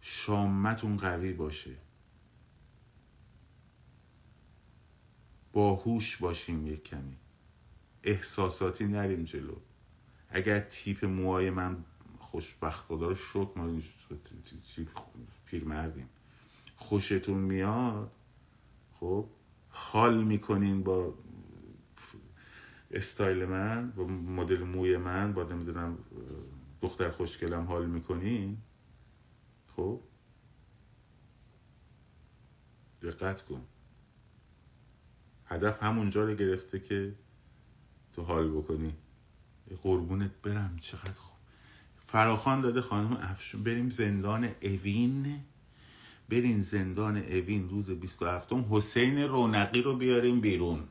شامتون 0.01 0.97
قوی 0.97 1.33
باشه 1.33 1.77
باهوش 5.53 6.17
باشیم 6.17 6.67
یک 6.67 6.85
کمی 6.85 7.17
احساساتی 8.03 8.87
نریم 8.87 9.25
جلو 9.25 9.57
اگر 10.29 10.61
تیپ 10.61 11.05
موهای 11.05 11.51
من 11.51 11.85
خوشبخت 12.19 12.87
خدا 12.87 13.09
رو 13.09 13.15
شک 13.15 13.57
ما 13.57 13.81
پیرمردیم 15.47 16.09
خوشتون 16.77 17.39
میاد 17.39 18.18
خب 19.01 19.29
حال 19.69 20.25
می‌کنین 20.25 20.83
با 20.83 21.15
استایل 22.91 23.45
من 23.45 23.91
با 23.91 24.05
مدل 24.07 24.63
موی 24.63 24.97
من 24.97 25.33
با 25.33 25.43
نمی‌دونم 25.43 25.99
دختر 26.83 27.11
خوشگلم 27.11 27.65
حال 27.65 27.87
می‌کنین 27.87 28.59
خب. 29.77 30.01
دقت 33.03 33.43
کن. 33.43 33.65
هدف 35.47 35.83
همونجا 35.83 36.25
رو 36.25 36.35
گرفته 36.35 36.81
که 36.81 37.15
تو 38.13 38.23
حال 38.23 38.51
بکنی. 38.51 38.97
قربونت 39.83 40.31
برم 40.43 40.77
چقدر 40.81 41.13
خوب. 41.13 41.39
فراخان 42.07 42.61
داده 42.61 42.81
خانم 42.81 43.13
افشون. 43.13 43.63
بریم 43.63 43.91
زندان 43.91 44.49
اوین. 44.63 45.41
بریم 46.29 46.63
زندان 46.63 47.17
اوین 47.17 47.69
روز 47.69 47.91
27 47.91 48.53
حسین 48.53 49.19
رونقی 49.19 49.83
رو 49.83 49.97
بیاریم 49.97 50.41
بیرون. 50.41 50.89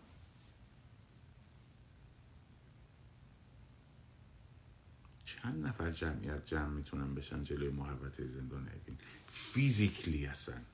چند 5.25 5.67
نفر 5.67 5.91
جمعیت 5.91 6.45
جمع 6.45 6.67
می‌تونن 6.67 7.15
بشن 7.15 7.43
جلوی 7.43 7.69
محوطه 7.69 8.27
زندان 8.27 8.67
اوین؟ 8.67 8.97
فیزیکلی 9.25 10.25
هستن 10.25 10.65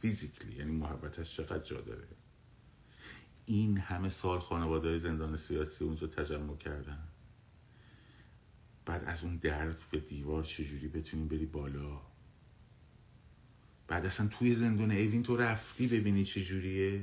فیزیکلی. 0.00 0.56
یعنی 0.56 0.72
محوطش 0.72 1.36
چقدر 1.36 1.64
جا 1.64 1.80
داره؟ 1.80 2.08
این 3.46 3.78
همه 3.78 4.08
سال 4.08 4.40
خانواده 4.40 4.98
زندان 4.98 5.36
سیاسی 5.36 5.84
اونجا 5.84 6.06
تجمع 6.06 6.56
کردن. 6.56 7.08
بعد 8.86 9.04
از 9.04 9.24
اون 9.24 9.36
درد 9.36 9.78
به 9.90 10.00
دیوار 10.00 10.44
چجوری 10.44 10.88
بتونیم 10.88 11.28
بری 11.28 11.46
بالا؟ 11.46 12.09
بعد 13.90 14.06
اصلا 14.06 14.28
توی 14.38 14.54
زندان 14.54 14.90
اوین 14.90 15.22
تو 15.22 15.36
رفتی 15.36 15.86
ببینی 15.86 16.24
چجوریه 16.24 17.00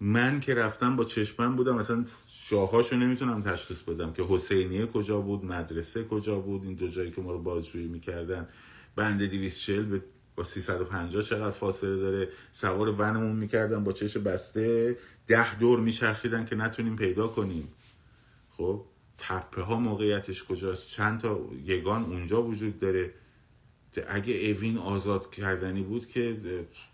من 0.00 0.40
که 0.40 0.54
رفتم 0.54 0.96
با 0.96 1.04
چشمم 1.04 1.56
بودم 1.56 1.76
اصلا 1.76 2.04
شاهاشو 2.50 2.96
نمی‌تونم 2.96 3.42
تشخیص 3.42 3.82
بدم 3.82 4.12
که 4.12 4.24
حسینیه 4.28 4.86
کجا 4.86 5.20
بود 5.20 5.44
مدرسه 5.44 6.04
کجا 6.04 6.40
بود 6.40 6.64
این 6.64 6.74
دو 6.74 6.88
جایی 6.88 7.10
که 7.10 7.20
ما 7.20 7.32
رو 7.32 7.38
بازجویی 7.38 7.88
می‌کردن. 7.88 8.48
بند 8.96 9.22
240 9.22 9.84
به 9.84 10.02
با 10.36 10.44
350 10.44 11.22
چقدر 11.22 11.50
فاصله 11.50 11.96
داره؟ 11.96 12.28
سوار 12.52 12.88
ونمون 12.88 13.36
می‌کردن 13.36 13.84
با 13.84 13.92
چش 13.92 14.16
بسته 14.16 14.96
ده 15.26 15.58
دور 15.58 15.80
میچرخیدن 15.80 16.44
که 16.44 16.56
نتونیم 16.56 16.96
پیدا 16.96 17.26
کنیم. 17.26 17.68
خب 18.56 18.84
تپه 19.18 19.62
ها 19.62 19.76
موقعیتش 19.76 20.44
کجاست؟ 20.44 20.88
چند 20.88 21.20
تا 21.20 21.40
یگان 21.66 22.04
اونجا 22.04 22.42
وجود 22.42 22.78
داره؟ 22.78 23.14
اگه 24.08 24.34
اوین 24.34 24.78
آزاد 24.78 25.34
کردنی 25.34 25.82
بود 25.82 26.06
که 26.06 26.40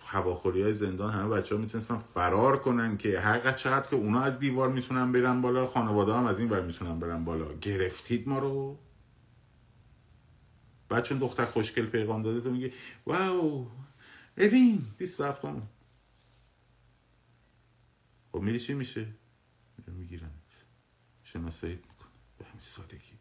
هواخوری 0.07 0.62
های 0.62 0.72
زندان 0.72 1.12
همه 1.12 1.28
بچه 1.28 1.55
ها 1.55 1.61
می‌تونستن 1.61 1.97
فرار 1.99 2.59
کنن 2.59 2.97
که 2.97 3.20
هر 3.20 3.53
چقدر 3.53 3.88
که 3.88 3.97
اونا 3.97 4.20
از 4.20 4.38
دیوار 4.38 4.68
می‌تونن 4.68 5.12
برن 5.12 5.40
بالا 5.40 5.66
خانواده 5.66 6.12
هم 6.14 6.24
از 6.24 6.38
این 6.38 6.51
ور 6.51 6.61
می‌تونن 6.61 6.99
برن 6.99 7.24
بالا. 7.24 7.55
گرفتید 7.55 8.28
ما 8.28 8.38
رو؟ 8.38 8.78
بعد 10.88 11.05
چون 11.05 11.18
دختر 11.18 11.45
خوشگل 11.45 11.86
پیغام 11.86 12.22
داده 12.22 12.40
تو 12.40 12.51
میگه 12.51 12.72
واو 13.07 13.70
اوین 14.38 14.86
27 14.99 15.45
همون 15.45 15.62
خب 18.32 18.40
میری 18.40 18.61
چی 18.61 18.74
میشه؟ 18.74 19.07
می‌گیرن 19.86 20.30
شناسایی 21.22 21.74
می‌کنه. 21.74 22.09
به 22.38 22.45
همین 22.45 22.61
سادگی. 22.61 23.18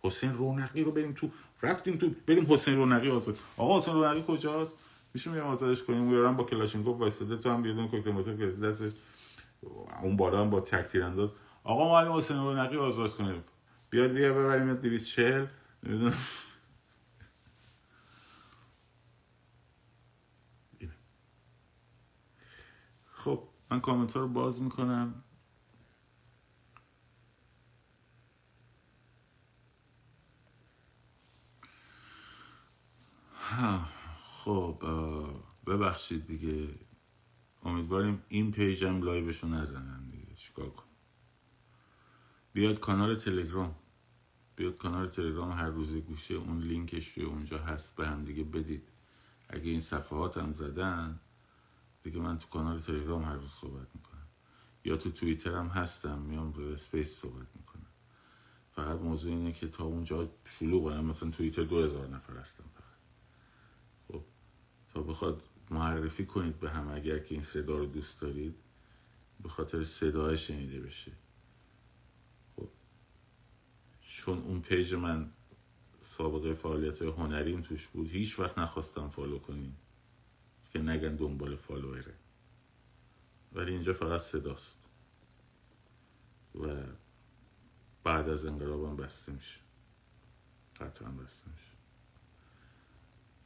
حسین 0.00 0.32
رونقی 0.32 0.82
رو 0.84 0.92
بریم 0.92 1.12
تو 1.12 1.30
رفتیم 1.62 1.96
تو 1.96 2.10
بریم 2.26 2.52
حسین 2.52 2.76
رونقی 2.76 3.10
آزاد. 3.10 3.38
آقا 3.56 3.78
حسین 3.78 3.94
رونقی 3.94 4.24
کجاست؟ 4.28 4.78
میشه 5.14 5.30
میرم 5.30 5.46
آزادش 5.46 5.82
کنیم 5.82 6.02
میارم 6.02 6.36
با 6.36 6.44
کلاشینکوف 6.44 7.00
وایساده 7.00 7.36
تو 7.36 7.50
هم 7.50 7.62
بیادون 7.62 7.88
کوکتل 7.88 8.10
موتور 8.10 8.34
دستش 8.50 8.92
اون 10.02 10.16
بالا 10.16 10.44
با 10.44 10.60
تک 10.60 11.02
انداز. 11.02 11.30
آقا 11.64 11.88
معلم 11.88 12.12
حسین 12.16 12.36
رونقی 12.36 12.76
آزاد 12.76 13.10
کنیم. 13.14 13.44
بیاد 13.90 14.10
بیا 14.10 14.32
ببریم 14.34 14.74
240 14.74 15.46
خب 23.12 23.42
من 23.70 23.80
کامنت 23.80 24.16
رو 24.16 24.28
باز 24.28 24.62
می‌کنم. 24.62 25.24
خب 34.22 34.84
ببخشید 35.66 36.26
دیگه. 36.26 36.68
امیدواریم 37.62 38.22
این 38.28 38.52
پیج 38.52 38.84
هم 38.84 39.02
لایوشو 39.02 39.48
نزنن 39.48 40.10
دیگه. 40.10 40.34
چیکار 40.34 40.70
کن 40.70 40.84
بیاد 42.52 42.78
کانال 42.78 43.16
تلگرام. 43.16 43.74
بیاد 44.56 44.76
کانال 44.76 45.08
تلگرام 45.08 45.50
هر 45.50 45.68
روز 45.68 45.96
گوشه 45.96 46.34
اون 46.34 46.58
لینکش 46.58 47.08
روی 47.08 47.26
اونجا 47.26 47.58
هست 47.58 47.96
به 47.96 48.08
هم 48.08 48.24
دیگه 48.24 48.44
بدید. 48.44 48.88
اگه 49.48 49.70
این 49.70 49.80
صفحات 49.80 50.38
هم 50.38 50.52
زدن 50.52 51.20
دیگه 52.02 52.18
من 52.18 52.38
تو 52.38 52.48
کانال 52.48 52.80
تلگرام 52.80 53.22
هر 53.22 53.34
روز 53.34 53.50
صحبت 53.50 53.88
می‌کنم. 53.94 54.26
یا 54.84 54.96
تو 54.96 55.10
توییتر 55.10 55.54
هم 55.54 55.66
هستم 55.66 56.18
میام 56.18 56.52
به 56.52 56.72
space 56.72 57.20
صحبت 57.20 57.56
می‌کنم. 57.56 57.86
فقط 58.72 59.00
موضوع 59.00 59.32
اینه 59.32 59.52
که 59.52 59.68
تا 59.68 59.84
اونجا 59.84 60.30
شلوغ 60.58 60.84
ترم. 60.84 61.04
مثلا 61.04 61.30
توییتر 61.30 61.62
دو 61.62 61.82
هزار 61.82 62.08
نفر 62.08 62.36
هستم 62.36 62.64
فقط. 62.74 62.87
تا 64.88 65.02
بخواد 65.02 65.48
معرفی 65.70 66.24
کنید 66.24 66.60
به 66.60 66.70
هم 66.70 66.88
اگر 66.88 67.18
که 67.18 67.34
این 67.34 67.42
صدا 67.42 67.78
رو 67.78 67.86
دوست 67.86 68.20
دارید 68.20 68.54
به 69.42 69.48
خاطر 69.48 69.84
صدای 69.84 70.36
شنیده 70.36 70.80
بشه. 70.80 71.12
چون 74.00 74.38
اون 74.38 74.60
پیج 74.60 74.94
من 74.94 75.32
سابقه 76.00 76.54
فعالیت 76.54 77.02
هنریم 77.02 77.60
توش 77.60 77.86
بود 77.86 78.10
هیچ 78.10 78.38
وقت 78.38 78.58
نخواستم 78.58 79.08
follow 79.08 79.38
کنین 79.38 79.76
که 80.72 80.78
نگن 80.78 81.16
دنبال 81.16 81.56
follower 81.56 82.02
ه. 82.02 82.14
ولی 83.52 83.72
اینجا 83.72 83.92
فقط 83.92 84.20
صداست. 84.20 84.78
و 86.54 86.82
بعد 88.04 88.28
از 88.28 88.46
انقلابم 88.46 88.96
بسته 88.96 89.32
میشه. 89.32 89.60
قطعا 90.80 91.10
بسته 91.10 91.50
میشه. 91.50 91.72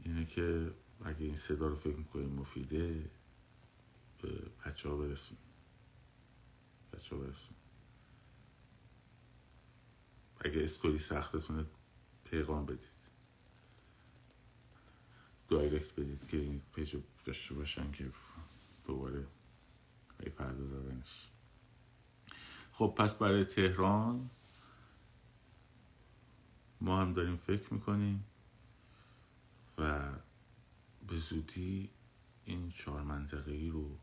اینه 0.04 0.24
که 0.24 0.70
اگه 1.04 1.24
این 1.24 1.36
صدا 1.36 1.68
رو 1.68 1.76
فکر 1.76 1.96
می‌کنیم 1.96 2.28
مفیده 2.28 3.10
به 4.22 4.28
بچه 4.66 4.88
ها 4.88 4.96
برسون. 4.96 5.38
بچه 6.92 7.16
ها 7.16 7.22
برسون. 7.22 7.56
اگه 10.40 10.62
استوری 10.62 10.98
سختتونه 10.98 11.66
پیغام 12.24 12.66
بدید. 12.66 12.88
دایرکت 15.48 15.92
بدید 16.00 16.28
که 16.28 16.36
این 16.36 16.62
پیج 16.74 16.96
داشته 17.24 17.54
باشن 17.54 17.92
که 17.92 18.12
دوباره 18.84 19.26
ای 20.20 20.30
فردا 20.30 20.66
زدنش. 20.66 21.28
خب 22.72 22.94
پس 22.98 23.14
برای 23.14 23.44
تهران 23.44 24.30
ما 26.80 27.00
هم 27.00 27.12
داریم 27.12 27.36
فکر 27.36 27.74
می‌کنیم 27.74 28.24
و 29.78 30.12
به 31.12 31.18
زودی 31.18 31.90
این 32.44 32.70
چهار 32.70 33.02
منطقه 33.02 33.52
ای 33.52 33.68
رو 33.68 33.98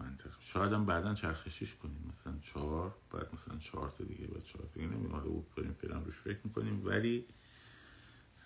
منطقه 0.00 0.40
شاید 0.40 0.72
هم 0.72 0.86
بعدا 0.86 1.14
چرخشیش 1.14 1.74
کنیم. 1.74 2.04
مثلا 2.08 2.38
چهار 2.38 2.98
بعد 3.10 3.32
مثلا 3.32 3.58
چهار 3.58 3.90
تا 3.90 4.04
دیگه 4.04 4.26
بعد 4.26 4.44
چهار 4.44 4.66
دیگه. 4.66 4.86
نمی‌دونم 4.86 5.12
حالا 5.12 5.42
داریم 5.56 5.72
فعلا 5.72 5.98
روش 5.98 6.14
فکر 6.14 6.40
می‌کنیم. 6.44 6.86
ولی 6.86 7.26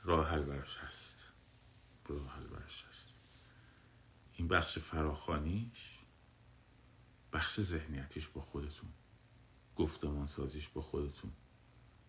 راه 0.04 0.28
حل 0.28 0.42
برش 0.42 0.78
هست. 0.78 1.32
راه 2.06 2.28
حل 2.28 2.46
هست. 2.88 3.08
این 4.32 4.48
بخش 4.48 4.78
فراخانیش 4.78 5.98
بخش 7.32 7.60
ذهنیتیش 7.60 8.28
با 8.28 8.40
خودتون. 8.40 8.90
گفتمان 9.76 10.26
سازیش 10.26 10.68
با 10.68 10.80
خودتون. 10.80 11.32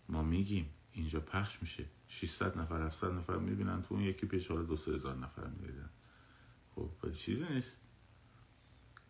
ما 0.09 0.23
میگیم 0.23 0.73
اینجا 0.93 1.19
پخش 1.19 1.61
میشه. 1.61 1.85
600 2.07 2.57
نفر 2.57 2.81
700 2.81 3.11
نفر 3.11 3.37
می‌بینن 3.37 3.81
تو 3.81 3.93
اون 3.93 4.03
یکی 4.03 4.25
پیش 4.25 4.47
حالا 4.47 4.61
دو 4.61 4.75
سه 4.75 4.91
هزار 4.93 5.15
نفر 5.15 5.47
می‌دیدن 5.47 5.89
خب 6.75 7.11
چیزی 7.11 7.45
نیست. 7.49 7.79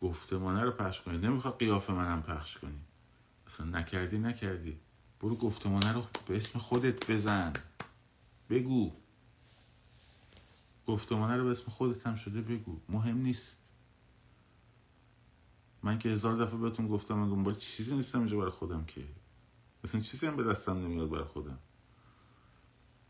گفتمانه 0.01 0.61
رو 0.61 0.71
پخش 0.71 1.01
کنی. 1.01 1.17
نمی‌خواد 1.17 1.59
قیافه 1.59 1.93
منم 1.93 2.23
پخش 2.23 2.57
کنی. 2.57 2.81
اصلا 3.47 3.65
نکردی 3.65 4.17
نکردی. 4.17 4.79
برو 5.19 5.35
گفتمانه 5.35 5.93
رو 5.93 6.05
به 6.27 6.37
اسم 6.37 6.59
خودت 6.59 7.11
بزن. 7.11 7.53
بگو. 8.49 8.91
گفتمانه 10.87 11.37
رو 11.37 11.43
به 11.43 11.51
اسم 11.51 11.65
خودت 11.65 12.07
هم 12.07 12.15
شده 12.15 12.41
بگو. 12.41 12.79
مهم 12.89 13.17
نیست. 13.17 13.71
من 15.83 15.99
که 15.99 16.09
هزار 16.09 16.35
دفعه 16.35 16.57
بهتون 16.57 16.87
گفتم 16.87 17.15
من 17.15 17.29
دنبال 17.29 17.55
چیزی 17.55 17.95
نیستم 17.95 18.19
اینجا 18.19 18.37
برای 18.37 18.49
خودم 18.49 18.85
که. 18.85 19.03
مثلا 19.83 20.01
چیزی 20.01 20.27
هم 20.27 20.35
به 20.35 20.43
دستم 20.43 20.77
نمیاد 20.77 21.09
برای 21.09 21.23
خودم. 21.23 21.59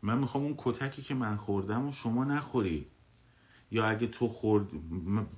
من 0.02 0.18
می‌خوام 0.18 0.44
اون 0.44 0.54
کتکی 0.58 1.02
که 1.02 1.14
من 1.14 1.36
خوردم 1.36 1.88
و 1.88 1.92
شما 1.92 2.24
نخوری. 2.24 2.86
یا 3.70 3.86
اگه 3.86 4.06
تو 4.06 4.28
خورد 4.28 4.70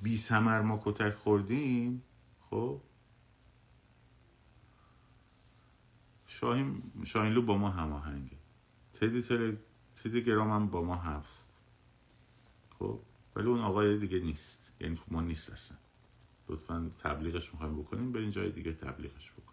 بی 0.02 0.16
سمر 0.16 0.60
ما 0.60 0.80
کتک 0.84 1.10
خوردیم 1.10 2.02
خب؟ 2.50 2.80
شاهین 6.26 6.82
شاهینلو 7.04 7.42
با 7.42 7.58
ما 7.58 7.70
هماهنگه. 7.70 8.36
تدی 8.94 9.22
تل... 9.22 9.54
تلگرام 9.94 10.50
هم 10.50 10.66
با 10.66 10.82
ما 10.82 10.96
هست. 10.96 11.52
خب؟ 12.78 13.00
ولی 13.36 13.46
اون 13.46 13.60
آقای 13.60 13.98
دیگه 13.98 14.18
نیست. 14.18 14.72
یعنی 14.80 14.98
ما 15.08 15.20
نیست 15.20 15.50
اصلا. 15.50 15.76
لطفا 16.48 16.90
تبلیغش 16.98 17.52
می‌خوایم 17.52 17.80
بکنیم 17.80 18.12
برین 18.12 18.30
جای 18.30 18.50
دیگه 18.50 18.72
تبلیغش 18.72 19.32
بکنیم. 19.32 19.51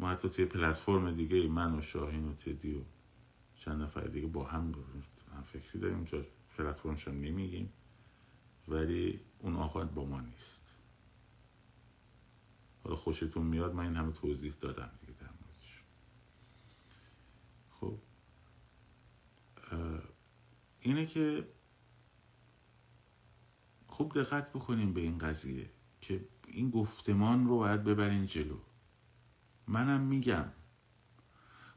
ما 0.00 0.08
حتی 0.08 0.28
توی 0.28 0.44
پلتفرم 0.44 1.14
دیگه 1.14 1.48
من 1.48 1.74
و 1.74 1.80
شاهین 1.80 2.28
و 2.28 2.34
تدی 2.34 2.74
و 2.74 2.80
چند 3.56 3.82
نفر 3.82 4.00
دیگه 4.00 4.26
با 4.26 4.44
هم 4.44 4.74
هم 5.36 5.42
فکری 5.42 5.78
داریم 5.78 6.04
جا 6.04 6.22
پلتفرمش 6.58 7.08
هم 7.08 7.14
نمیگیم. 7.14 7.72
ولی 8.68 9.20
اون 9.38 9.56
آقا 9.56 9.84
با 9.84 10.04
ما 10.04 10.20
نیست. 10.20 10.74
حالا 12.84 12.96
خوشتون 12.96 13.46
میاد 13.46 13.74
من 13.74 13.84
این 13.84 13.96
همه 13.96 14.12
توضیح 14.12 14.54
دادم 14.60 14.90
دیگه 15.00 15.12
در 15.20 15.30
موردش. 15.40 15.84
خب. 17.70 17.98
اینه 20.80 21.06
که 21.06 21.48
خوب 23.86 24.14
دقت 24.14 24.52
بکنیم 24.52 24.92
به 24.92 25.00
این 25.00 25.18
قضیه 25.18 25.70
که 26.00 26.28
این 26.46 26.70
گفتمان 26.70 27.46
رو 27.46 27.58
باید 27.58 27.84
ببرین 27.84 28.26
جلو. 28.26 28.58
منم 29.68 30.00
میگم. 30.00 30.44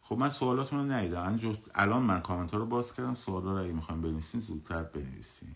خب 0.01 0.17
من 0.17 0.29
سوالاتون 0.29 0.79
رو 0.79 0.91
ندیدم. 0.91 1.39
الان 1.75 2.03
من 2.03 2.21
کامنت 2.21 2.51
ها 2.51 2.57
رو 2.57 2.65
باز 2.65 2.95
کردم. 2.95 3.13
سوالا 3.13 3.51
رو 3.51 3.63
اگه 3.63 3.73
می‌خوایم 3.73 4.01
بنویسین 4.01 4.39
زودتر 4.39 4.83
بنویسین. 4.83 5.55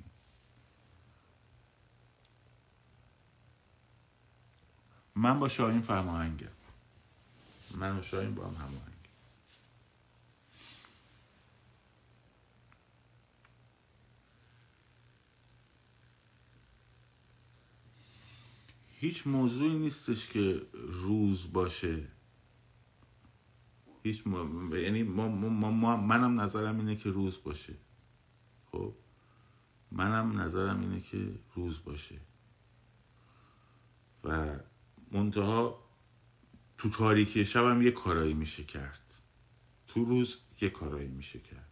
من 5.16 5.40
با 5.40 5.48
شاهین 5.48 5.82
فرماهنگم. 5.82 6.48
من 7.78 8.00
و 8.00 8.02
شاهین 8.02 8.36
با 8.36 8.48
هم 8.48 8.56
هماهنگ 8.56 8.94
هیچ 19.00 19.28
موضوعی 19.28 19.76
نیستش 19.76 20.30
که 20.30 20.62
روز 20.74 21.54
باشه. 21.54 22.08
هیچ 24.04 24.24
یعنی 24.74 25.04
ما... 25.04 25.28
ما... 25.28 25.72
ما... 25.72 25.98
منم 25.98 26.42
نظرم 26.42 26.80
اینه 26.80 26.96
که 26.96 27.10
روز 27.10 27.44
باشه. 27.44 27.74
خب؟ 28.72 28.96
منم 29.92 30.42
نظرم 30.42 30.82
اینه 30.82 31.02
که 31.02 31.40
روز 31.56 31.84
باشه. 31.84 32.20
و 34.24 34.60
منتها 35.12 35.84
تو 36.78 36.90
تاریکی 36.90 37.46
شب 37.46 37.66
هم 37.66 37.82
یه 37.82 37.92
کارایی 37.92 38.34
میشه 38.34 38.64
کرد. 38.64 39.14
تو 39.88 40.06
روز 40.06 40.38
یه 40.62 40.70
کارایی 40.70 41.08
میشه 41.08 41.40
کرد. 41.40 41.72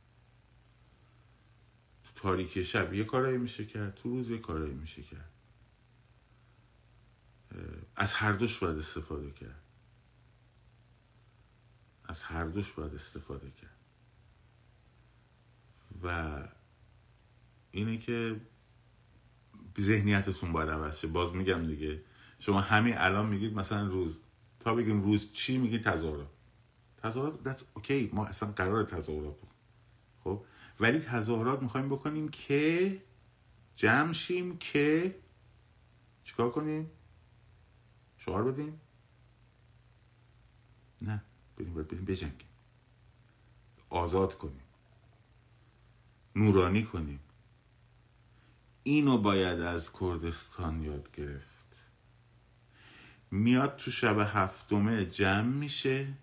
تو 2.03 2.11
تاریکی 2.15 2.63
شب 2.63 2.93
یه 2.93 3.03
کارایی 3.03 3.37
میشه 3.37 3.65
کرد. 3.65 3.95
تو 3.95 4.09
روز 4.09 4.29
یه 4.29 4.37
کارایی 4.37 4.73
میشه 4.73 5.03
کرد. 5.03 5.31
از 7.95 8.13
هر 8.13 8.33
دوش 8.33 8.57
باید 8.57 8.77
استفاده 8.77 9.31
کرد. 9.31 9.63
از 12.11 12.21
هر 12.21 12.45
دوش 12.45 12.71
باید 12.71 12.95
استفاده 12.95 13.51
کرد. 13.51 13.77
و 16.03 16.37
اینه 17.71 17.97
که 17.97 18.41
ذهنیتتون 19.79 20.51
باید 20.51 20.69
عوض 20.69 21.05
باز 21.05 21.33
میگم 21.33 21.67
دیگه. 21.67 22.03
شما 22.39 22.61
همین 22.61 22.93
الان 22.97 23.25
میگید 23.25 23.53
مثلا 23.53 23.87
روز. 23.87 24.21
تا 24.59 24.75
بگیم 24.75 25.01
روز 25.01 25.33
چی 25.33 25.57
میگید؟ 25.57 25.83
تظاهرات. 25.83 26.29
تظاهرات 26.97 27.39
that's 27.43 27.63
اوکی 27.73 28.09
ما 28.13 28.25
اصلا 28.25 28.51
قرار 28.51 28.83
تظاهرات 28.83 29.37
بکنیم 29.37 29.61
خب؟ 30.23 30.45
ولی 30.79 30.99
تظاهرات 30.99 31.61
می‌خوایم 31.61 31.89
بکنیم 31.89 32.29
که 32.29 33.01
جمع 33.75 34.13
شیم 34.13 34.57
که 34.57 35.15
چیکار 36.23 36.51
کنیم؟ 36.51 36.91
شعار 38.17 38.51
بدیم؟ 38.51 38.81
نه. 41.01 41.23
بریم 41.61 41.73
باید 41.73 41.87
بریم 41.87 42.05
بجنگیم. 42.05 42.47
آزاد 43.89 44.37
کنیم. 44.37 44.63
نورانی 46.35 46.83
کنیم. 46.83 47.19
اینو 48.83 49.17
باید 49.17 49.59
از 49.59 49.93
کردستان 49.93 50.83
یاد 50.83 51.11
گرفت. 51.11 51.89
میاد 53.31 53.75
تو 53.75 53.91
شب 53.91 54.17
هفتمه 54.19 55.05
جمع 55.05 55.41
میشه. 55.41 56.13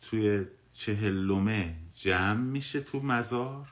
توی 0.00 0.46
چهلمه 0.72 1.76
جمع 1.94 2.34
میشه 2.34 2.80
تو 2.80 3.00
مزار. 3.00 3.68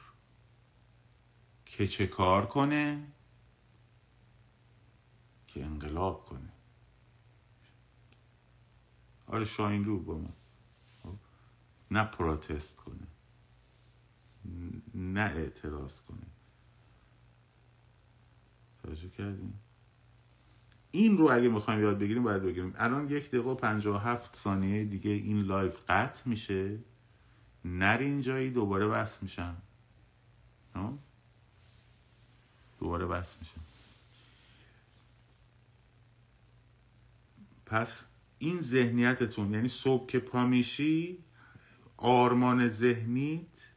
که 1.66 1.86
چه 1.86 2.06
کار 2.06 2.46
کنه؟ 2.46 3.06
که 5.46 5.64
انقلاب 5.64 6.24
کنه. 6.24 6.53
آره 9.26 9.44
شاینلو 9.44 9.98
با 9.98 10.18
ما. 10.18 10.32
خب؟ 11.02 11.14
نه 11.90 12.04
پروتست 12.04 12.76
کنه. 12.76 13.06
نه 14.94 15.20
اعتراض 15.20 16.00
کنه. 16.00 16.26
توجه 18.82 19.08
کردیم 19.08 19.60
این 20.90 21.18
رو 21.18 21.30
اگه 21.30 21.48
می‌خوایم 21.48 21.80
یاد 21.80 21.98
بگیریم 21.98 22.22
باید 22.22 22.42
بگیریم. 22.42 22.74
الان 22.76 23.08
یک 23.08 23.28
دقیقه 23.28 23.48
و 23.48 23.54
پنجاه 23.54 24.04
هفت 24.04 24.36
ثانیه 24.36 24.84
دیگه 24.84 25.10
این 25.10 25.42
لایف 25.42 25.82
قطع 25.88 26.28
میشه. 26.28 26.78
نرین 27.64 28.20
جایی 28.20 28.50
دوباره 28.50 28.88
بس 28.88 29.22
میشن 29.22 29.56
دوباره 32.84 33.06
بس 33.06 33.38
میشن 33.38 33.60
پس 37.66 38.04
این 38.44 38.60
ذهنیتتون 38.60 39.54
یعنی 39.54 39.68
صبح 39.68 40.06
که 40.06 40.18
پا 40.18 40.46
میشی 40.46 41.18
آرمان 41.96 42.68
ذهنیت 42.68 43.74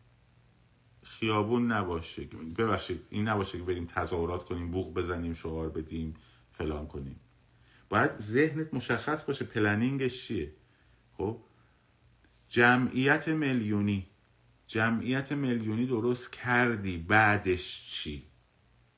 خیابون 1.03 1.71
نباشه. 1.71 2.23
ببخشید 2.57 3.01
این 3.09 3.27
نباشه 3.27 3.57
که 3.57 3.63
بریم 3.63 3.85
تظاهرات 3.85 4.43
کنیم 4.43 4.71
بوق 4.71 4.93
بزنیم 4.93 5.33
شعار 5.33 5.69
بدیم 5.69 6.13
فلان 6.51 6.87
کنیم. 6.87 7.19
باید 7.89 8.19
ذهنت 8.19 8.73
مشخص 8.73 9.23
باشه 9.23 9.45
پلنینگش 9.45 10.27
چیه. 10.27 10.53
خب؟ 11.17 11.39
جمعیت 12.49 13.27
میلیونی. 13.27 14.07
جمعیت 14.67 15.31
میلیونی 15.31 15.85
درست 15.85 16.33
کردی 16.33 16.97
بعدش 16.97 17.91
چی؟ 17.91 18.23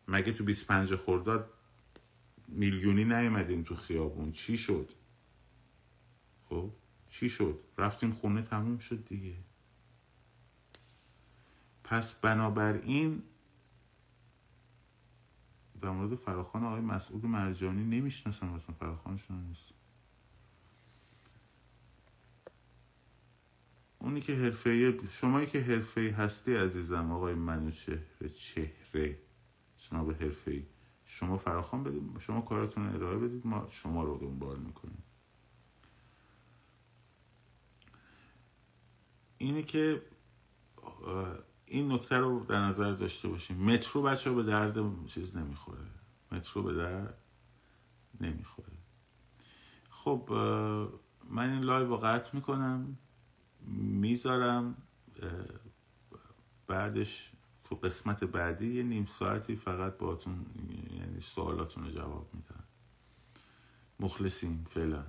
مگه 0.07 0.31
تو 0.31 0.43
25 0.43 0.95
خرداد 0.95 1.49
میلیونی 2.47 3.05
نیومدیم 3.05 3.63
تو 3.63 3.75
خیابون؟ 3.75 4.31
چی 4.31 4.57
شد؟ 4.57 4.98
خب 6.49 6.71
چی 7.09 7.29
شد؟ 7.29 7.59
رفتیم 7.77 8.11
خونه 8.11 8.41
تموم 8.41 8.77
شد 8.77 9.05
دیگه. 9.05 9.35
پس 11.83 12.13
بنابراین 12.13 13.23
در 15.81 15.89
مورد 15.89 16.15
فراخان 16.15 16.63
آقای 16.63 16.81
مسعود 16.81 17.25
مرجانی 17.25 17.99
نمی‌شناسم 17.99 18.47
مثلا 18.47 18.75
فراخانشون 18.75 19.47
نیست. 19.47 19.73
اونی 23.99 24.21
که 24.21 24.35
حرفه 24.35 24.99
شمایی 25.09 25.47
که 25.47 25.61
حرفه 25.61 26.15
هستی 26.17 26.55
عزیزم 26.55 27.11
آقای 27.11 27.33
منو 27.33 27.71
چهره. 27.71 29.19
به 29.91 30.15
حرفه 30.19 30.67
شما 31.05 31.37
فراخوان 31.37 31.83
بدید 31.83 32.19
شما 32.19 32.41
کاراتون 32.41 32.95
ارائه 32.95 33.17
بدید 33.17 33.47
ما 33.47 33.67
شما 33.69 34.03
رو 34.03 34.17
دنبال 34.17 34.59
می‌کنیم. 34.59 35.03
اینه 39.39 39.63
که 39.63 40.01
این 41.65 41.91
نکته 41.91 42.17
رو 42.17 42.45
در 42.45 42.59
نظر 42.59 42.91
داشته 42.91 43.27
باشیم. 43.27 43.57
مترو 43.57 44.01
بچه 44.01 44.31
به 44.31 44.43
درد 44.43 45.05
چیز 45.05 45.37
نمی‌خوره. 45.37 45.85
مترو 46.31 46.63
به 46.63 46.73
درد 46.73 47.17
نمی‌خوره. 48.21 48.77
خب 49.89 50.29
من 51.29 51.49
این 51.53 51.61
لایو 51.61 51.87
رو 51.87 51.97
قطع 51.97 52.35
می‌کنم 52.35 52.97
می‌ذارم 54.01 54.77
بعدش 56.67 57.31
تو 57.63 57.75
قسمت 57.75 58.23
بعدی 58.23 58.75
یه 58.75 58.83
نیم 58.83 59.05
ساعتی 59.05 59.55
فقط 59.55 59.97
باتون 59.97 60.45
یعنی 60.99 61.21
سوالاتون 61.21 61.83
رو 61.83 61.91
جواب 61.91 62.29
میدن 62.33 62.63
مخلصیم 63.99 64.63
فعلا. 64.69 65.05